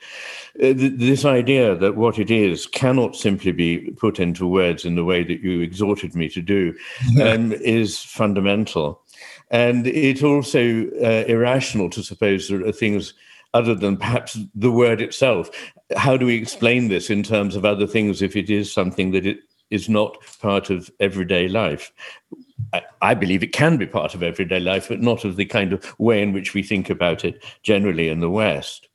[0.56, 4.96] Uh, th- this idea that what it is cannot simply be put into words in
[4.96, 6.74] the way that you exhorted me to do
[7.22, 9.00] um, is fundamental.
[9.50, 13.14] And it's also uh, irrational to suppose there are things
[13.54, 15.50] other than perhaps the word itself.
[15.96, 19.26] How do we explain this in terms of other things if it is something that
[19.26, 19.40] it
[19.70, 21.92] is not part of everyday life?
[23.02, 25.98] I, believe it can be part of everyday life, but not of the kind of
[25.98, 28.89] way in which we think about it generally in the West.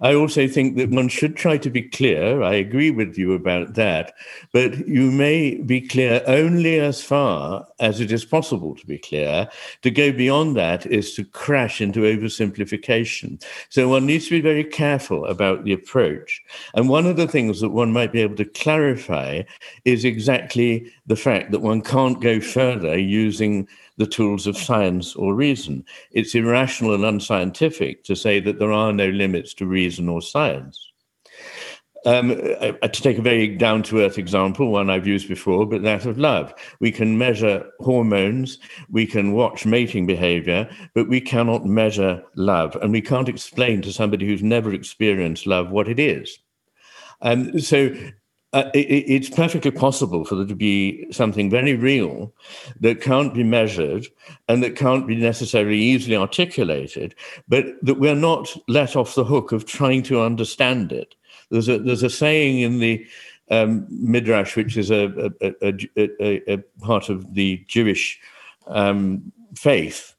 [0.00, 2.42] I also think that one should try to be clear.
[2.42, 4.14] I agree with you about that.
[4.52, 9.48] But you may be clear only as far as it is possible to be clear.
[9.82, 13.42] To go beyond that is to crash into oversimplification.
[13.68, 16.42] So one needs to be very careful about the approach.
[16.74, 19.42] And one of the things that one might be able to clarify
[19.84, 23.68] is exactly the fact that one can't go further using
[24.02, 25.84] the tools of science or reason.
[26.10, 30.90] It's irrational and unscientific to say that there are no limits to reason or science.
[32.04, 36.04] Um, to take a very down to earth example, one I've used before, but that
[36.04, 36.52] of love.
[36.80, 38.58] We can measure hormones,
[38.90, 42.76] we can watch mating behavior, but we cannot measure love.
[42.82, 46.40] And we can't explain to somebody who's never experienced love what it is.
[47.20, 47.94] Um, so
[48.52, 52.32] uh, it, it's perfectly possible for there to be something very real
[52.80, 54.06] that can't be measured
[54.48, 57.14] and that can't be necessarily easily articulated,
[57.48, 61.14] but that we're not let off the hook of trying to understand it.
[61.50, 63.06] There's a there's a saying in the
[63.50, 68.20] um, midrash, which is a a, a, part of the Jewish
[68.66, 70.14] um, faith,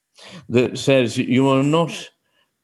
[0.49, 2.09] that says you are not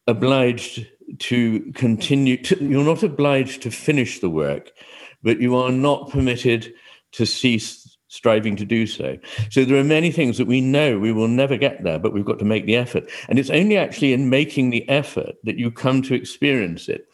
[0.07, 0.87] obliged
[1.19, 2.41] to continue.
[2.43, 4.71] To, you're not obliged to finish the work
[5.23, 6.73] but you are not permitted
[7.13, 9.17] to cease striving to do so.
[9.51, 12.25] So there are many things that we know we will never get there, but we've
[12.25, 13.09] got to make the effort.
[13.29, 17.07] And it's only actually in making the effort that you come to experience it.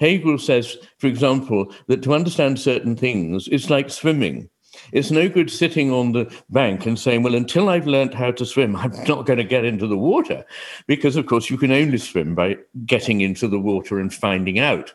[0.00, 4.48] Hegel says, for example, that to understand certain things, it's like swimming.
[4.92, 8.46] It's no good sitting on the bank and saying, well, until I've learned how to
[8.46, 10.44] swim, I'm not going to get into the water.
[10.86, 12.56] Because, of course, you can only swim by
[12.86, 14.94] getting into the water and finding out.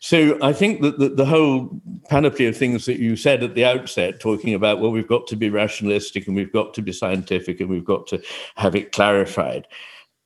[0.00, 3.64] So I think that the, the, whole panoply of things that you said at the
[3.64, 7.60] outset, talking about, well, we've got to be rationalistic and we've got to be scientific
[7.60, 8.22] and we've got to
[8.56, 9.66] have it clarified.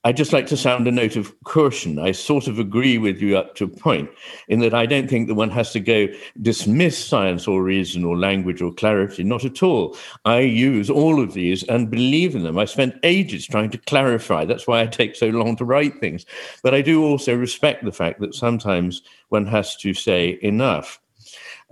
[0.02, 1.98] I'd just like to sound a note of caution.
[1.98, 4.08] I sort of agree with you up to a point,
[4.48, 6.08] in that I don't think that one has to go
[6.40, 9.24] dismiss science or reason or language or clarity.
[9.24, 9.94] Not at all.
[10.24, 12.58] I use all of these and believe in them.
[12.58, 14.46] I spent ages trying to clarify.
[14.46, 16.24] That's why I take so long to write things.
[16.62, 20.98] But I do also respect the fact that sometimes one has to say enough.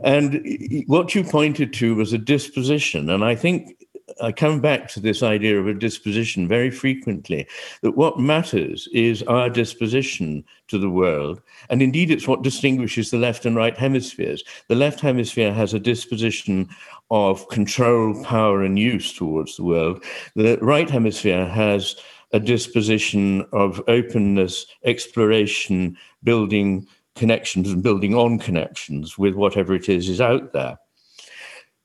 [0.04, 0.46] And
[0.86, 3.10] what you pointed to was a disposition.
[3.10, 3.74] And I think
[4.20, 7.46] I come back to this idea of a disposition very frequently
[7.82, 11.40] that what matters is our disposition to the world.
[11.70, 14.44] And indeed, it's what distinguishes the left and right hemispheres.
[14.68, 16.68] The left hemisphere has a disposition
[17.10, 20.04] of control, power, and use towards the world.
[20.34, 21.96] The right hemisphere has
[22.32, 30.08] a disposition of openness, exploration, building connections, and building on connections with whatever it is
[30.08, 30.78] is out there.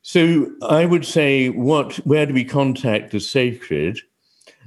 [0.04, 1.96] So I would say, what?
[2.06, 4.00] Where do we contact the sacred?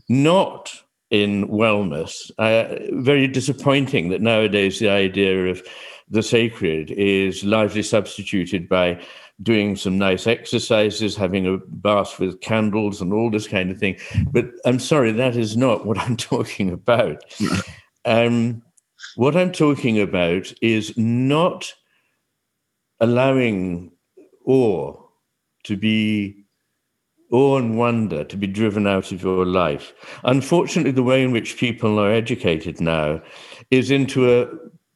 [0.08, 0.72] Not
[1.10, 2.30] in wellness.
[2.38, 5.62] Uh, very disappointing that nowadays the idea of
[6.08, 9.00] the sacred is largely substituted by
[9.42, 13.98] doing some nice exercises, having a bath with candles, and all this kind of thing.
[14.30, 17.22] But I'm sorry, that is not what I'm talking about.
[18.06, 18.62] um,
[19.16, 21.74] what I'm talking about is not
[23.00, 23.92] allowing
[24.46, 25.05] awe
[25.66, 26.46] to be
[27.30, 29.92] awe and wonder to be driven out of your life.
[30.24, 33.20] Unfortunately, the way in which people are educated now
[33.70, 34.48] is into a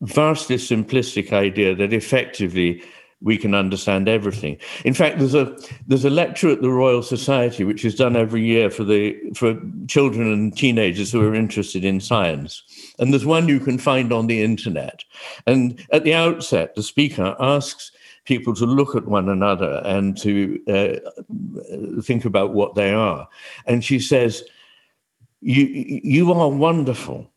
[0.03, 2.83] vastly simplistic idea that effectively
[3.23, 4.57] we can understand everything.
[4.85, 5.55] In fact, there's a
[5.87, 9.61] there's a lecture at the Royal Society which is done every year for the for
[9.89, 12.63] children and teenagers who are interested in science.
[12.99, 15.05] And there's one you can find on the internet.
[15.47, 17.93] And at the outset, the speaker asks
[18.31, 20.33] people to look at one another and to
[20.69, 23.29] uh, think about what they are.
[23.67, 24.45] And she says,
[25.41, 27.29] you, you are wonderful.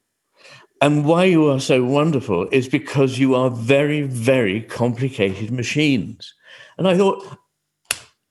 [0.81, 6.35] And why you are so wonderful is because you are very, very complicated machines.
[6.77, 7.25] And I thought,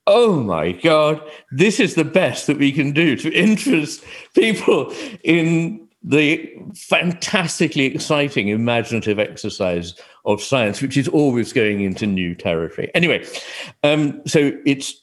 [0.07, 1.21] oh my God,
[1.51, 4.05] this is the best that we can do to interest
[4.37, 4.95] people
[5.25, 9.95] in the fantastically exciting imaginative exercise
[10.25, 12.91] of science, which is always going into new territory.
[12.95, 13.27] Anyway,
[13.83, 15.01] um, so it's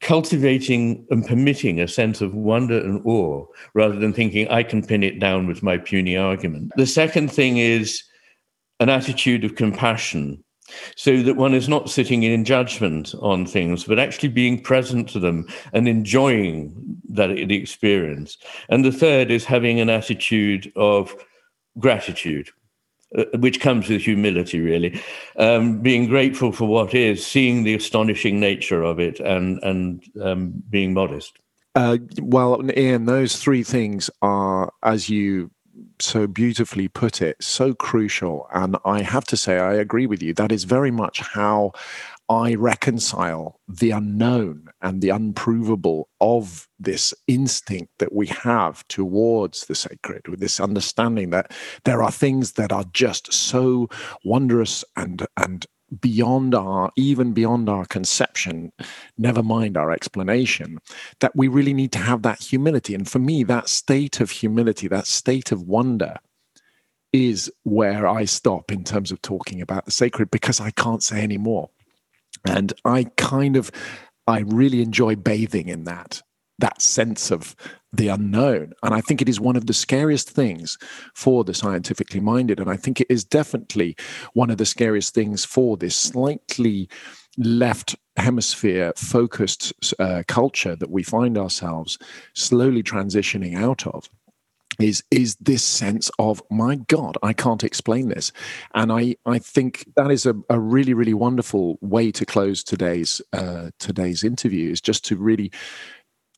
[0.00, 5.02] cultivating and permitting a sense of wonder and awe rather than thinking I can pin
[5.02, 6.72] it down with my puny argument.
[6.76, 8.02] The second thing is
[8.80, 10.42] an attitude of compassion
[10.96, 15.18] so that one is not sitting in judgment on things, but actually being present to
[15.18, 16.74] them and enjoying
[17.10, 18.38] that the experience.
[18.68, 21.14] And the third is having an attitude of
[21.78, 22.50] gratitude.
[23.16, 24.98] Uh, which comes with humility, really,
[25.36, 30.52] um, being grateful for what is, seeing the astonishing nature of it, and and um,
[30.70, 31.38] being modest.
[31.74, 35.50] Uh, well, Iain, those three things are, as you
[35.98, 38.46] so beautifully put it, so crucial.
[38.52, 40.34] And I have to say, I agree with you.
[40.34, 41.72] That is very much how
[42.32, 49.74] I reconcile the unknown and the unprovable of this instinct that we have towards the
[49.74, 51.52] sacred, with this understanding that
[51.84, 53.88] there are things that are just so
[54.24, 55.66] wondrous and and
[56.00, 58.72] beyond our even beyond our conception
[59.18, 60.78] never mind our explanation
[61.20, 62.94] that we really need to have that humility.
[62.94, 66.16] And for me that state of humility that state of wonder
[67.12, 71.20] is where i stop in terms of talking about the sacred because i can't say
[71.20, 71.68] any more
[72.46, 73.70] and i kind of
[74.26, 76.22] i really enjoy bathing in that
[76.58, 77.56] that sense of
[77.92, 78.72] the unknown.
[78.82, 80.78] And I think it is one of the scariest things
[81.14, 82.60] for the scientifically minded.
[82.60, 83.96] And I think it is definitely
[84.32, 86.88] one of the scariest things for this slightly
[87.36, 91.98] left hemisphere focused uh, culture that we find ourselves
[92.34, 94.08] slowly transitioning out of
[94.80, 98.32] is is this sense of my god i can't explain this.
[98.74, 103.20] And i i think that is a, a really really wonderful way to close today's
[103.32, 105.50] uh, today's interview is just to really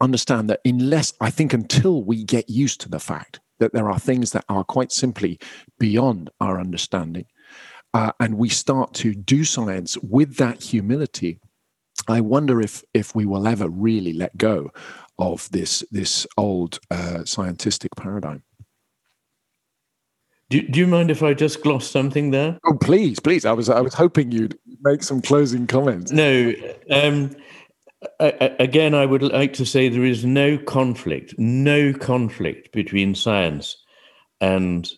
[0.01, 3.99] understand that unless I think until we get used to the fact that there are
[3.99, 5.39] things that are quite simply
[5.79, 7.27] beyond our understanding,
[7.93, 11.41] uh, and we start to do science with that humility,
[12.09, 14.71] I wonder if if we will ever really let go
[15.19, 18.43] of this this old uh, scientific paradigm.
[20.51, 22.59] Do, do you mind if I just gloss something there?
[22.67, 23.45] Oh, please, please.
[23.45, 26.13] I was I was hoping you'd make some closing comments.
[26.13, 26.53] No,
[26.91, 27.35] um,
[28.21, 33.77] again, I would like to say there is no conflict, no conflict between science
[34.41, 34.91] and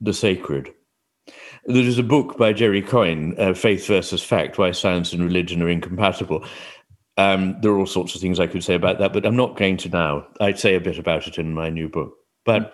[0.00, 0.72] the sacred.
[1.66, 5.62] There is a book by Jerry Coyne, uh, Faith versus Fact Why Science and Religion
[5.62, 6.44] Are Incompatible.
[7.20, 9.58] Um, there are all sorts of things I could say about that, but I'm not
[9.58, 10.26] going to now.
[10.40, 12.14] I'd say a bit about it in my new book.
[12.46, 12.72] But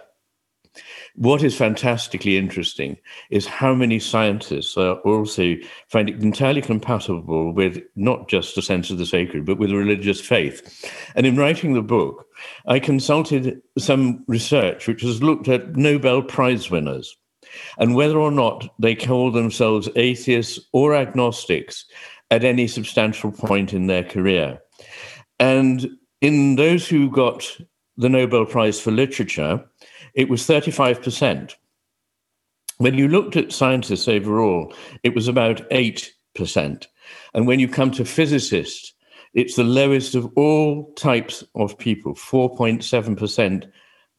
[1.17, 2.97] what is fantastically interesting
[3.31, 5.57] is how many scientists are also
[5.89, 10.21] find it entirely compatible with not just a sense of the sacred, but with religious
[10.21, 10.89] faith.
[11.17, 12.27] And in writing the book,
[12.69, 17.17] I consulted some research which has looked at Nobel Prize winners
[17.79, 21.87] and whether or not they call themselves atheists or agnostics
[22.31, 24.61] at any substantial point in their career.
[25.39, 25.89] And
[26.21, 27.45] in those who got
[27.97, 29.65] the Nobel Prize for Literature,
[30.15, 31.55] it was 35%.
[32.79, 36.87] When you looked at scientists overall, it was about 8%.
[37.35, 38.93] And when you come to physicists,
[39.35, 42.15] it's the lowest of all types of people.
[42.15, 43.71] 4.7%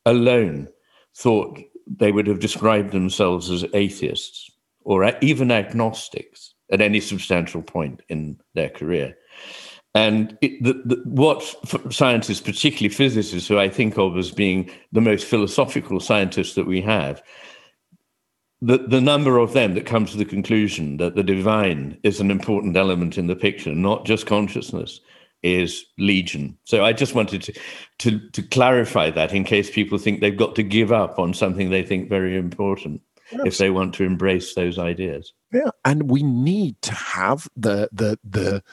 [0.05, 0.67] alone
[1.15, 4.51] thought they would have described themselves as atheists
[4.83, 9.15] or even agnostics at any substantial point in their career.
[9.95, 11.41] And it, the, the, what
[11.91, 16.81] scientists, particularly physicists, who I think of as being the most philosophical scientists that we
[16.81, 17.23] have,
[18.61, 22.31] the, the number of them that come to the conclusion that the divine is an
[22.31, 24.99] important element in the picture, not just consciousness,
[25.43, 26.57] is legion.
[26.63, 27.53] So I just wanted to,
[27.99, 31.69] to, to clarify that in case people think they've got to give up on something
[31.69, 33.01] they think very important
[33.31, 33.41] yes.
[33.45, 35.33] if they want to embrace those ideas.
[35.53, 38.63] Yeah, and we need to have the the the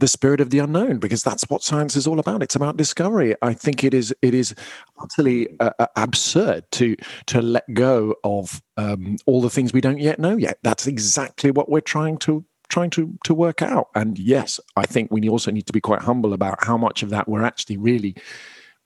[0.00, 2.42] the spirit of the unknown because that's what science is all about.
[2.42, 3.34] It's about discovery.
[3.42, 4.54] I think it is it is
[5.00, 9.98] utterly uh, uh, absurd to to let go of um, all the things we don't
[9.98, 10.58] yet know yet.
[10.62, 13.88] That's exactly what we're trying to trying to to work out.
[13.94, 17.08] And yes i think we also need to be quite humble about how much of
[17.10, 18.14] that we're actually really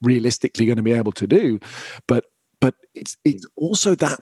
[0.03, 1.59] realistically going to be able to do.
[2.07, 2.27] But
[2.61, 4.21] but it's it's also that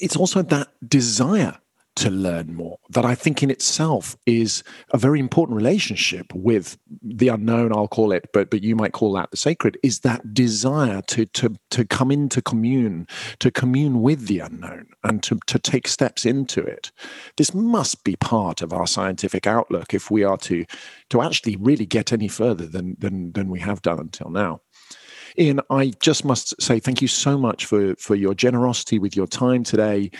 [0.00, 1.58] it's also that desire
[1.96, 7.28] to learn more that I think in itself is a very important relationship with the
[7.28, 11.00] unknown I'll call it but but you might call that the sacred is that desire
[11.08, 13.06] to to to come into commune
[13.38, 16.92] to commune with the unknown and to to take steps into it.
[17.38, 20.66] This must be part of our scientific outlook if we are to
[21.08, 24.60] to actually really get any further than than than we have done until now
[25.38, 29.26] Iain, I just must say thank you so much for, for your generosity with your
[29.26, 30.10] time today.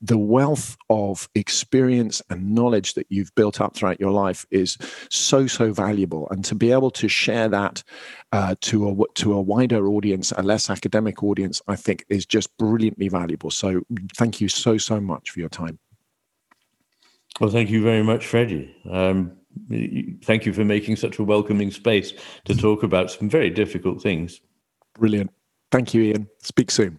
[0.00, 4.76] The wealth of experience and knowledge that you've built up throughout your life is
[5.10, 6.28] so, so valuable.
[6.30, 7.82] And to be able to share that
[8.32, 12.56] uh, to, a, to a wider audience, a less academic audience, I think is just
[12.58, 13.50] brilliantly valuable.
[13.50, 13.82] So
[14.16, 15.78] thank you so, so much for your time.
[17.40, 18.74] Well, thank you very much, Freddie.
[18.90, 19.32] Um,
[20.24, 22.12] thank you for making such a welcoming space
[22.44, 24.40] to talk about some very difficult things.
[24.98, 25.30] Brilliant.
[25.70, 26.28] Thank you, Iain.
[26.42, 26.98] Speak soon.